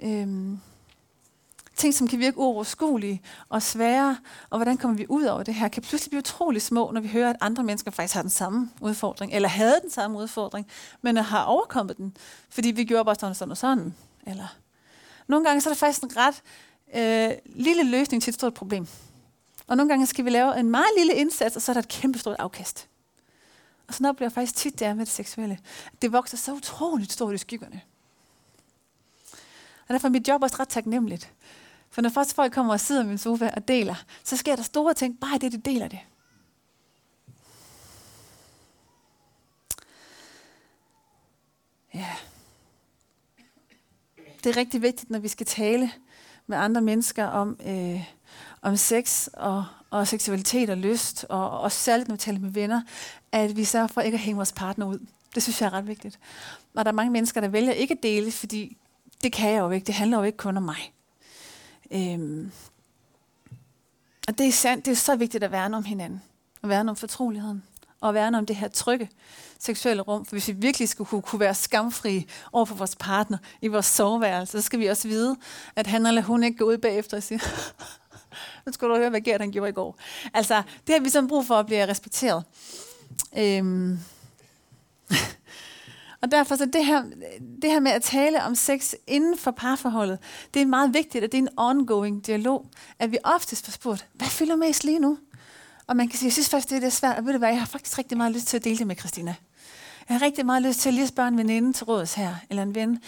Øhm, 0.03 0.59
ting, 1.75 1.93
som 1.93 2.07
kan 2.07 2.19
virke 2.19 2.37
uoverskuelige 2.37 3.21
og 3.49 3.61
svære, 3.61 4.17
og 4.49 4.57
hvordan 4.57 4.77
kommer 4.77 4.97
vi 4.97 5.05
ud 5.09 5.23
over 5.23 5.43
det 5.43 5.53
her, 5.53 5.67
kan 5.67 5.83
pludselig 5.83 6.09
blive 6.09 6.19
utrolig 6.19 6.61
små, 6.61 6.91
når 6.91 7.01
vi 7.01 7.07
hører, 7.07 7.29
at 7.29 7.35
andre 7.41 7.63
mennesker 7.63 7.91
faktisk 7.91 8.13
har 8.13 8.21
den 8.21 8.31
samme 8.31 8.69
udfordring, 8.81 9.33
eller 9.33 9.49
havde 9.49 9.79
den 9.81 9.91
samme 9.91 10.17
udfordring, 10.17 10.67
men 11.01 11.17
har 11.17 11.43
overkommet 11.43 11.97
den, 11.97 12.17
fordi 12.49 12.71
vi 12.71 12.83
gjorde 12.83 13.05
bare 13.05 13.15
sådan 13.15 13.29
og 13.29 13.35
sådan 13.35 13.51
og 13.51 13.57
sådan. 13.57 13.95
Eller. 14.27 14.55
Nogle 15.27 15.45
gange 15.45 15.61
så 15.61 15.69
er 15.69 15.73
det 15.73 15.79
faktisk 15.79 16.03
en 16.03 16.17
ret 16.17 16.41
øh, 16.95 17.31
lille 17.45 17.83
løsning 17.83 18.23
til 18.23 18.31
et 18.31 18.35
stort 18.35 18.53
problem. 18.53 18.87
Og 19.67 19.77
nogle 19.77 19.89
gange 19.89 20.05
skal 20.05 20.25
vi 20.25 20.29
lave 20.29 20.59
en 20.59 20.69
meget 20.69 20.89
lille 20.97 21.13
indsats, 21.13 21.55
og 21.55 21.61
så 21.61 21.71
er 21.71 21.73
der 21.73 21.81
et 21.81 21.87
kæmpe 21.87 22.19
stort 22.19 22.35
afkast. 22.39 22.87
Og 23.87 23.93
sådan 23.93 24.05
oplever 24.05 24.25
jeg 24.25 24.33
faktisk 24.33 24.55
tit, 24.55 24.79
det 24.79 24.87
er 24.87 24.93
med 24.93 25.05
det 25.05 25.13
seksuelle. 25.13 25.59
Det 26.01 26.11
vokser 26.11 26.37
så 26.37 26.53
utroligt 26.53 27.11
stort 27.11 27.33
i 27.33 27.37
skyggerne. 27.37 27.81
Og 29.87 29.93
derfor 29.93 30.07
er 30.07 30.11
mit 30.11 30.27
job 30.27 30.43
også 30.43 30.55
ret 30.59 30.69
taknemmeligt. 30.69 31.33
For 31.89 32.01
når 32.01 32.09
først 32.09 32.35
folk 32.35 32.53
kommer 32.53 32.73
og 32.73 32.79
sidder 32.79 33.03
i 33.03 33.07
min 33.07 33.17
sofa 33.17 33.51
og 33.55 33.67
deler, 33.67 33.95
så 34.23 34.37
sker 34.37 34.55
der 34.55 34.63
store 34.63 34.93
ting, 34.93 35.19
bare 35.19 35.37
det, 35.37 35.51
de 35.51 35.57
deler 35.57 35.87
det. 35.87 35.99
Ja. 41.93 42.15
Det 44.43 44.49
er 44.49 44.57
rigtig 44.57 44.81
vigtigt, 44.81 45.09
når 45.09 45.19
vi 45.19 45.27
skal 45.27 45.45
tale 45.45 45.91
med 46.51 46.59
andre 46.59 46.81
mennesker 46.81 47.25
om, 47.25 47.59
øh, 47.65 48.03
om 48.61 48.75
sex 48.77 49.27
og, 49.33 49.65
og 49.89 50.07
seksualitet 50.07 50.69
og 50.69 50.77
lyst, 50.77 51.25
og 51.29 51.59
også 51.59 51.77
særligt 51.77 52.07
når 52.07 52.15
vi 52.15 52.19
taler 52.19 52.39
med 52.39 52.49
venner, 52.49 52.81
at 53.31 53.57
vi 53.57 53.63
sørger 53.63 53.87
for 53.87 54.01
ikke 54.01 54.15
at 54.15 54.21
hænge 54.21 54.35
vores 54.35 54.51
partner 54.53 54.85
ud. 54.85 54.99
Det 55.35 55.43
synes 55.43 55.61
jeg 55.61 55.67
er 55.67 55.73
ret 55.73 55.87
vigtigt. 55.87 56.19
Og 56.75 56.85
der 56.85 56.91
er 56.91 56.95
mange 56.95 57.11
mennesker, 57.11 57.41
der 57.41 57.47
vælger 57.47 57.71
ikke 57.71 57.91
at 57.91 58.03
dele, 58.03 58.31
fordi 58.31 58.77
det 59.23 59.33
kan 59.33 59.51
jeg 59.51 59.59
jo 59.59 59.69
ikke. 59.69 59.85
Det 59.85 59.95
handler 59.95 60.17
jo 60.17 60.23
ikke 60.23 60.37
kun 60.37 60.57
om 60.57 60.63
mig. 60.63 60.93
Øhm. 61.91 62.51
Og 64.27 64.37
det 64.37 64.47
er 64.47 64.51
sandt, 64.51 64.85
det 64.85 64.91
er 64.91 64.95
så 64.95 65.15
vigtigt 65.15 65.43
at 65.43 65.51
værne 65.51 65.77
om 65.77 65.83
hinanden. 65.83 66.21
Og 66.61 66.69
værne 66.69 66.89
om 66.89 66.95
fortroligheden. 66.95 67.63
Og 68.01 68.13
værne 68.13 68.37
om 68.37 68.45
det 68.45 68.55
her 68.55 68.67
trygge 68.67 69.09
seksuelle 69.59 70.01
rum. 70.01 70.25
For 70.25 70.35
hvis 70.35 70.47
vi 70.47 70.53
virkelig 70.53 70.89
skulle 70.89 71.07
kunne, 71.07 71.21
kunne 71.21 71.39
være 71.39 71.55
skamfri 71.55 72.27
over 72.51 72.65
for 72.65 72.75
vores 72.75 72.95
partner 72.95 73.37
i 73.61 73.67
vores 73.67 73.85
soveværelse, 73.85 74.51
så 74.51 74.61
skal 74.61 74.79
vi 74.79 74.85
også 74.85 75.07
vide, 75.07 75.35
at 75.75 75.87
han 75.87 76.05
eller 76.05 76.21
hun 76.21 76.43
ikke 76.43 76.57
går 76.57 76.65
ud 76.65 76.77
bagefter 76.77 77.17
og 77.17 77.23
siger, 77.23 77.39
nu 78.65 78.71
skal 78.71 78.87
du 78.87 78.95
høre, 78.95 79.09
hvad 79.09 79.21
Gert 79.21 79.41
han 79.41 79.51
gjorde 79.51 79.69
i 79.69 79.73
går. 79.73 79.99
Altså, 80.33 80.61
det 80.87 80.95
har 80.95 81.01
vi 81.01 81.09
sådan 81.09 81.27
brug 81.27 81.45
for 81.45 81.55
at 81.55 81.65
blive 81.65 81.87
respekteret. 81.87 82.43
Øhm. 83.37 83.99
Og 86.21 86.31
derfor 86.31 86.55
så 86.55 86.65
det 86.65 86.85
her, 86.85 87.03
det 87.61 87.69
her 87.69 87.79
med 87.79 87.91
at 87.91 88.01
tale 88.01 88.43
om 88.43 88.55
sex 88.55 88.93
inden 89.07 89.37
for 89.37 89.51
parforholdet, 89.51 90.19
det 90.53 90.61
er 90.61 90.65
meget 90.65 90.93
vigtigt, 90.93 91.23
at 91.23 91.31
det 91.31 91.37
er 91.37 91.41
en 91.41 91.49
ongoing 91.57 92.25
dialog, 92.25 92.65
at 92.99 93.11
vi 93.11 93.17
oftest 93.23 93.65
får 93.65 93.71
spurgt, 93.71 94.07
hvad 94.13 94.27
fylder 94.27 94.55
mest 94.55 94.83
lige 94.83 94.99
nu? 94.99 95.17
Og 95.91 95.97
man 95.97 96.07
kan 96.07 96.19
sige, 96.19 96.27
jeg 96.27 96.33
synes 96.33 96.49
faktisk, 96.49 96.69
det 96.69 96.83
er 96.83 96.89
svært, 96.89 97.17
og 97.17 97.25
ved 97.25 97.33
du 97.33 97.37
hvad, 97.37 97.49
jeg 97.49 97.59
har 97.59 97.65
faktisk 97.65 97.97
rigtig 97.97 98.17
meget 98.17 98.31
lyst 98.31 98.47
til 98.47 98.57
at 98.57 98.63
dele 98.63 98.77
det 98.77 98.87
med 98.87 98.95
Christina. 98.95 99.35
Jeg 100.09 100.17
har 100.17 100.25
rigtig 100.25 100.45
meget 100.45 100.63
lyst 100.63 100.79
til 100.79 100.89
at 100.89 100.93
lige 100.93 101.07
spørge 101.07 101.27
en 101.27 101.37
veninde 101.37 101.73
til 101.73 101.85
råds 101.85 102.13
her, 102.13 102.35
eller 102.49 102.63
en 102.63 102.75
ven. 102.75 102.99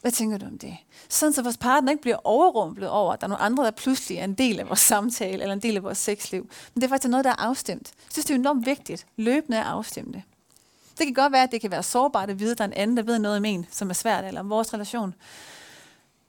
Hvad 0.00 0.12
tænker 0.12 0.38
du 0.38 0.46
om 0.46 0.58
det? 0.58 0.76
Sådan 1.08 1.32
så 1.32 1.42
vores 1.42 1.56
partner 1.56 1.90
ikke 1.90 2.02
bliver 2.02 2.16
overrumplet 2.24 2.88
over, 2.88 3.12
at 3.12 3.20
der 3.20 3.26
er 3.26 3.28
nogle 3.28 3.42
andre, 3.42 3.64
der 3.64 3.70
pludselig 3.70 4.18
er 4.18 4.24
en 4.24 4.34
del 4.34 4.60
af 4.60 4.68
vores 4.68 4.80
samtale, 4.80 5.42
eller 5.42 5.52
en 5.52 5.62
del 5.62 5.76
af 5.76 5.82
vores 5.82 5.98
sexliv. 5.98 6.50
Men 6.74 6.80
det 6.80 6.84
er 6.84 6.88
faktisk 6.88 7.10
noget, 7.10 7.24
der 7.24 7.30
er 7.30 7.42
afstemt. 7.42 7.92
Jeg 7.96 8.12
synes, 8.12 8.24
det 8.24 8.34
er 8.34 8.38
enormt 8.38 8.66
vigtigt, 8.66 9.06
løbende 9.16 9.58
at 9.58 9.66
afstemme 9.66 10.12
det. 10.12 10.22
Det 10.98 11.06
kan 11.06 11.14
godt 11.14 11.32
være, 11.32 11.42
at 11.42 11.52
det 11.52 11.60
kan 11.60 11.70
være 11.70 11.82
sårbart 11.82 12.30
at 12.30 12.38
vide, 12.38 12.50
at 12.50 12.58
der 12.58 12.64
er 12.64 12.68
en 12.68 12.74
anden, 12.74 12.96
der 12.96 13.02
ved 13.02 13.18
noget 13.18 13.36
om 13.36 13.44
en, 13.44 13.66
som 13.70 13.90
er 13.90 13.94
svært, 13.94 14.24
eller 14.24 14.40
om 14.40 14.50
vores 14.50 14.74
relation. 14.74 15.14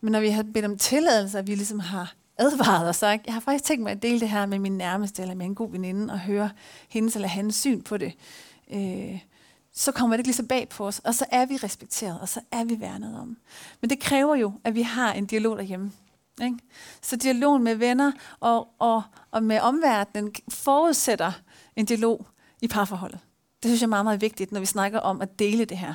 Men 0.01 0.11
når 0.11 0.19
vi 0.19 0.29
har 0.29 0.43
bedt 0.43 0.65
om 0.65 0.77
tilladelse, 0.77 1.39
at 1.39 1.47
vi 1.47 1.55
ligesom 1.55 1.79
har 1.79 2.13
advaret 2.39 2.87
og 2.87 2.95
sagt, 2.95 3.25
jeg 3.25 3.33
har 3.33 3.41
faktisk 3.41 3.63
tænkt 3.63 3.83
mig 3.83 3.91
at 3.91 4.01
dele 4.01 4.19
det 4.19 4.29
her 4.29 4.45
med 4.45 4.59
min 4.59 4.77
nærmeste, 4.77 5.21
eller 5.21 5.35
med 5.35 5.45
en 5.45 5.55
god 5.55 5.71
veninde, 5.71 6.13
og 6.13 6.19
høre 6.19 6.49
hendes 6.89 7.15
eller 7.15 7.27
hans 7.27 7.55
syn 7.55 7.81
på 7.81 7.97
det, 7.97 8.13
øh, 8.73 9.19
så 9.73 9.91
kommer 9.91 10.15
det 10.15 10.19
ikke 10.19 10.27
lige 10.27 10.35
så 10.35 10.45
bag 10.45 10.69
på 10.69 10.87
os, 10.87 10.99
og 10.99 11.15
så 11.15 11.25
er 11.31 11.45
vi 11.45 11.55
respekteret, 11.55 12.19
og 12.19 12.29
så 12.29 12.41
er 12.51 12.63
vi 12.63 12.79
værnet 12.79 13.19
om. 13.19 13.37
Men 13.81 13.89
det 13.89 13.99
kræver 13.99 14.35
jo, 14.35 14.53
at 14.63 14.75
vi 14.75 14.81
har 14.81 15.13
en 15.13 15.25
dialog 15.25 15.57
derhjemme. 15.57 15.91
Ikke? 16.41 16.57
Så 17.01 17.15
dialogen 17.15 17.63
med 17.63 17.75
venner 17.75 18.11
og, 18.39 18.67
og, 18.79 19.03
og 19.31 19.43
med 19.43 19.59
omverdenen 19.59 20.35
forudsætter 20.49 21.31
en 21.75 21.85
dialog 21.85 22.27
i 22.61 22.67
parforholdet. 22.67 23.19
Det 23.63 23.69
synes 23.69 23.81
jeg 23.81 23.85
er 23.85 23.89
meget, 23.89 24.05
meget 24.05 24.21
vigtigt, 24.21 24.51
når 24.51 24.59
vi 24.59 24.65
snakker 24.65 24.99
om 24.99 25.21
at 25.21 25.39
dele 25.39 25.65
det 25.65 25.77
her. 25.77 25.93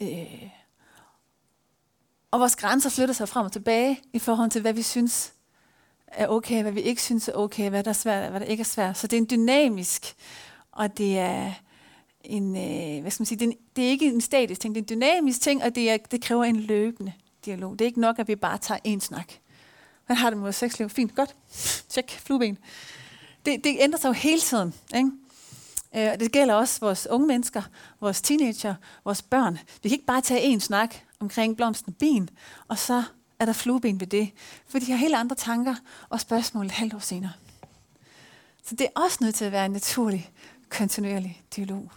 Øh. 0.00 0.59
Og 2.30 2.40
vores 2.40 2.56
grænser 2.56 2.90
flytter 2.90 3.14
sig 3.14 3.28
frem 3.28 3.44
og 3.44 3.52
tilbage 3.52 4.00
i 4.12 4.18
forhold 4.18 4.50
til, 4.50 4.60
hvad 4.60 4.72
vi 4.72 4.82
synes 4.82 5.32
er 6.06 6.28
okay, 6.28 6.62
hvad 6.62 6.72
vi 6.72 6.80
ikke 6.80 7.02
synes 7.02 7.28
er 7.28 7.32
okay, 7.32 7.68
hvad 7.70 7.84
der 7.84 7.90
er 7.90 7.94
svært, 7.94 8.30
hvad 8.30 8.40
der 8.40 8.46
ikke 8.46 8.60
er 8.60 8.64
svært. 8.64 8.98
Så 8.98 9.06
det 9.06 9.16
er 9.16 9.20
en 9.20 9.28
dynamisk, 9.30 10.14
og 10.72 10.98
det 10.98 11.18
er 11.18 11.52
en, 12.24 12.56
øh, 12.56 13.00
hvad 13.00 13.10
skal 13.10 13.22
man 13.22 13.26
sige, 13.26 13.38
det 13.38 13.46
er, 13.46 13.50
en, 13.50 13.56
det 13.76 13.84
er 13.84 13.88
ikke 13.88 14.06
en 14.06 14.20
statisk 14.20 14.60
ting, 14.60 14.74
det 14.74 14.80
er 14.80 14.84
en 14.84 14.98
dynamisk 14.98 15.40
ting, 15.40 15.62
og 15.62 15.74
det, 15.74 15.90
er, 15.90 15.96
det 15.96 16.22
kræver 16.22 16.44
en 16.44 16.56
løbende 16.56 17.12
dialog. 17.44 17.72
Det 17.72 17.80
er 17.80 17.86
ikke 17.86 18.00
nok, 18.00 18.18
at 18.18 18.28
vi 18.28 18.36
bare 18.36 18.58
tager 18.58 18.78
en 18.84 19.00
snak. 19.00 19.32
Hvad 20.06 20.16
har 20.16 20.30
det 20.30 20.36
med 20.36 20.42
vores 20.42 20.56
sexliv? 20.56 20.90
Fint, 20.90 21.14
godt. 21.14 21.36
Tjek, 21.88 22.10
flueben 22.10 22.58
det, 23.46 23.64
det 23.64 23.76
ændrer 23.80 23.98
sig 23.98 24.08
jo 24.08 24.12
hele 24.12 24.40
tiden. 24.40 24.74
Ikke? 24.96 25.10
Øh, 25.96 26.20
det 26.20 26.32
gælder 26.32 26.54
også 26.54 26.80
vores 26.80 27.06
unge 27.10 27.26
mennesker, 27.26 27.62
vores 28.00 28.22
teenager, 28.22 28.74
vores 29.04 29.22
børn. 29.22 29.58
Vi 29.82 29.88
kan 29.88 29.96
ikke 29.96 30.06
bare 30.06 30.20
tage 30.20 30.42
en 30.42 30.60
snak 30.60 30.94
omkring 31.20 31.56
blomsten 31.56 31.92
og 31.92 31.96
bin, 31.96 32.30
og 32.68 32.78
så 32.78 33.02
er 33.38 33.44
der 33.44 33.52
flueben 33.52 34.00
ved 34.00 34.06
det. 34.06 34.30
For 34.66 34.78
de 34.78 34.90
har 34.90 34.98
helt 34.98 35.14
andre 35.14 35.36
tanker 35.36 35.74
og 36.08 36.20
spørgsmål 36.20 36.66
et 36.66 36.72
halvt 36.72 36.94
år 36.94 36.98
senere. 36.98 37.32
Så 38.64 38.74
det 38.74 38.86
er 38.86 39.00
også 39.00 39.18
nødt 39.20 39.34
til 39.34 39.44
at 39.44 39.52
være 39.52 39.66
en 39.66 39.72
naturlig, 39.72 40.30
kontinuerlig 40.68 41.42
dialog. 41.56 41.90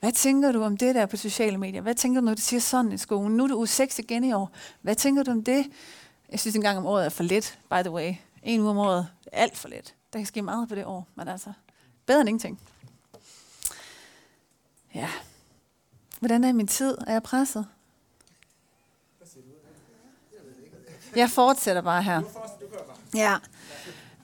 Hvad 0.00 0.12
tænker 0.12 0.52
du 0.52 0.62
om 0.62 0.76
det 0.76 0.94
der 0.94 1.06
på 1.06 1.16
sociale 1.16 1.58
medier? 1.58 1.80
Hvad 1.80 1.94
tænker 1.94 2.20
du, 2.20 2.24
når 2.24 2.34
du 2.34 2.40
siger 2.40 2.60
sådan 2.60 2.92
i 2.92 2.98
skolen? 2.98 3.36
Nu 3.36 3.44
er 3.44 3.48
du 3.48 3.56
uge 3.56 3.66
6 3.66 3.98
igen 3.98 4.24
i 4.24 4.32
år. 4.32 4.50
Hvad 4.80 4.94
tænker 4.94 5.22
du 5.22 5.30
om 5.30 5.44
det? 5.44 5.66
Jeg 6.28 6.40
synes, 6.40 6.56
en 6.56 6.62
gang 6.62 6.78
om 6.78 6.86
året 6.86 7.04
er 7.04 7.08
for 7.08 7.22
lidt, 7.22 7.58
by 7.70 7.82
the 7.82 7.90
way. 7.90 8.14
En 8.42 8.60
uge 8.60 8.70
om 8.70 8.78
året 8.78 9.08
er 9.26 9.42
alt 9.42 9.56
for 9.56 9.68
lidt. 9.68 9.94
Der 10.12 10.18
kan 10.18 10.26
ske 10.26 10.42
meget 10.42 10.68
på 10.68 10.74
det 10.74 10.84
år, 10.84 11.08
men 11.14 11.28
altså, 11.28 11.52
bedre 12.06 12.20
end 12.20 12.28
ingenting. 12.28 12.60
Ja. 14.94 15.08
Hvordan 16.18 16.44
er 16.44 16.52
min 16.52 16.66
tid? 16.66 16.98
Er 17.06 17.12
jeg 17.12 17.22
presset? 17.22 17.66
Jeg 21.16 21.30
fortsætter 21.30 21.82
bare 21.82 22.02
her. 22.02 22.22
Ja. 23.14 23.34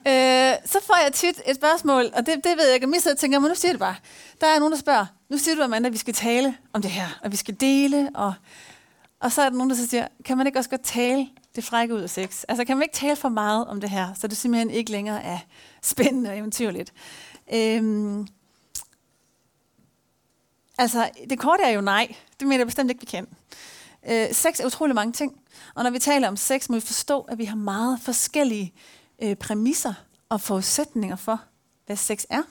Øh, 0.07 0.57
så 0.65 0.79
får 0.83 1.03
jeg 1.03 1.13
tit 1.13 1.41
et 1.45 1.55
spørgsmål, 1.55 2.05
og 2.13 2.25
det, 2.25 2.35
det 2.35 2.57
ved 2.57 2.65
jeg 2.65 2.73
ikke, 2.73 2.85
om 2.85 2.93
jeg 2.93 3.17
tænker, 3.17 3.39
men 3.39 3.49
nu 3.49 3.55
siger 3.55 3.71
det 3.71 3.79
bare. 3.79 3.95
Der 4.41 4.47
er 4.47 4.59
nogen, 4.59 4.71
der 4.71 4.77
spørger, 4.77 5.05
nu 5.29 5.37
siger 5.37 5.55
du, 5.55 5.63
Amanda, 5.63 5.87
at 5.87 5.93
vi 5.93 5.97
skal 5.97 6.13
tale 6.13 6.57
om 6.73 6.81
det 6.81 6.91
her, 6.91 7.19
og 7.23 7.31
vi 7.31 7.35
skal 7.37 7.55
dele, 7.59 8.09
og, 8.13 8.33
og 9.19 9.31
så 9.31 9.41
er 9.41 9.49
der 9.49 9.57
nogen, 9.57 9.69
der 9.69 9.75
så 9.75 9.87
siger, 9.87 10.07
kan 10.25 10.37
man 10.37 10.47
ikke 10.47 10.59
også 10.59 10.69
godt 10.69 10.83
tale 10.83 11.29
det 11.55 11.63
frække 11.63 11.95
ud 11.95 12.01
af 12.01 12.09
sex? 12.09 12.43
Altså, 12.47 12.65
kan 12.65 12.77
man 12.77 12.83
ikke 12.83 12.95
tale 12.95 13.15
for 13.15 13.29
meget 13.29 13.67
om 13.67 13.81
det 13.81 13.89
her, 13.89 14.13
så 14.19 14.27
det 14.27 14.37
simpelthen 14.37 14.69
ikke 14.69 14.91
længere 14.91 15.23
er 15.23 15.39
spændende 15.81 16.29
og 16.29 16.37
eventyrligt. 16.37 16.93
Øhm, 17.53 18.27
altså, 20.77 21.09
det 21.29 21.39
korte 21.39 21.63
er 21.63 21.69
jo 21.69 21.81
nej. 21.81 22.15
Det 22.39 22.47
mener 22.47 22.59
jeg 22.59 22.67
bestemt 22.67 22.89
ikke, 22.89 23.01
vi 23.01 23.05
kan. 23.05 23.27
Øh, 24.09 24.33
sex 24.33 24.59
er 24.59 24.65
utrolig 24.65 24.95
mange 24.95 25.13
ting. 25.13 25.41
Og 25.75 25.83
når 25.83 25.89
vi 25.89 25.99
taler 25.99 26.27
om 26.27 26.37
sex, 26.37 26.69
må 26.69 26.75
vi 26.75 26.81
forstå, 26.81 27.21
at 27.21 27.37
vi 27.37 27.45
har 27.45 27.55
meget 27.55 27.99
forskellige 28.01 28.73
øh, 29.21 29.35
præmisser 29.35 29.93
og 30.29 30.41
forudsætninger 30.41 31.15
for, 31.15 31.41
hvad 31.85 31.95
sex 31.95 32.25
er. 32.29 32.41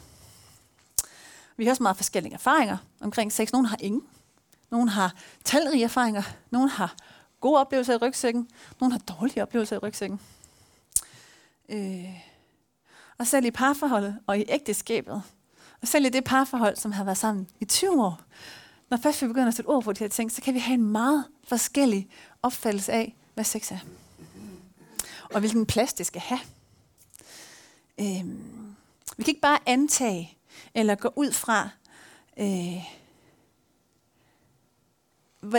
Vi 1.57 1.65
har 1.65 1.71
også 1.71 1.83
meget 1.83 1.97
forskellige 1.97 2.35
erfaringer 2.35 2.77
omkring 3.01 3.33
sex. 3.33 3.53
Nogle 3.53 3.69
har 3.69 3.77
ingen. 3.81 4.03
Nogle 4.71 4.91
har 4.91 5.15
talrige 5.45 5.85
erfaringer. 5.85 6.23
Nogle 6.51 6.71
har 6.71 6.95
gode 7.41 7.61
oplevelser 7.61 7.95
i 7.95 7.97
rygsækken. 7.97 8.49
Nogle 8.81 8.93
har 8.93 8.99
dårlige 8.99 9.43
oplevelser 9.43 9.77
i 9.77 9.79
rygsækken. 9.79 10.21
Øh, 11.69 12.21
og 13.19 13.27
selv 13.27 13.45
i 13.45 13.51
parforholdet 13.51 14.19
og 14.27 14.39
i 14.39 14.45
ægteskabet. 14.49 15.23
Og 15.83 15.89
selv 15.89 16.05
i 16.05 16.09
det 16.09 16.25
parforhold, 16.25 16.77
som 16.77 16.93
har 16.93 17.05
været 17.05 17.19
sammen 17.19 17.49
i 17.61 17.65
20 17.65 18.05
år. 18.05 18.21
Når 18.91 18.97
først 18.97 19.23
vi 19.23 19.27
begynder 19.27 19.49
at 19.49 19.55
sætte 19.55 19.69
ord 19.69 19.83
på 19.83 19.93
de 19.93 19.99
her 19.99 20.09
ting, 20.09 20.33
så 20.33 20.43
kan 20.43 20.55
vi 20.55 20.59
have 20.59 20.75
en 20.75 20.85
meget 20.85 21.25
forskellig 21.45 22.09
opfattelse 22.43 22.93
af, 22.93 23.17
hvad 23.35 23.45
sex 23.45 23.73
er. 23.73 23.79
Og 25.35 25.41
hvilken 25.41 25.67
plads 25.67 25.93
det 25.93 26.07
skal 26.07 26.21
have. 26.21 26.41
Øhm, 28.01 28.75
vi 29.17 29.23
kan 29.23 29.31
ikke 29.31 29.41
bare 29.41 29.59
antage 29.67 30.39
eller 30.75 30.95
gå 30.95 31.13
ud 31.17 31.33
fra, 31.33 31.71
øh, 32.39 32.85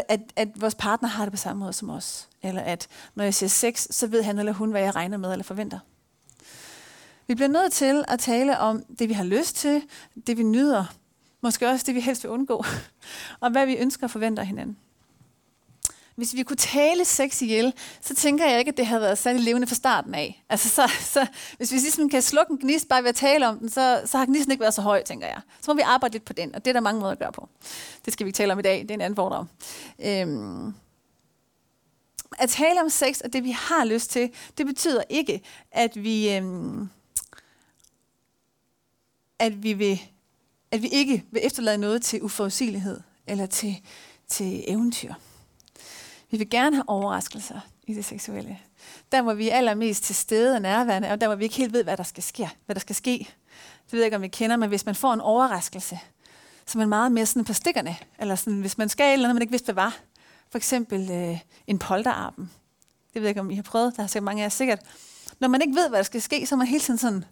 at, 0.09 0.19
at 0.35 0.61
vores 0.61 0.75
partner 0.75 1.09
har 1.09 1.25
det 1.25 1.31
på 1.31 1.37
samme 1.37 1.59
måde 1.59 1.73
som 1.73 1.89
os. 1.89 2.29
Eller 2.41 2.61
at 2.61 2.87
når 3.15 3.23
jeg 3.23 3.33
siger 3.33 3.49
sex, 3.49 3.87
så 3.89 4.07
ved 4.07 4.23
han 4.23 4.39
eller 4.39 4.53
hun, 4.53 4.71
hvad 4.71 4.81
jeg 4.81 4.95
regner 4.95 5.17
med 5.17 5.31
eller 5.31 5.43
forventer. 5.43 5.79
Vi 7.27 7.35
bliver 7.35 7.47
nødt 7.47 7.73
til 7.73 8.05
at 8.07 8.19
tale 8.19 8.59
om 8.59 8.83
det, 8.99 9.09
vi 9.09 9.13
har 9.13 9.23
lyst 9.23 9.55
til, 9.55 9.83
det 10.27 10.37
vi 10.37 10.43
nyder, 10.43 10.85
måske 11.41 11.67
også 11.67 11.84
det, 11.88 11.95
vi 11.95 11.99
helst 11.99 12.23
vil 12.23 12.32
undgå, 12.32 12.65
og 13.41 13.52
hvad 13.52 13.65
vi 13.65 13.75
ønsker 13.75 14.04
og 14.04 14.12
forventer 14.12 14.43
hinanden. 14.43 14.78
Hvis 16.15 16.36
vi 16.36 16.43
kunne 16.43 16.58
tale 16.58 17.06
sex 17.06 17.41
ihjel, 17.41 17.73
så 18.02 18.15
tænker 18.15 18.45
jeg 18.45 18.60
ikke, 18.60 18.69
at 18.69 18.78
det 18.78 18.86
havde 18.86 19.02
været 19.02 19.17
særlig 19.17 19.41
levende 19.43 19.67
fra 19.67 19.75
starten 19.75 20.15
af. 20.15 20.43
Altså, 20.49 20.69
så, 20.69 20.91
så, 20.99 21.28
hvis 21.58 21.71
vi 21.71 21.78
ligesom 21.78 22.10
kan 22.10 22.21
slukke 22.21 22.52
en 22.52 22.58
gnist 22.60 22.89
bare 22.89 23.04
ved 23.04 23.10
at 23.10 23.15
tale 23.15 23.47
om 23.47 23.60
den, 23.60 23.69
så, 23.69 24.02
så 24.06 24.17
har 24.17 24.25
gnisten 24.25 24.52
ikke 24.52 24.62
været 24.62 24.73
så 24.73 24.82
høj, 24.82 25.04
tænker 25.04 25.28
jeg. 25.28 25.41
Så 25.62 25.71
må 25.71 25.75
vi 25.75 25.82
arbejde 25.82 26.13
lidt 26.13 26.25
på 26.25 26.34
den, 26.34 26.56
og 26.56 26.65
det 26.65 26.71
er 26.71 26.73
der 26.73 26.80
mange 26.80 26.99
måder 26.99 27.12
at 27.12 27.19
gøre 27.19 27.32
på. 27.32 27.49
Det 28.06 28.13
skal 28.13 28.25
vi 28.25 28.30
ikke 28.30 28.38
tale 28.38 28.54
om 28.54 28.60
i 28.60 28.62
dag, 28.62 28.82
det 28.82 28.91
er 28.91 28.95
en 28.95 29.02
anden 29.02 29.15
foredrag. 29.15 29.45
Øhm, 29.99 30.73
at 32.39 32.49
tale 32.49 32.82
om 32.82 32.89
sex 32.89 33.21
og 33.21 33.34
det, 33.34 33.43
vi 33.43 33.52
har 33.52 33.86
lyst 33.86 34.12
til, 34.12 34.32
det 34.58 34.65
betyder 34.65 35.04
ikke, 35.10 35.41
at 35.71 36.04
vi, 36.04 36.36
øhm, 36.36 36.89
at 39.39 39.63
vi, 39.63 39.73
vil, 39.73 40.02
at 40.71 40.82
vi 40.82 40.88
ikke 40.88 41.25
vil 41.32 41.45
efterlade 41.45 41.77
noget 41.77 42.01
til 42.01 42.23
uforudsigelighed 42.23 43.01
eller 43.27 43.45
til, 43.45 43.75
til 44.27 44.63
eventyr. 44.67 45.13
Vi 46.32 46.38
vil 46.38 46.49
gerne 46.49 46.75
have 46.75 46.89
overraskelser 46.89 47.60
i 47.88 47.93
det 47.93 48.05
seksuelle. 48.05 48.60
Der, 49.12 49.21
hvor 49.21 49.34
vi 49.34 49.49
er 49.49 49.55
allermest 49.55 50.03
til 50.03 50.15
stede 50.15 50.55
og 50.55 50.62
nærværende, 50.62 51.12
og 51.12 51.21
der, 51.21 51.27
hvor 51.27 51.36
vi 51.36 51.43
ikke 51.43 51.55
helt 51.55 51.73
ved, 51.73 51.84
hvad 51.84 51.97
der 51.97 52.03
skal 52.03 52.23
ske. 52.23 52.49
Hvad 52.65 52.75
der 52.75 52.79
skal 52.79 52.95
ske. 52.95 53.27
Det 53.86 53.93
ved 53.93 53.99
jeg 53.99 54.05
ikke, 54.05 54.15
om 54.15 54.21
vi 54.21 54.27
kender, 54.27 54.55
men 54.58 54.69
hvis 54.69 54.86
man 54.86 54.95
får 54.95 55.13
en 55.13 55.21
overraskelse, 55.21 55.99
så 56.65 56.77
er 56.77 56.79
man 56.79 56.89
meget 56.89 57.12
mere 57.12 57.25
sådan 57.25 57.45
på 57.45 57.53
stikkerne. 57.53 57.95
Eller 58.19 58.36
sådan, 58.36 58.60
hvis 58.60 58.77
man 58.77 58.89
skal 58.89 59.13
eller 59.13 59.34
man 59.34 59.41
ikke 59.41 59.51
vidste, 59.51 59.73
hvad 59.73 59.84
var. 59.84 59.97
For 60.49 60.58
eksempel 60.58 61.12
øh, 61.12 61.39
en 61.67 61.79
polterarben. 61.79 62.51
Det 63.13 63.21
ved 63.21 63.21
jeg 63.21 63.29
ikke, 63.29 63.41
om 63.41 63.51
I 63.51 63.55
har 63.55 63.63
prøvet. 63.63 63.95
Der 63.95 64.01
har 64.01 64.08
sikkert 64.08 64.23
mange 64.23 64.41
af 64.41 64.45
jer 64.45 64.49
sikkert. 64.49 64.79
Når 65.39 65.47
man 65.47 65.62
ikke 65.62 65.75
ved, 65.75 65.89
hvad 65.89 65.97
der 65.97 66.03
skal 66.03 66.21
ske, 66.21 66.45
så 66.45 66.55
er 66.55 66.58
man 66.58 66.67
hele 66.67 66.84
tiden 66.84 66.97
sådan, 66.97 67.25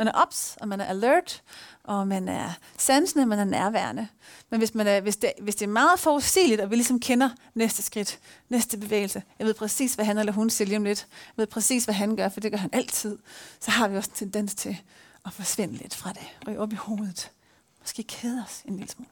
man 0.00 0.08
er 0.08 0.12
ops, 0.12 0.56
og 0.60 0.68
man 0.68 0.80
er 0.80 0.84
alert, 0.84 1.42
og 1.84 2.08
man 2.08 2.28
er 2.28 2.50
sansende, 2.78 3.26
man 3.26 3.38
er 3.38 3.44
nærværende. 3.44 4.08
Men 4.50 4.60
hvis, 4.60 4.74
man 4.74 4.86
er, 4.86 5.00
hvis, 5.00 5.16
det, 5.16 5.32
hvis 5.40 5.54
det 5.54 5.64
er 5.66 5.70
meget 5.70 6.00
forudsigeligt, 6.00 6.60
og 6.60 6.70
vi 6.70 6.74
ligesom 6.76 7.00
kender 7.00 7.30
næste 7.54 7.82
skridt, 7.82 8.18
næste 8.48 8.78
bevægelse, 8.78 9.22
jeg 9.38 9.46
ved 9.46 9.54
præcis, 9.54 9.94
hvad 9.94 10.04
han 10.04 10.18
eller 10.18 10.32
hun 10.32 10.50
siger 10.50 10.68
lige 10.68 10.76
om 10.76 10.84
lidt, 10.84 11.06
jeg 11.10 11.42
ved 11.42 11.46
præcis, 11.46 11.84
hvad 11.84 11.94
han 11.94 12.16
gør, 12.16 12.28
for 12.28 12.40
det 12.40 12.50
gør 12.50 12.58
han 12.58 12.70
altid, 12.72 13.18
så 13.60 13.70
har 13.70 13.88
vi 13.88 13.96
også 13.96 14.10
en 14.10 14.16
tendens 14.16 14.54
til 14.54 14.78
at 15.26 15.32
forsvinde 15.32 15.74
lidt 15.74 15.94
fra 15.94 16.12
det, 16.12 16.22
ryge 16.48 16.60
op 16.60 16.72
i 16.72 16.76
hovedet, 16.76 17.30
måske 17.80 18.02
kede 18.02 18.44
os 18.46 18.62
en 18.64 18.76
lille 18.76 18.90
smule. 18.90 19.08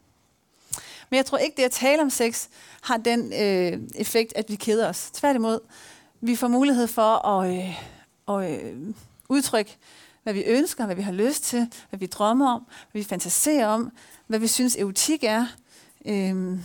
Men 1.10 1.16
jeg 1.16 1.26
tror 1.26 1.38
ikke, 1.38 1.56
det 1.56 1.62
at 1.62 1.72
tale 1.72 2.02
om 2.02 2.10
sex 2.10 2.46
har 2.80 2.96
den 2.96 3.32
øh, 3.32 3.88
effekt, 3.94 4.32
at 4.36 4.44
vi 4.48 4.56
keder 4.56 4.88
os. 4.88 5.10
Tværtimod, 5.10 5.60
vi 6.20 6.36
får 6.36 6.48
mulighed 6.48 6.86
for 6.86 7.26
at, 7.26 7.56
øh, 7.56 7.82
at 8.28 8.62
øh, 8.62 8.94
udtrykke 9.28 9.78
hvad 10.28 10.34
vi 10.34 10.44
ønsker, 10.44 10.86
hvad 10.86 10.96
vi 10.96 11.02
har 11.02 11.12
lyst 11.12 11.44
til, 11.44 11.70
hvad 11.88 11.98
vi 11.98 12.06
drømmer 12.06 12.52
om, 12.52 12.66
hvad 12.92 13.02
vi 13.02 13.08
fantaserer 13.08 13.66
om, 13.66 13.92
hvad 14.26 14.38
vi 14.38 14.46
synes 14.46 14.76
erotik 14.76 15.24
er. 15.24 15.46
Øhm. 16.06 16.64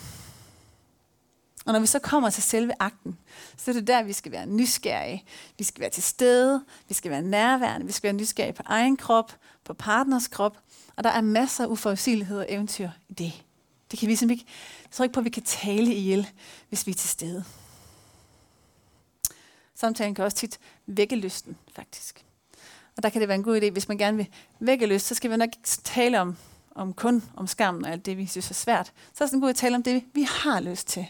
Og 1.65 1.73
når 1.73 1.79
vi 1.79 1.85
så 1.85 1.99
kommer 1.99 2.29
til 2.29 2.43
selve 2.43 2.73
akten, 2.79 3.17
så 3.57 3.71
er 3.71 3.75
det 3.75 3.87
der, 3.87 4.03
vi 4.03 4.13
skal 4.13 4.31
være 4.31 4.45
nysgerrige. 4.45 5.25
Vi 5.57 5.63
skal 5.63 5.81
være 5.81 5.89
til 5.89 6.03
stede, 6.03 6.63
vi 6.87 6.93
skal 6.93 7.11
være 7.11 7.21
nærværende, 7.21 7.85
vi 7.85 7.91
skal 7.91 8.07
være 8.07 8.21
nysgerrige 8.21 8.53
på 8.53 8.63
egen 8.65 8.97
krop, 8.97 9.35
på 9.63 9.73
partners 9.73 10.27
krop, 10.27 10.57
og 10.95 11.03
der 11.03 11.09
er 11.09 11.21
masser 11.21 11.63
af 11.63 11.67
uforudsigelighed 11.67 12.39
og 12.39 12.45
eventyr 12.49 12.89
i 13.09 13.13
det. 13.13 13.43
Det 13.91 13.99
kan 13.99 14.09
vi 14.09 14.15
simpelthen 14.15 14.39
ikke, 14.39 14.51
jeg 14.83 14.91
tror 14.91 15.03
ikke 15.03 15.13
på, 15.13 15.19
at 15.19 15.25
vi 15.25 15.29
kan 15.29 15.43
tale 15.43 15.93
ihjel, 15.93 16.29
hvis 16.69 16.87
vi 16.87 16.91
er 16.91 16.95
til 16.95 17.09
stede. 17.09 17.43
Samtalen 19.75 20.15
kan 20.15 20.25
også 20.25 20.37
tit 20.37 20.59
vække 20.87 21.15
lysten, 21.15 21.57
faktisk. 21.75 22.25
Og 22.97 23.03
der 23.03 23.09
kan 23.09 23.21
det 23.21 23.27
være 23.27 23.37
en 23.37 23.43
god 23.43 23.61
idé, 23.61 23.69
hvis 23.69 23.87
man 23.87 23.97
gerne 23.97 24.17
vil 24.17 24.27
vække 24.59 24.85
lyst, 24.85 25.07
så 25.07 25.15
skal 25.15 25.31
vi 25.31 25.37
nok 25.37 25.47
ikke 25.47 25.67
tale 25.83 26.21
om, 26.21 26.37
om 26.75 26.93
kun 26.93 27.23
om 27.35 27.47
skammen 27.47 27.85
og 27.85 27.91
alt 27.91 28.05
det, 28.05 28.17
vi 28.17 28.25
synes 28.25 28.49
er 28.49 28.53
svært. 28.53 28.93
Så 29.13 29.23
er 29.23 29.27
det 29.27 29.33
en 29.33 29.41
god 29.41 29.49
idé 29.49 29.51
at 29.51 29.55
tale 29.55 29.75
om 29.75 29.83
det, 29.83 30.03
vi 30.13 30.27
har 30.29 30.59
lyst 30.59 30.87
til. 30.87 31.05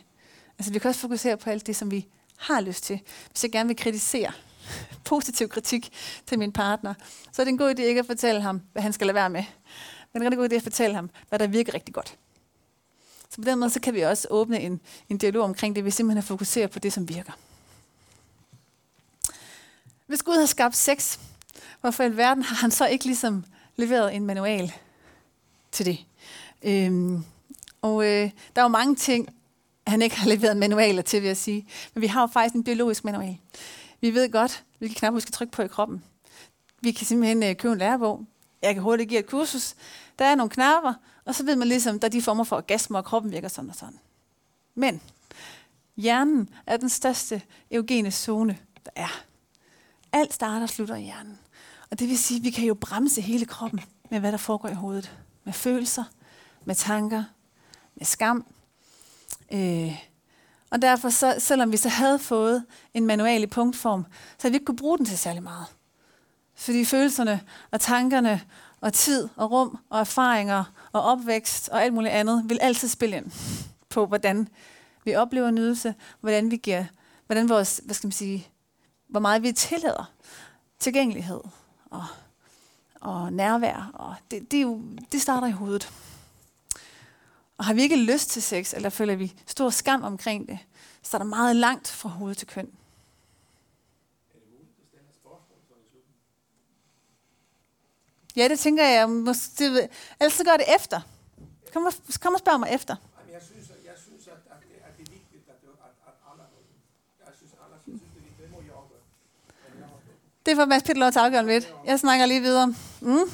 Altså 0.59 0.73
vi 0.73 0.79
kan 0.79 0.89
også 0.89 1.01
fokusere 1.01 1.37
på 1.37 1.49
alt 1.49 1.67
det, 1.67 1.75
som 1.75 1.91
vi 1.91 2.07
har 2.37 2.61
lyst 2.61 2.83
til. 2.83 2.99
Hvis 3.31 3.43
jeg 3.43 3.51
gerne 3.51 3.67
vil 3.67 3.77
kritisere, 3.77 4.31
positiv 5.05 5.49
kritik 5.49 5.91
til 6.25 6.39
min 6.39 6.51
partner, 6.51 6.93
så 7.31 7.41
er 7.41 7.43
det 7.43 7.51
en 7.51 7.57
god 7.57 7.75
idé 7.79 7.81
ikke 7.81 7.99
at 7.99 8.05
fortælle 8.05 8.41
ham, 8.41 8.61
hvad 8.71 8.81
han 8.81 8.93
skal 8.93 9.07
lade 9.07 9.15
være 9.15 9.29
med. 9.29 9.43
Men 10.13 10.21
det 10.21 10.27
er 10.27 10.31
en 10.31 10.37
god 10.37 10.51
idé 10.51 10.55
at 10.55 10.63
fortælle 10.63 10.95
ham, 10.95 11.09
hvad 11.29 11.39
der 11.39 11.47
virker 11.47 11.73
rigtig 11.73 11.93
godt. 11.93 12.17
Så 13.29 13.41
på 13.41 13.43
den 13.43 13.59
måde 13.59 13.69
så 13.69 13.79
kan 13.79 13.93
vi 13.93 14.01
også 14.01 14.27
åbne 14.29 14.61
en, 14.61 14.81
en 15.09 15.17
dialog 15.17 15.43
omkring 15.43 15.75
det, 15.75 15.85
vi 15.85 15.91
simpelthen 15.91 16.17
har 16.17 16.27
fokuseret 16.27 16.71
på 16.71 16.79
det, 16.79 16.93
som 16.93 17.09
virker. 17.09 17.31
Hvis 20.07 20.23
Gud 20.23 20.39
har 20.39 20.45
skabt 20.45 20.75
sex, 20.75 21.19
hvorfor 21.83 22.03
i 22.03 22.05
alverden 22.05 22.43
har 22.43 22.55
han 22.55 22.71
så 22.71 22.87
ikke 22.87 23.05
ligesom 23.05 23.45
leveret 23.75 24.15
en 24.15 24.25
manual 24.25 24.73
til 25.71 25.85
det? 25.85 26.05
Øhm, 26.63 27.23
og 27.81 28.05
øh, 28.05 28.31
der 28.55 28.61
er 28.61 28.63
jo 28.63 28.67
mange 28.67 28.95
ting, 28.95 29.29
han 29.87 30.01
ikke 30.01 30.15
har 30.15 30.29
leveret 30.29 30.57
manualer 30.57 31.01
til, 31.01 31.21
vil 31.21 31.27
jeg 31.27 31.37
sige. 31.37 31.67
Men 31.93 32.01
vi 32.01 32.07
har 32.07 32.21
jo 32.21 32.27
faktisk 32.27 32.55
en 32.55 32.63
biologisk 32.63 33.03
manual. 33.03 33.37
Vi 34.01 34.13
ved 34.13 34.31
godt, 34.31 34.63
hvilke 34.77 34.95
knapper 34.95 35.15
vi 35.15 35.21
skal 35.21 35.31
trykke 35.31 35.51
på 35.51 35.61
i 35.61 35.67
kroppen. 35.67 36.03
Vi 36.81 36.91
kan 36.91 37.05
simpelthen 37.05 37.43
øh, 37.43 37.55
købe 37.55 37.71
en 37.71 37.79
lærebog. 37.79 38.25
Jeg 38.61 38.73
kan 38.73 38.83
hurtigt 38.83 39.09
give 39.09 39.19
et 39.19 39.27
kursus. 39.27 39.75
Der 40.19 40.25
er 40.25 40.35
nogle 40.35 40.49
knapper, 40.49 40.93
og 41.25 41.35
så 41.35 41.45
ved 41.45 41.55
man 41.55 41.67
ligesom, 41.67 41.99
der 41.99 42.07
er 42.07 42.11
de 42.11 42.21
former 42.21 42.43
for 42.43 42.55
orgasmer, 42.55 42.97
og 42.97 43.05
kroppen 43.05 43.31
virker 43.31 43.47
sådan 43.47 43.69
og 43.69 43.75
sådan. 43.75 43.99
Men 44.75 45.01
hjernen 45.97 46.49
er 46.65 46.77
den 46.77 46.89
største 46.89 47.41
eugene 47.71 48.11
zone, 48.11 48.57
der 48.85 48.91
er. 48.95 49.23
Alt 50.13 50.33
starter 50.33 50.63
og 50.63 50.69
slutter 50.69 50.95
i 50.95 51.01
hjernen. 51.01 51.39
Og 51.93 51.99
det 51.99 52.09
vil 52.09 52.17
sige, 52.17 52.37
at 52.37 52.43
vi 52.43 52.49
kan 52.49 52.65
jo 52.65 52.73
bremse 52.73 53.21
hele 53.21 53.45
kroppen 53.45 53.79
med, 54.11 54.19
hvad 54.19 54.31
der 54.31 54.37
foregår 54.37 54.69
i 54.69 54.73
hovedet. 54.73 55.17
Med 55.43 55.53
følelser, 55.53 56.03
med 56.65 56.75
tanker, 56.75 57.23
med 57.95 58.05
skam. 58.05 58.45
Øh. 59.53 60.03
Og 60.71 60.81
derfor, 60.81 61.09
så, 61.09 61.35
selvom 61.39 61.71
vi 61.71 61.77
så 61.77 61.89
havde 61.89 62.19
fået 62.19 62.65
en 62.93 63.05
manual 63.05 63.43
i 63.43 63.47
punktform, 63.47 64.05
så 64.11 64.37
havde 64.41 64.51
vi 64.51 64.55
ikke 64.55 64.65
kunne 64.65 64.77
bruge 64.77 64.97
den 64.97 65.05
til 65.05 65.17
særlig 65.17 65.43
meget. 65.43 65.65
Fordi 66.55 66.85
følelserne 66.85 67.41
og 67.71 67.81
tankerne 67.81 68.41
og 68.81 68.93
tid 68.93 69.29
og 69.35 69.51
rum 69.51 69.79
og 69.89 69.99
erfaringer 69.99 70.63
og 70.91 71.01
opvækst 71.01 71.69
og 71.69 71.83
alt 71.83 71.93
muligt 71.93 72.13
andet 72.13 72.49
vil 72.49 72.59
altid 72.61 72.87
spille 72.87 73.17
ind 73.17 73.31
på, 73.89 74.05
hvordan 74.05 74.47
vi 75.05 75.15
oplever 75.15 75.51
nydelse, 75.51 75.95
hvordan 76.19 76.51
vi 76.51 76.57
giver, 76.57 76.85
hvordan 77.25 77.49
vores, 77.49 77.81
hvad 77.85 77.95
skal 77.95 78.07
man 78.07 78.11
sige, 78.11 78.47
hvor 79.09 79.19
meget 79.19 79.43
vi 79.43 79.51
tillader 79.51 80.11
tilgængelighed 80.79 81.39
og, 81.93 82.05
og 83.01 83.33
nærvær. 83.33 83.91
Og 83.93 84.15
det, 84.31 84.51
det, 84.51 84.57
er 84.57 84.61
jo, 84.61 84.81
det 85.11 85.21
starter 85.21 85.47
i 85.47 85.51
hovedet. 85.51 85.93
Og 87.57 87.65
har 87.65 87.73
vi 87.73 87.81
ikke 87.81 87.95
lyst 87.95 88.29
til 88.29 88.41
sex, 88.41 88.73
eller 88.73 88.89
føler 88.89 89.15
vi 89.15 89.33
stor 89.47 89.69
skam 89.69 90.03
omkring 90.03 90.47
det, 90.47 90.59
så 91.03 91.17
er 91.17 91.19
der 91.19 91.25
meget 91.25 91.55
langt 91.55 91.87
fra 91.87 92.09
hoved 92.09 92.35
til 92.35 92.47
køn. 92.47 92.71
Ja, 98.35 98.47
det 98.47 98.59
tænker 98.59 98.83
jeg. 98.83 99.09
Måske, 99.09 99.51
det, 99.57 99.67
ellers 99.69 99.89
altså, 100.19 100.37
så 100.37 100.43
gør 100.43 100.57
det 100.57 100.65
efter. 100.75 101.01
Kom 101.73 101.85
og, 101.85 101.93
kom 102.21 102.33
og 102.33 102.39
spørg 102.39 102.59
mig 102.59 102.69
efter. 102.69 102.95
Jeg 103.31 103.41
synes, 103.41 103.69
jeg 103.85 103.97
synes 104.05 104.27
at, 104.27 104.33
at, 104.33 104.59
det, 104.61 104.75
at 104.87 104.97
det 104.97 105.07
er 105.07 105.11
vigtigt, 105.11 105.43
at, 105.49 105.55
at, 105.87 105.93
at 106.07 106.15
alle 106.29 106.43
Jeg 107.25 107.33
synes, 107.37 107.51
alle 107.63 107.77
synes, 107.83 108.01
det 108.01 108.09
er 108.09 108.13
vigtigt. 108.13 108.37
Det 108.41 108.51
må 108.51 108.61
jeg 108.61 108.73
også 108.73 108.93
det 110.45 110.55
får 110.55 110.65
Mads 110.65 110.83
Peter 110.83 110.99
lov 110.99 111.11
til 111.11 111.19
at 111.19 111.25
afgøre 111.25 111.47
lidt. 111.47 111.73
Jeg 111.85 111.99
snakker 111.99 112.25
lige 112.25 112.41
videre. 112.41 112.73
Mm. 113.01 113.29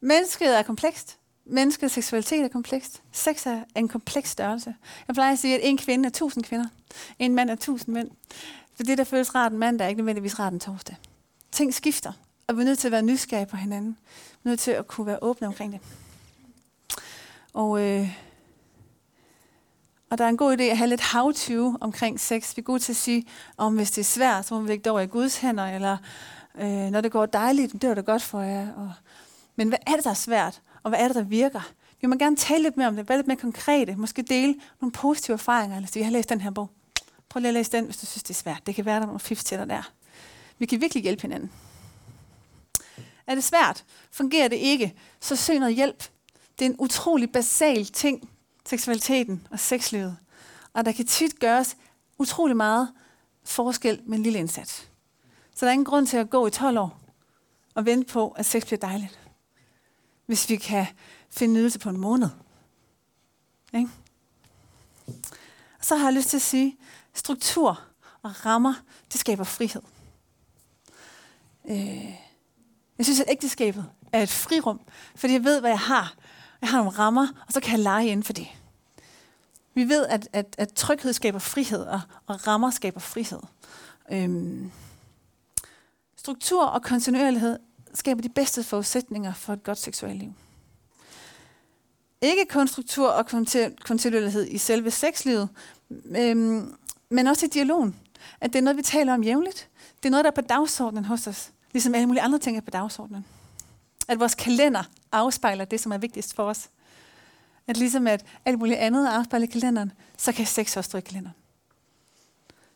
Mennesket 0.00 0.58
er 0.58 0.62
komplekst. 0.62 1.18
Menneskets 1.44 1.94
seksualitet 1.94 2.44
er 2.44 2.48
komplekst. 2.48 3.02
Sex 3.12 3.46
er 3.46 3.64
en 3.76 3.88
kompleks 3.88 4.30
størrelse. 4.30 4.74
Jeg 5.08 5.14
plejer 5.14 5.32
at 5.32 5.38
sige, 5.38 5.54
at 5.54 5.60
en 5.62 5.78
kvinde 5.78 6.06
er 6.06 6.10
tusind 6.10 6.44
kvinder. 6.44 6.66
En 7.18 7.34
mand 7.34 7.50
er 7.50 7.54
tusind 7.54 7.94
mænd. 7.94 8.10
For 8.74 8.82
det, 8.82 8.98
der 8.98 9.04
føles 9.04 9.34
rart 9.34 9.52
en 9.52 9.58
mand, 9.58 9.78
der 9.78 9.84
er 9.84 9.88
ikke 9.88 10.00
nødvendigvis 10.00 10.38
rart 10.38 10.52
en 10.52 10.60
torsdag. 10.60 10.96
Ting 11.52 11.74
skifter, 11.74 12.12
og 12.46 12.56
vi 12.56 12.60
er 12.60 12.64
nødt 12.64 12.78
til 12.78 12.88
at 12.88 12.92
være 12.92 13.02
nysgerrige 13.02 13.46
på 13.46 13.56
hinanden. 13.56 13.98
Vi 14.42 14.48
er 14.48 14.48
nødt 14.48 14.60
til 14.60 14.70
at 14.70 14.86
kunne 14.86 15.06
være 15.06 15.18
åbne 15.22 15.46
omkring 15.46 15.72
det. 15.72 15.80
Og 17.52 17.80
øh, 17.80 18.08
og 20.12 20.18
der 20.18 20.24
er 20.24 20.28
en 20.28 20.36
god 20.36 20.56
idé 20.56 20.62
at 20.62 20.76
have 20.76 20.88
lidt 20.88 21.00
how-to 21.00 21.76
omkring 21.80 22.20
sex. 22.20 22.56
Vi 22.56 22.60
er 22.60 22.64
gode 22.64 22.78
til 22.78 22.92
at 22.92 22.96
sige, 22.96 23.26
om 23.56 23.76
hvis 23.76 23.90
det 23.90 24.00
er 24.00 24.04
svært, 24.04 24.46
så 24.46 24.54
må 24.54 24.60
vi 24.60 24.68
lægge 24.68 24.84
det 24.84 24.90
over 24.90 25.00
i 25.00 25.06
Guds 25.06 25.36
hænder, 25.36 25.64
eller 25.64 25.96
øh, 26.58 26.90
når 26.90 27.00
det 27.00 27.12
går 27.12 27.26
dejligt, 27.26 27.72
det 27.72 27.88
var 27.88 27.94
det 27.94 28.04
godt 28.04 28.22
for 28.22 28.40
jer. 28.40 28.72
Og, 28.72 28.92
men 29.56 29.68
hvad 29.68 29.78
er 29.86 29.94
det, 29.94 30.04
der 30.04 30.10
er 30.10 30.14
svært, 30.14 30.60
og 30.82 30.88
hvad 30.88 30.98
er 30.98 31.06
det, 31.06 31.14
der 31.14 31.22
virker? 31.22 31.70
Vi 32.00 32.06
må 32.06 32.16
gerne 32.16 32.36
tale 32.36 32.62
lidt 32.62 32.76
mere 32.76 32.88
om 32.88 32.96
det, 32.96 33.08
være 33.08 33.18
lidt 33.18 33.26
mere 33.26 33.36
konkrete, 33.36 33.96
måske 33.96 34.22
dele 34.22 34.54
nogle 34.80 34.92
positive 34.92 35.34
erfaringer, 35.34 35.76
eller 35.76 35.88
sige, 35.88 36.00
jeg 36.00 36.06
har 36.06 36.12
læst 36.12 36.28
den 36.28 36.40
her 36.40 36.50
bog. 36.50 36.70
Prøv 37.28 37.40
lige 37.40 37.48
at 37.48 37.54
læse 37.54 37.72
den, 37.72 37.84
hvis 37.84 37.96
du 37.96 38.06
synes, 38.06 38.22
det 38.22 38.30
er 38.30 38.34
svært. 38.34 38.66
Det 38.66 38.74
kan 38.74 38.84
være, 38.84 38.96
der 38.96 39.02
er 39.02 39.06
nogle 39.06 39.20
fifs 39.20 39.44
til 39.44 39.58
dig 39.58 39.68
der. 39.68 39.90
Vi 40.58 40.66
kan 40.66 40.80
virkelig 40.80 41.02
hjælpe 41.02 41.22
hinanden. 41.22 41.50
Er 43.26 43.34
det 43.34 43.44
svært? 43.44 43.84
Fungerer 44.10 44.48
det 44.48 44.56
ikke? 44.56 44.94
Så 45.20 45.36
søg 45.36 45.58
noget 45.58 45.74
hjælp. 45.74 46.08
Det 46.58 46.64
er 46.64 46.70
en 46.70 46.76
utrolig 46.78 47.32
basal 47.32 47.84
ting, 47.84 48.28
seksualiteten 48.66 49.46
og 49.50 49.60
sexlivet. 49.60 50.16
Og 50.72 50.84
der 50.84 50.92
kan 50.92 51.06
tit 51.06 51.40
gøres 51.40 51.76
utrolig 52.18 52.56
meget 52.56 52.92
forskel 53.44 54.02
med 54.06 54.18
en 54.18 54.22
lille 54.22 54.38
indsats. 54.38 54.88
Så 55.54 55.66
der 55.66 55.70
er 55.70 55.72
ingen 55.72 55.84
grund 55.84 56.06
til 56.06 56.16
at 56.16 56.30
gå 56.30 56.46
i 56.46 56.50
12 56.50 56.78
år 56.78 57.00
og 57.74 57.86
vente 57.86 58.12
på, 58.12 58.28
at 58.28 58.46
sex 58.46 58.64
bliver 58.66 58.78
dejligt. 58.78 59.18
Hvis 60.26 60.48
vi 60.48 60.56
kan 60.56 60.86
finde 61.30 61.54
nydelse 61.54 61.78
på 61.78 61.88
en 61.88 61.96
måned. 61.96 62.28
Ikke? 63.74 63.88
Så 65.80 65.96
har 65.96 66.04
jeg 66.04 66.14
lyst 66.14 66.28
til 66.28 66.36
at 66.36 66.42
sige, 66.42 66.76
struktur 67.14 67.80
og 68.22 68.46
rammer, 68.46 68.74
det 69.12 69.20
skaber 69.20 69.44
frihed. 69.44 69.82
Øh, 71.68 72.04
jeg 72.98 73.06
synes, 73.06 73.20
at 73.20 73.30
ægteskabet 73.30 73.90
er 74.12 74.22
et 74.22 74.28
frirum, 74.28 74.80
fordi 75.16 75.32
jeg 75.32 75.44
ved, 75.44 75.60
hvad 75.60 75.70
jeg 75.70 75.78
har. 75.78 76.14
Jeg 76.62 76.70
har 76.70 76.78
nogle 76.78 76.98
rammer, 76.98 77.28
og 77.46 77.52
så 77.52 77.60
kan 77.60 77.72
jeg 77.72 77.80
lege 77.80 78.06
inden 78.06 78.24
for 78.24 78.32
det. 78.32 78.48
Vi 79.74 79.88
ved, 79.88 80.06
at, 80.06 80.28
at, 80.32 80.54
at 80.58 80.72
tryghed 80.74 81.12
skaber 81.12 81.38
frihed, 81.38 81.80
og, 81.80 82.00
og 82.26 82.46
rammer 82.46 82.70
skaber 82.70 83.00
frihed. 83.00 83.40
Øhm, 84.12 84.70
struktur 86.16 86.64
og 86.64 86.82
kontinuerlighed 86.82 87.58
skaber 87.94 88.22
de 88.22 88.28
bedste 88.28 88.62
forudsætninger 88.62 89.34
for 89.34 89.52
et 89.52 89.62
godt 89.62 89.78
seksuelt 89.78 90.18
liv. 90.18 90.32
Ikke 92.22 92.46
kun 92.50 92.68
struktur 92.68 93.08
og 93.08 93.26
kontinuerlighed 93.84 94.46
i 94.48 94.58
selve 94.58 94.90
sexlivet, 94.90 95.48
øhm, 96.16 96.74
men 97.08 97.26
også 97.26 97.46
i 97.46 97.48
dialogen. 97.48 97.96
At 98.40 98.52
det 98.52 98.58
er 98.58 98.62
noget, 98.62 98.76
vi 98.76 98.82
taler 98.82 99.14
om 99.14 99.22
jævnligt. 99.22 99.68
Det 99.96 100.06
er 100.06 100.10
noget, 100.10 100.24
der 100.24 100.30
er 100.30 100.34
på 100.34 100.40
dagsordenen 100.40 101.04
hos 101.04 101.26
os, 101.26 101.52
ligesom 101.72 101.94
alle 101.94 102.06
mulige 102.06 102.22
andre 102.22 102.38
ting 102.38 102.56
er 102.56 102.60
på 102.60 102.70
dagsordenen. 102.70 103.26
At 104.08 104.20
vores 104.20 104.34
kalender 104.34 104.82
afspejler 105.12 105.64
det, 105.64 105.80
som 105.80 105.92
er 105.92 105.98
vigtigst 105.98 106.34
for 106.34 106.44
os. 106.44 106.70
At 107.66 107.76
ligesom 107.76 108.06
at 108.06 108.24
alt 108.44 108.58
muligt 108.58 108.78
andet 108.78 109.08
afspejler 109.08 109.46
kalenderen, 109.46 109.92
så 110.16 110.32
kan 110.32 110.46
sex 110.46 110.76
også 110.76 110.88
stå 110.88 110.98
i 110.98 111.00
kalenderen. 111.00 111.36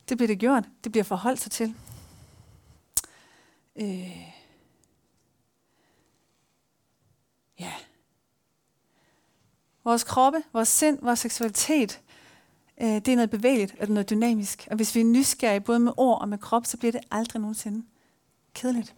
Det 0.09 0.17
bliver 0.17 0.29
det 0.29 0.39
gjort. 0.39 0.65
Det 0.85 0.93
bliver 0.93 1.05
forholdt 1.05 1.41
sig 1.41 1.53
til. 1.53 1.75
Øh. 3.77 4.37
Ja. 7.59 7.73
Vores 9.85 10.05
kroppe, 10.05 10.43
vores 10.53 10.69
sind, 10.69 10.99
vores 11.03 11.19
seksualitet, 11.19 12.01
øh, 12.81 12.89
det 12.89 13.09
er 13.09 13.17
noget 13.17 13.31
bevægeligt 13.31 13.73
og 13.73 13.81
det 13.81 13.89
er 13.89 13.93
noget 13.95 14.11
dynamisk. 14.11 14.69
Og 14.71 14.77
hvis 14.77 14.95
vi 14.95 15.01
er 15.01 15.05
nysgerrige 15.05 15.61
både 15.61 15.79
med 15.79 15.93
ord 15.97 16.21
og 16.21 16.29
med 16.29 16.39
krop, 16.39 16.67
så 16.67 16.77
bliver 16.77 16.93
det 16.93 17.01
aldrig 17.11 17.41
nogensinde 17.41 17.87
kedeligt. 18.55 18.95